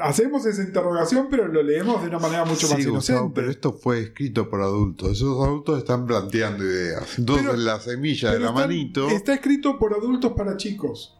hacemos 0.00 0.44
esa 0.46 0.62
interrogación, 0.62 1.28
pero 1.30 1.46
lo 1.48 1.62
leemos 1.62 2.02
de 2.02 2.08
una 2.08 2.18
manera 2.18 2.44
mucho 2.44 2.66
más 2.68 2.76
Gustavo, 2.76 2.92
inocente. 2.94 3.32
pero 3.34 3.50
esto 3.50 3.72
fue 3.72 4.00
escrito 4.00 4.48
por 4.50 4.60
adultos. 4.62 5.10
Esos 5.12 5.42
adultos 5.44 5.78
están 5.78 6.06
planteando 6.06 6.64
ideas. 6.64 7.18
Entonces 7.18 7.46
Pero- 7.46 7.58
la 7.58 7.80
semilla 7.80 8.32
de 8.32 8.40
la 8.40 8.48
está- 8.48 8.60
manito. 8.60 9.08
Está 9.08 9.34
escrito 9.34 9.78
por 9.78 9.94
adultos 9.94 10.32
para 10.32 10.56
chicos. 10.56 11.12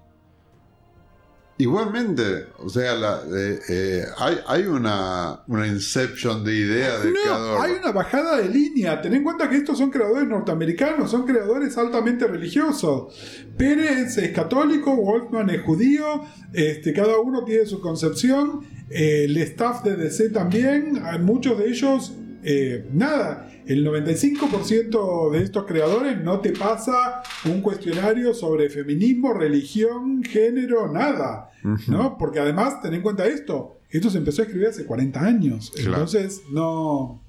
Igualmente, 1.58 2.48
o 2.58 2.68
sea, 2.68 2.94
la- 2.94 3.22
eh, 3.34 3.58
eh, 3.70 4.04
hay, 4.18 4.36
hay 4.46 4.62
una, 4.66 5.40
una 5.46 5.66
inception 5.66 6.44
de 6.44 6.54
idea 6.54 6.98
del 6.98 7.14
No, 7.14 7.20
creador. 7.22 7.60
hay 7.64 7.72
una 7.80 7.92
bajada 7.92 8.36
de 8.36 8.48
línea. 8.50 9.00
Ten 9.00 9.14
en 9.14 9.22
cuenta 9.24 9.48
que 9.48 9.56
estos 9.56 9.78
son 9.78 9.90
creadores 9.90 10.28
norteamericanos, 10.28 11.10
son 11.10 11.24
creadores 11.24 11.78
altamente 11.78 12.26
religiosos. 12.26 13.14
Pérez 13.56 14.18
es 14.18 14.32
católico, 14.32 14.94
Wolfman 14.96 15.48
es 15.48 15.62
judío, 15.62 16.22
este, 16.52 16.92
cada 16.92 17.18
uno 17.18 17.42
tiene 17.44 17.64
su 17.66 17.80
concepción. 17.80 18.60
eh, 18.88 19.24
el 19.24 19.36
staff 19.38 19.82
de 19.82 19.96
DC 19.96 20.28
también, 20.30 21.02
muchos 21.22 21.58
de 21.58 21.68
ellos, 21.70 22.12
eh, 22.48 22.86
nada, 22.92 23.50
el 23.66 23.84
95% 23.84 25.32
de 25.32 25.42
estos 25.42 25.64
creadores 25.66 26.22
no 26.22 26.38
te 26.38 26.52
pasa 26.52 27.22
un 27.44 27.60
cuestionario 27.60 28.32
sobre 28.34 28.70
feminismo, 28.70 29.32
religión, 29.32 30.22
género, 30.22 30.86
nada. 30.92 31.50
¿no? 31.88 32.16
Porque 32.16 32.38
además, 32.38 32.80
ten 32.80 32.94
en 32.94 33.02
cuenta 33.02 33.26
esto, 33.26 33.80
esto 33.90 34.10
se 34.10 34.18
empezó 34.18 34.42
a 34.42 34.44
escribir 34.44 34.68
hace 34.68 34.86
40 34.86 35.20
años. 35.20 35.72
Claro. 35.74 35.90
Entonces, 35.94 36.42
no... 36.52 37.20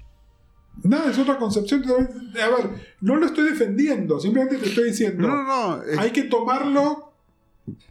Nada, 0.84 1.10
es 1.10 1.18
otra 1.18 1.36
concepción. 1.36 1.82
A 1.88 2.48
ver, 2.56 2.70
no 3.00 3.16
lo 3.16 3.26
estoy 3.26 3.50
defendiendo, 3.50 4.20
simplemente 4.20 4.58
te 4.58 4.68
estoy 4.68 4.84
diciendo, 4.90 5.26
No, 5.26 5.42
no, 5.42 5.42
no. 5.78 5.82
es 5.82 5.98
hay 5.98 6.12
que 6.12 6.22
tomarlo 6.22 7.12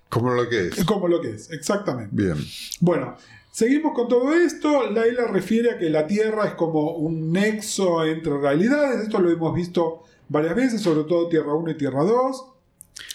como 0.08 0.32
lo 0.34 0.48
que 0.48 0.68
es. 0.68 0.86
como 0.86 1.10
lo 1.10 1.20
que 1.20 1.32
es, 1.32 1.52
exactamente. 1.52 2.12
Bien. 2.16 2.38
Bueno, 2.80 3.18
seguimos 3.58 3.94
con 3.96 4.08
todo 4.08 4.36
esto. 4.36 4.92
Laila 4.92 5.26
refiere 5.26 5.72
a 5.72 5.78
que 5.80 5.90
la 5.90 6.06
Tierra 6.06 6.46
es 6.46 6.54
como 6.54 6.92
un 6.92 7.32
nexo 7.32 8.06
entre 8.06 8.38
realidades. 8.38 9.02
Esto 9.02 9.20
lo 9.20 9.32
hemos 9.32 9.56
visto 9.56 10.04
varias 10.30 10.56
veces, 10.56 10.80
sobre 10.82 11.06
todo 11.06 11.28
Tierra 11.28 11.56
1 11.56 11.72
y 11.72 11.76
Tierra 11.78 12.04
2. 12.04 12.54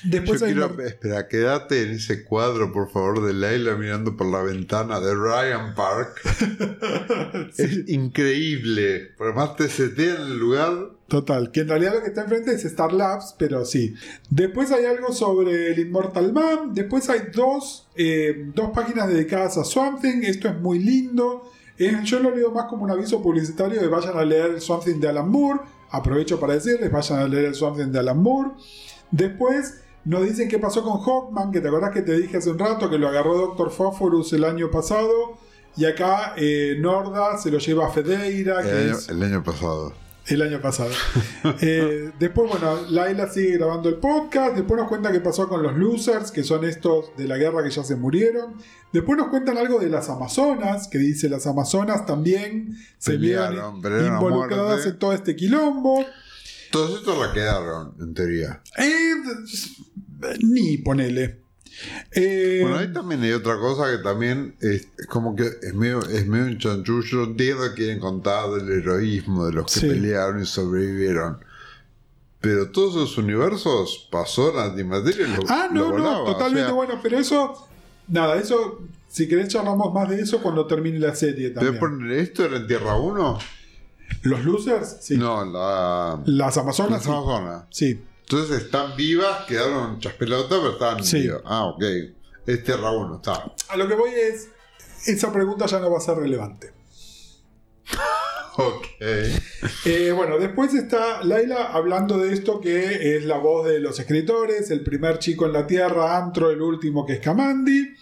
Después 0.04 0.40
Yo 0.40 0.46
hay 0.46 0.52
quiero, 0.54 0.74
una- 0.74 0.84
espera, 0.84 1.28
quédate 1.28 1.82
en 1.84 1.90
ese 1.92 2.24
cuadro, 2.24 2.72
por 2.72 2.90
favor, 2.90 3.24
de 3.24 3.32
Leila 3.34 3.76
mirando 3.76 4.16
por 4.16 4.26
la 4.26 4.42
ventana 4.42 4.98
de 4.98 5.14
Ryan 5.14 5.74
Park. 5.76 6.20
Es 7.56 7.88
increíble. 7.88 9.10
Por 9.16 9.28
además 9.28 9.56
te 9.56 9.68
setea 9.68 10.16
en 10.16 10.22
el 10.22 10.38
lugar. 10.38 10.72
Total, 11.12 11.50
que 11.50 11.60
en 11.60 11.68
realidad 11.68 11.92
lo 11.92 12.00
que 12.00 12.06
está 12.06 12.22
enfrente 12.22 12.54
es 12.54 12.64
Star 12.64 12.90
Labs, 12.90 13.34
pero 13.38 13.66
sí. 13.66 13.94
Después 14.30 14.72
hay 14.72 14.86
algo 14.86 15.12
sobre 15.12 15.70
el 15.70 15.78
Immortal 15.78 16.32
Man. 16.32 16.72
Después 16.72 17.10
hay 17.10 17.24
dos, 17.34 17.86
eh, 17.94 18.50
dos 18.54 18.70
páginas 18.70 19.08
dedicadas 19.08 19.58
a 19.58 19.64
Swamp 19.64 20.00
Thing. 20.00 20.22
Esto 20.22 20.48
es 20.48 20.58
muy 20.58 20.78
lindo. 20.78 21.50
Eh, 21.76 21.98
yo 22.04 22.18
lo 22.18 22.34
leo 22.34 22.50
más 22.50 22.64
como 22.64 22.84
un 22.84 22.90
aviso 22.90 23.22
publicitario 23.22 23.78
de 23.78 23.88
vayan 23.88 24.16
a 24.16 24.24
leer 24.24 24.52
el 24.52 24.62
Swamp 24.62 24.84
Thing 24.84 25.00
de 25.00 25.08
Alan 25.10 25.28
Moore. 25.28 25.60
Aprovecho 25.90 26.40
para 26.40 26.54
decirles, 26.54 26.90
vayan 26.90 27.18
a 27.18 27.28
leer 27.28 27.44
el 27.44 27.54
Swamp 27.54 27.76
Thing 27.76 27.92
de 27.92 27.98
Alan 27.98 28.18
Moore. 28.18 28.52
Después 29.10 29.82
nos 30.06 30.24
dicen 30.24 30.48
qué 30.48 30.58
pasó 30.58 30.82
con 30.82 30.98
Hawkman, 30.98 31.52
que 31.52 31.60
te 31.60 31.68
acordás 31.68 31.90
que 31.90 32.00
te 32.00 32.16
dije 32.16 32.38
hace 32.38 32.48
un 32.48 32.58
rato 32.58 32.88
que 32.88 32.96
lo 32.96 33.08
agarró 33.08 33.36
Doctor 33.36 33.70
Phosphorus 33.70 34.32
el 34.32 34.44
año 34.44 34.70
pasado. 34.70 35.36
Y 35.76 35.84
acá 35.84 36.32
eh, 36.38 36.78
Norda 36.80 37.36
se 37.36 37.50
lo 37.50 37.58
lleva 37.58 37.88
a 37.88 37.90
Fedeira, 37.90 38.62
que 38.62 38.70
El 38.70 38.76
año, 38.78 38.96
es 38.96 39.08
el 39.10 39.22
año 39.22 39.44
pasado. 39.44 39.92
El 40.26 40.42
año 40.42 40.60
pasado. 40.60 40.90
Eh, 41.60 42.12
después, 42.18 42.48
bueno, 42.48 42.82
Laila 42.90 43.28
sigue 43.28 43.58
grabando 43.58 43.88
el 43.88 43.96
podcast. 43.96 44.54
Después 44.54 44.80
nos 44.80 44.88
cuenta 44.88 45.10
qué 45.12 45.20
pasó 45.20 45.48
con 45.48 45.62
los 45.62 45.76
losers, 45.76 46.30
que 46.30 46.44
son 46.44 46.64
estos 46.64 47.16
de 47.16 47.26
la 47.26 47.36
guerra 47.36 47.62
que 47.62 47.70
ya 47.70 47.82
se 47.82 47.96
murieron. 47.96 48.54
Después 48.92 49.18
nos 49.18 49.28
cuentan 49.28 49.58
algo 49.58 49.78
de 49.80 49.88
las 49.88 50.08
Amazonas, 50.08 50.88
que 50.88 50.98
dice 50.98 51.28
las 51.28 51.46
Amazonas 51.46 52.06
también 52.06 52.76
se 52.98 53.16
vieron 53.16 53.80
Pelearon, 53.80 54.14
involucradas 54.14 54.86
en 54.86 54.98
todo 54.98 55.12
este 55.12 55.34
quilombo. 55.34 56.04
Todos 56.70 57.00
estos 57.00 57.18
la 57.18 57.32
quedaron, 57.32 57.94
en 58.00 58.14
teoría. 58.14 58.62
Eh, 58.78 59.14
ni 60.40 60.78
ponele. 60.78 61.41
Eh, 62.12 62.58
Bueno, 62.62 62.76
ahí 62.78 62.92
también 62.92 63.22
hay 63.22 63.32
otra 63.32 63.58
cosa 63.58 63.90
que 63.90 64.02
también 64.02 64.54
es, 64.60 64.88
es 64.98 65.06
como 65.06 65.34
que 65.36 65.44
es 65.62 65.74
medio, 65.74 66.00
es 66.02 66.26
medio 66.26 66.44
un 66.46 66.58
chanchullo. 66.58 67.24
Entiendo 67.24 67.62
que 67.70 67.74
quieren 67.74 67.98
contar 68.00 68.50
del 68.50 68.70
heroísmo 68.70 69.46
de 69.46 69.52
los 69.52 69.72
que 69.72 69.80
Sí. 69.80 69.86
pelearon 69.88 70.42
y 70.42 70.46
sobrevivieron. 70.46 71.38
Pero 72.40 72.70
todos 72.70 72.96
esos 72.96 73.18
universos 73.18 74.08
pasó 74.10 74.52
la 74.54 74.64
antimateria 74.64 75.28
lo, 75.28 75.42
Ah, 75.48 75.68
lo 75.72 75.80
no, 75.84 75.90
volaba, 75.92 76.10
no, 76.10 76.22
o 76.24 76.32
totalmente 76.32 76.66
sea, 76.66 76.72
bueno, 76.74 76.98
pero 77.02 77.18
eso, 77.18 77.68
nada, 78.08 78.36
eso, 78.36 78.80
si 79.08 79.28
querés 79.28 79.48
charlamos 79.48 79.94
más 79.94 80.08
de 80.08 80.20
eso 80.20 80.42
cuando 80.42 80.66
termine 80.66 80.98
la 80.98 81.14
serie 81.14 81.50
¿te 81.50 81.60
voy 81.60 81.64
también. 81.66 81.76
a 81.76 81.80
poner 81.80 82.12
esto 82.18 82.44
era 82.44 82.56
en 82.56 82.66
Tierra 82.66 82.96
1? 82.96 83.38
Los 84.22 84.44
losers, 84.44 84.96
sí. 85.00 85.16
No, 85.16 85.44
la, 85.44 86.20
Las 86.26 86.56
Amazonas, 86.58 86.90
las 86.92 87.02
sí. 87.04 87.10
Amazonas. 87.10 87.64
sí. 87.70 88.00
Entonces 88.22 88.62
están 88.62 88.96
vivas, 88.96 89.44
quedaron 89.46 89.98
chaspelotas, 90.00 90.58
pero 90.58 90.72
estaban 90.72 91.04
Sí. 91.04 91.20
vivas. 91.22 91.42
Ah, 91.44 91.66
ok. 91.66 91.82
Es 92.46 92.64
Tierra 92.64 92.90
1, 92.90 93.16
está. 93.16 93.52
A 93.68 93.76
lo 93.76 93.86
que 93.88 93.94
voy 93.94 94.10
es, 94.10 94.48
esa 95.06 95.32
pregunta 95.32 95.66
ya 95.66 95.78
no 95.80 95.90
va 95.90 95.98
a 95.98 96.00
ser 96.00 96.16
relevante. 96.16 96.72
Ok. 98.58 98.84
Eh, 99.86 100.12
bueno, 100.14 100.38
después 100.38 100.74
está 100.74 101.24
Laila 101.24 101.72
hablando 101.72 102.18
de 102.18 102.34
esto 102.34 102.60
que 102.60 103.16
es 103.16 103.24
la 103.24 103.38
voz 103.38 103.66
de 103.66 103.80
los 103.80 103.98
escritores, 103.98 104.70
el 104.70 104.82
primer 104.84 105.18
chico 105.18 105.46
en 105.46 105.54
la 105.54 105.66
Tierra, 105.66 106.18
Antro, 106.18 106.50
el 106.50 106.60
último 106.60 107.06
que 107.06 107.14
es 107.14 107.20
Kamandi. 107.20 107.94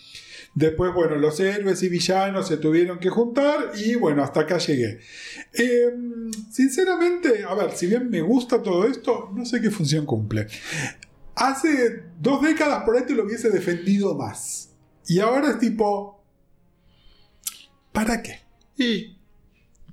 Después, 0.54 0.92
bueno, 0.92 1.16
los 1.16 1.38
héroes 1.38 1.82
y 1.82 1.88
villanos 1.88 2.48
se 2.48 2.56
tuvieron 2.56 2.98
que 2.98 3.08
juntar 3.08 3.72
y 3.76 3.94
bueno, 3.94 4.22
hasta 4.22 4.40
acá 4.40 4.58
llegué. 4.58 4.98
Eh, 5.52 5.94
sinceramente, 6.50 7.44
a 7.44 7.54
ver, 7.54 7.72
si 7.72 7.86
bien 7.86 8.10
me 8.10 8.20
gusta 8.20 8.62
todo 8.62 8.84
esto, 8.86 9.30
no 9.32 9.44
sé 9.44 9.60
qué 9.60 9.70
función 9.70 10.06
cumple. 10.06 10.48
Hace 11.36 12.02
dos 12.18 12.42
décadas 12.42 12.82
por 12.84 12.96
ahí 12.96 13.04
te 13.06 13.14
lo 13.14 13.24
hubiese 13.24 13.50
defendido 13.50 14.14
más. 14.16 14.70
Y 15.06 15.20
ahora 15.20 15.50
es 15.50 15.58
tipo... 15.58 16.22
¿Para 17.92 18.22
qué? 18.22 18.40
Y 18.76 19.19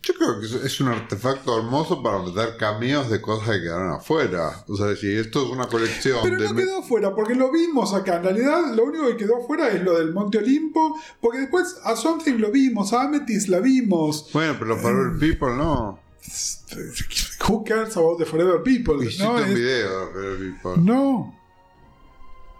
yo 0.08 0.14
creo 0.14 0.39
que 0.39 0.66
es- 0.66 0.80
un 0.80 0.88
artefacto 0.89 1.58
hermoso 1.58 2.01
para 2.01 2.20
meter 2.20 2.55
cameos 2.58 3.10
de 3.10 3.20
cosas 3.20 3.49
que 3.55 3.62
quedaron 3.64 3.91
afuera. 3.93 4.64
O 4.68 4.76
sea, 4.78 4.95
si 4.95 5.12
esto 5.16 5.43
es 5.45 5.49
una 5.51 5.68
colección 5.68 6.20
Pero 6.24 6.38
de... 6.41 6.49
no 6.49 6.55
quedó 6.55 6.80
afuera, 6.80 7.14
porque 7.14 7.36
lo 7.36 7.51
vimos 7.51 7.93
acá. 7.93 8.18
En 8.18 8.24
realidad, 8.24 8.74
lo 8.76 8.86
único 8.86 9.08
que 9.08 9.18
quedó 9.18 9.38
afuera 9.43 9.70
es 9.70 9.84
lo 9.84 9.97
del 9.97 10.14
Monte 10.14 10.38
Olimpo, 10.38 10.95
porque 11.20 11.39
después 11.39 11.76
a 11.84 11.95
Something 11.95 12.36
lo 12.38 12.51
vimos, 12.51 12.93
a 12.93 13.03
Amethyst 13.03 13.49
la 13.49 13.60
vimos. 13.60 14.30
Bueno, 14.34 14.55
pero 14.60 14.76
para 14.82 14.89
Eh. 14.89 15.03
ver 15.12 15.20
People 15.20 15.55
no. 15.55 15.99
Who 17.47 17.64
cares 17.64 17.95
about 17.95 18.18
the 18.20 18.26
Forever 18.26 18.62
People? 18.64 19.03
Hiciste 19.05 19.24
No, 19.24 19.34
un 19.36 19.53
video 19.53 20.05
de 20.08 20.12
Forever 20.14 20.38
People. 20.39 20.84
no. 20.84 21.37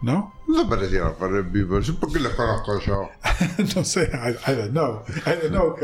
¿No? 0.00 0.32
No 0.46 0.68
parecía 0.68 1.10
Forever 1.10 1.50
People. 1.50 1.82
¿Sí? 1.82 1.92
¿Por 1.92 2.12
qué 2.12 2.20
los 2.20 2.32
conozco 2.34 2.78
yo? 2.80 3.08
no 3.76 3.84
sé, 3.84 4.10
I, 4.12 4.50
I 4.50 4.54
don't 4.54 4.70
know. 4.70 5.02
I 5.26 5.30
don't 5.42 5.50
know. 5.50 5.76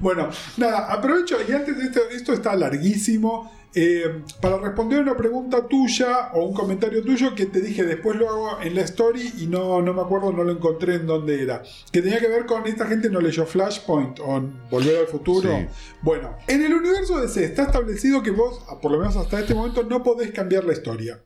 Bueno, 0.00 0.30
nada, 0.56 0.92
aprovecho 0.92 1.36
y 1.46 1.52
antes 1.52 1.76
de 1.76 1.84
esto, 1.84 2.00
esto 2.10 2.32
está 2.32 2.56
larguísimo. 2.56 3.52
eh, 3.74 4.22
para 4.40 4.58
responder 4.58 5.00
una 5.00 5.16
pregunta 5.16 5.66
tuya 5.68 6.30
o 6.34 6.44
un 6.44 6.54
comentario 6.54 7.02
tuyo 7.04 7.34
que 7.36 7.46
te 7.46 7.60
dije 7.60 7.84
después 7.84 8.16
lo 8.16 8.28
hago 8.28 8.60
en 8.62 8.74
la 8.74 8.82
story 8.82 9.32
y 9.38 9.46
no, 9.46 9.80
no 9.80 9.94
me 9.94 10.02
acuerdo, 10.02 10.32
no 10.32 10.42
lo 10.42 10.50
encontré 10.52 10.96
en 10.96 11.06
dónde 11.06 11.40
era. 11.42 11.62
Que 11.92 12.02
tenía 12.02 12.18
que 12.18 12.28
ver 12.28 12.46
con 12.46 12.66
esta 12.66 12.86
gente 12.86 13.08
no 13.10 13.20
leyó 13.20 13.46
Flashpoint 13.46 14.18
o 14.20 14.42
Volver 14.70 14.98
al 14.98 15.06
Futuro. 15.06 15.50
Sí. 15.50 15.66
Bueno, 16.02 16.36
en 16.48 16.62
el 16.64 16.74
universo 16.74 17.20
DC 17.20 17.44
está 17.44 17.62
establecido 17.64 18.22
que 18.22 18.32
vos, 18.32 18.60
por 18.82 18.90
lo 18.90 18.98
menos 18.98 19.16
hasta 19.16 19.38
este 19.38 19.54
momento, 19.54 19.84
no 19.84 20.02
podés 20.02 20.32
cambiar 20.32 20.64
la 20.64 20.72
historia. 20.72 21.22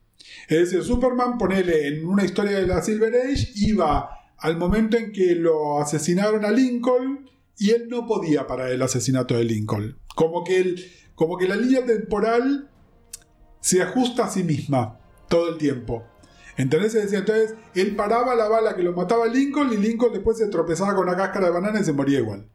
Es 0.48 0.70
decir, 0.70 0.82
Superman, 0.82 1.38
ponele 1.38 1.88
en 1.88 2.06
una 2.06 2.24
historia 2.24 2.58
de 2.58 2.66
la 2.66 2.82
Silver 2.82 3.14
Age, 3.14 3.52
iba 3.56 4.10
al 4.38 4.56
momento 4.56 4.96
en 4.96 5.12
que 5.12 5.34
lo 5.34 5.80
asesinaron 5.80 6.44
a 6.44 6.50
Lincoln 6.50 7.30
y 7.58 7.70
él 7.70 7.88
no 7.88 8.06
podía 8.06 8.46
parar 8.46 8.70
el 8.70 8.82
asesinato 8.82 9.36
de 9.36 9.44
Lincoln. 9.44 9.96
Como 10.14 10.44
que, 10.44 10.58
el, 10.58 10.84
como 11.14 11.38
que 11.38 11.48
la 11.48 11.56
línea 11.56 11.84
temporal 11.84 12.68
se 13.60 13.82
ajusta 13.82 14.26
a 14.26 14.30
sí 14.30 14.44
misma 14.44 15.00
todo 15.28 15.48
el 15.50 15.58
tiempo. 15.58 16.04
¿Entendés? 16.56 16.94
Entonces 16.94 17.54
él 17.74 17.96
paraba 17.96 18.34
la 18.34 18.48
bala 18.48 18.76
que 18.76 18.82
lo 18.82 18.92
mataba 18.92 19.24
a 19.24 19.28
Lincoln 19.28 19.72
y 19.72 19.76
Lincoln 19.76 20.12
después 20.12 20.38
se 20.38 20.46
tropezaba 20.48 20.94
con 20.94 21.08
una 21.08 21.16
cáscara 21.16 21.46
de 21.46 21.52
banana 21.52 21.80
y 21.80 21.84
se 21.84 21.92
moría 21.92 22.18
igual. 22.18 22.46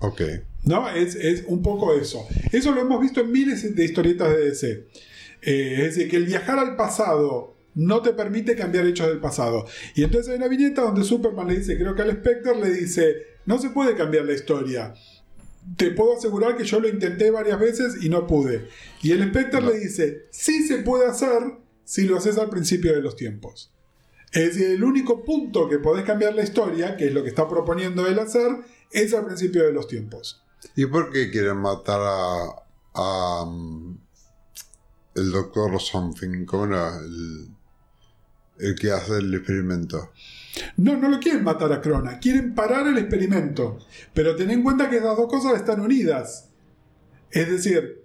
Ok. 0.00 0.22
¿No? 0.64 0.88
Es, 0.88 1.14
es 1.14 1.44
un 1.46 1.62
poco 1.62 1.94
eso. 1.94 2.26
Eso 2.50 2.72
lo 2.72 2.80
hemos 2.80 3.00
visto 3.00 3.20
en 3.20 3.30
miles 3.30 3.74
de 3.74 3.84
historietas 3.84 4.30
de 4.30 4.50
DC. 4.50 4.86
Eh, 5.46 5.76
es 5.78 5.94
decir, 5.94 6.10
que 6.10 6.16
el 6.16 6.26
viajar 6.26 6.58
al 6.58 6.74
pasado 6.74 7.54
no 7.76 8.02
te 8.02 8.12
permite 8.12 8.56
cambiar 8.56 8.84
hechos 8.86 9.06
del 9.06 9.20
pasado. 9.20 9.64
Y 9.94 10.02
entonces 10.02 10.32
hay 10.32 10.38
una 10.38 10.48
viñeta 10.48 10.82
donde 10.82 11.04
Superman 11.04 11.46
le 11.46 11.58
dice, 11.58 11.78
creo 11.78 11.94
que 11.94 12.02
al 12.02 12.10
Spectre 12.10 12.56
le 12.56 12.70
dice, 12.70 13.16
no 13.44 13.58
se 13.58 13.70
puede 13.70 13.94
cambiar 13.94 14.24
la 14.24 14.32
historia. 14.32 14.92
Te 15.76 15.92
puedo 15.92 16.16
asegurar 16.16 16.56
que 16.56 16.64
yo 16.64 16.80
lo 16.80 16.88
intenté 16.88 17.30
varias 17.30 17.60
veces 17.60 18.02
y 18.02 18.08
no 18.08 18.26
pude. 18.26 18.68
Y 19.02 19.12
el 19.12 19.28
Spectre 19.28 19.60
le 19.60 19.78
dice, 19.78 20.26
sí 20.30 20.66
se 20.66 20.78
puede 20.78 21.06
hacer 21.06 21.42
si 21.84 22.06
lo 22.06 22.16
haces 22.16 22.38
al 22.38 22.50
principio 22.50 22.92
de 22.92 23.02
los 23.02 23.14
tiempos. 23.14 23.72
Es 24.32 24.56
decir, 24.56 24.72
el 24.72 24.82
único 24.82 25.24
punto 25.24 25.68
que 25.68 25.78
podés 25.78 26.04
cambiar 26.04 26.34
la 26.34 26.42
historia, 26.42 26.96
que 26.96 27.06
es 27.06 27.14
lo 27.14 27.22
que 27.22 27.28
está 27.28 27.48
proponiendo 27.48 28.06
él 28.06 28.18
hacer, 28.18 28.50
es 28.90 29.14
al 29.14 29.24
principio 29.24 29.64
de 29.64 29.72
los 29.72 29.86
tiempos. 29.86 30.42
¿Y 30.74 30.86
por 30.86 31.12
qué 31.12 31.30
quieren 31.30 31.58
matar 31.58 32.00
a, 32.94 33.42
um, 33.44 33.98
el 35.16 35.30
doctor 35.30 35.80
something? 35.80 36.44
¿Cómo 36.44 36.66
era? 36.66 36.96
El, 36.98 37.48
el 38.58 38.74
que 38.74 38.90
hace 38.90 39.18
el 39.18 39.34
experimento. 39.34 40.12
No, 40.76 40.96
no 40.96 41.08
lo 41.08 41.18
quieren 41.20 41.44
matar 41.44 41.72
a 41.72 41.80
Crona, 41.80 42.18
quieren 42.18 42.54
parar 42.54 42.86
el 42.86 42.98
experimento. 42.98 43.78
Pero 44.14 44.36
ten 44.36 44.50
en 44.50 44.62
cuenta 44.62 44.88
que 44.88 44.96
esas 44.96 45.16
dos 45.16 45.28
cosas 45.28 45.56
están 45.56 45.80
unidas. 45.80 46.48
Es 47.30 47.50
decir, 47.50 48.04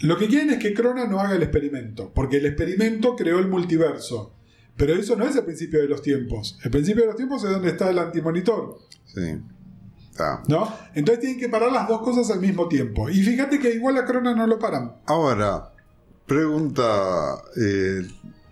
lo 0.00 0.18
que 0.18 0.26
quieren 0.28 0.50
es 0.50 0.58
que 0.58 0.74
Crona 0.74 1.06
no 1.06 1.20
haga 1.20 1.36
el 1.36 1.42
experimento, 1.42 2.12
porque 2.14 2.38
el 2.38 2.46
experimento 2.46 3.16
creó 3.16 3.38
el 3.38 3.48
multiverso. 3.48 4.34
Pero 4.76 4.94
eso 4.94 5.16
no 5.16 5.26
es 5.26 5.36
el 5.36 5.44
principio 5.44 5.80
de 5.80 5.88
los 5.88 6.02
tiempos. 6.02 6.58
El 6.64 6.70
principio 6.70 7.02
de 7.02 7.08
los 7.08 7.16
tiempos 7.16 7.44
es 7.44 7.50
donde 7.50 7.68
está 7.68 7.90
el 7.90 7.98
antimonitor, 7.98 8.78
Sí. 9.06 9.38
¿no? 10.48 10.72
Entonces 10.94 11.20
tienen 11.20 11.38
que 11.38 11.48
parar 11.48 11.72
las 11.72 11.88
dos 11.88 12.02
cosas 12.02 12.30
al 12.30 12.40
mismo 12.40 12.68
tiempo. 12.68 13.08
Y 13.08 13.22
fíjate 13.22 13.58
que 13.58 13.72
igual 13.74 13.96
a 13.96 14.04
Crona 14.04 14.34
no 14.34 14.46
lo 14.46 14.58
paran. 14.58 14.96
Ahora, 15.06 15.71
pregunta, 16.26 17.42
eh, 17.56 18.06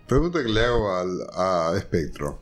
pregunta 0.07 0.43
que 0.43 0.49
le 0.49 0.61
hago 0.61 0.95
al, 0.95 1.09
a 1.33 1.73
Espectro. 1.77 2.41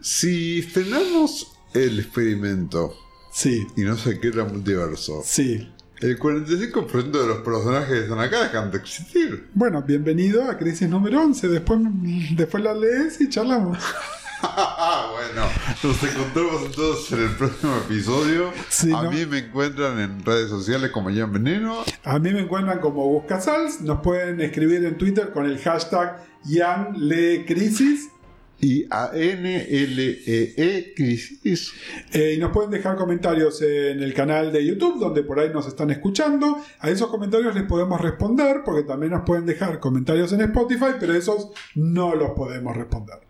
Si 0.00 0.62
frenamos 0.62 1.52
el 1.74 2.00
experimento 2.00 2.94
Sí, 3.32 3.66
y 3.76 3.82
no 3.82 3.96
se 3.96 4.18
queda 4.18 4.44
multiverso, 4.44 5.22
sí. 5.24 5.70
el 6.00 6.18
45% 6.18 7.10
de 7.12 7.26
los 7.28 7.38
personajes 7.38 7.88
que 7.88 8.00
están 8.00 8.18
acá 8.18 8.42
dejan 8.42 8.72
de 8.72 8.78
existir. 8.78 9.48
Bueno, 9.54 9.82
bienvenido 9.82 10.50
a 10.50 10.58
Crisis 10.58 10.88
número 10.88 11.22
11. 11.22 11.48
Después, 11.48 11.78
después 12.36 12.64
la 12.64 12.74
lees 12.74 13.20
y 13.20 13.28
charlamos. 13.28 13.78
bueno, 15.12 15.48
nos 15.82 16.02
encontramos 16.02 16.62
entonces 16.66 17.12
en 17.12 17.22
el 17.24 17.30
próximo 17.36 17.76
episodio. 17.76 18.52
Sí, 18.68 18.92
a 18.92 19.02
¿no? 19.02 19.10
mí 19.10 19.26
me 19.26 19.38
encuentran 19.38 19.98
en 19.98 20.24
redes 20.24 20.48
sociales 20.48 20.90
como 20.90 21.10
Jan 21.10 21.32
Veneno. 21.32 21.84
A 22.04 22.18
mí 22.18 22.32
me 22.32 22.40
encuentran 22.40 22.78
como 22.80 23.06
Buscasals. 23.06 23.80
Nos 23.82 24.00
pueden 24.00 24.40
escribir 24.40 24.84
en 24.84 24.96
Twitter 24.96 25.30
con 25.32 25.46
el 25.46 25.58
hashtag 25.58 26.24
YanLeCrisis. 26.44 28.10
Y 28.62 28.84
a 28.90 29.10
N-L-E-E 29.14 30.92
Crisis. 30.94 31.72
Eh, 32.12 32.34
y 32.36 32.38
nos 32.38 32.52
pueden 32.52 32.70
dejar 32.70 32.94
comentarios 32.96 33.62
en 33.62 34.02
el 34.02 34.12
canal 34.12 34.52
de 34.52 34.66
YouTube, 34.66 35.00
donde 35.00 35.22
por 35.22 35.40
ahí 35.40 35.48
nos 35.48 35.66
están 35.66 35.90
escuchando. 35.90 36.58
A 36.78 36.90
esos 36.90 37.08
comentarios 37.08 37.54
les 37.54 37.64
podemos 37.64 37.98
responder, 37.98 38.58
porque 38.62 38.82
también 38.82 39.12
nos 39.12 39.22
pueden 39.22 39.46
dejar 39.46 39.80
comentarios 39.80 40.30
en 40.34 40.42
Spotify, 40.42 40.92
pero 41.00 41.14
esos 41.14 41.48
no 41.74 42.14
los 42.14 42.32
podemos 42.32 42.76
responder. 42.76 43.20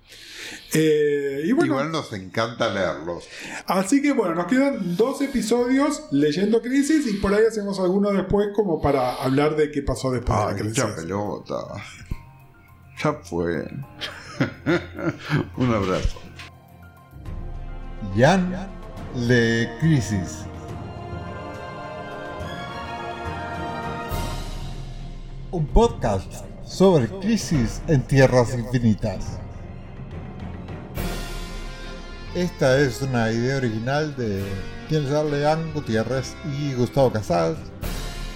Eh, 0.73 1.43
y 1.47 1.53
bueno, 1.53 1.73
Igual 1.75 1.91
nos 1.93 2.13
encanta 2.13 2.69
leerlos. 2.71 3.25
así 3.67 4.01
que 4.01 4.13
bueno, 4.13 4.37
nos 4.37 4.47
quedan 4.47 4.97
dos 4.97 5.21
episodios 5.21 6.05
leyendo 6.13 6.63
Crisis 6.63 7.07
y 7.09 7.15
por 7.15 7.35
ahí 7.35 7.45
hacemos 7.49 7.81
alguno 7.81 8.13
después 8.13 8.49
como 8.55 8.81
para 8.81 9.15
hablar 9.15 9.57
de 9.57 9.71
qué 9.73 9.83
pasó 9.83 10.13
después 10.13 10.39
de 10.39 10.45
la 10.45 10.51
Ay, 10.53 10.57
crisis. 10.61 10.85
mucha 10.85 10.95
pelota. 10.97 11.57
Ya 13.03 13.13
fue. 13.15 13.65
Un 15.57 15.75
abrazo. 15.75 16.21
Jan 18.17 18.69
Le 19.17 19.69
Crisis. 19.81 20.45
Un 25.51 25.67
podcast 25.67 26.33
sobre 26.65 27.09
crisis 27.19 27.83
en 27.89 28.03
tierras 28.03 28.55
infinitas. 28.57 29.40
Esta 32.35 32.79
es 32.79 33.03
una 33.03 33.33
idea 33.33 33.57
original 33.57 34.15
de 34.15 34.45
quien 34.89 35.05
Leán 35.33 35.73
Gutiérrez 35.75 36.37
y 36.61 36.75
Gustavo 36.75 37.13
Casals. 37.13 37.59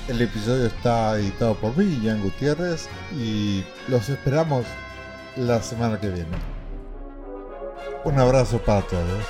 El 0.08 0.20
episodio 0.20 0.66
está 0.66 1.16
editado 1.16 1.54
por 1.54 1.76
mí, 1.76 2.00
Jan 2.04 2.20
Gutiérrez, 2.20 2.88
y 3.16 3.62
los 3.86 4.08
esperamos 4.08 4.66
la 5.36 5.62
semana 5.62 6.00
que 6.00 6.08
viene. 6.08 6.36
Un 8.04 8.18
abrazo 8.18 8.58
para 8.58 8.82
todos. 8.82 9.24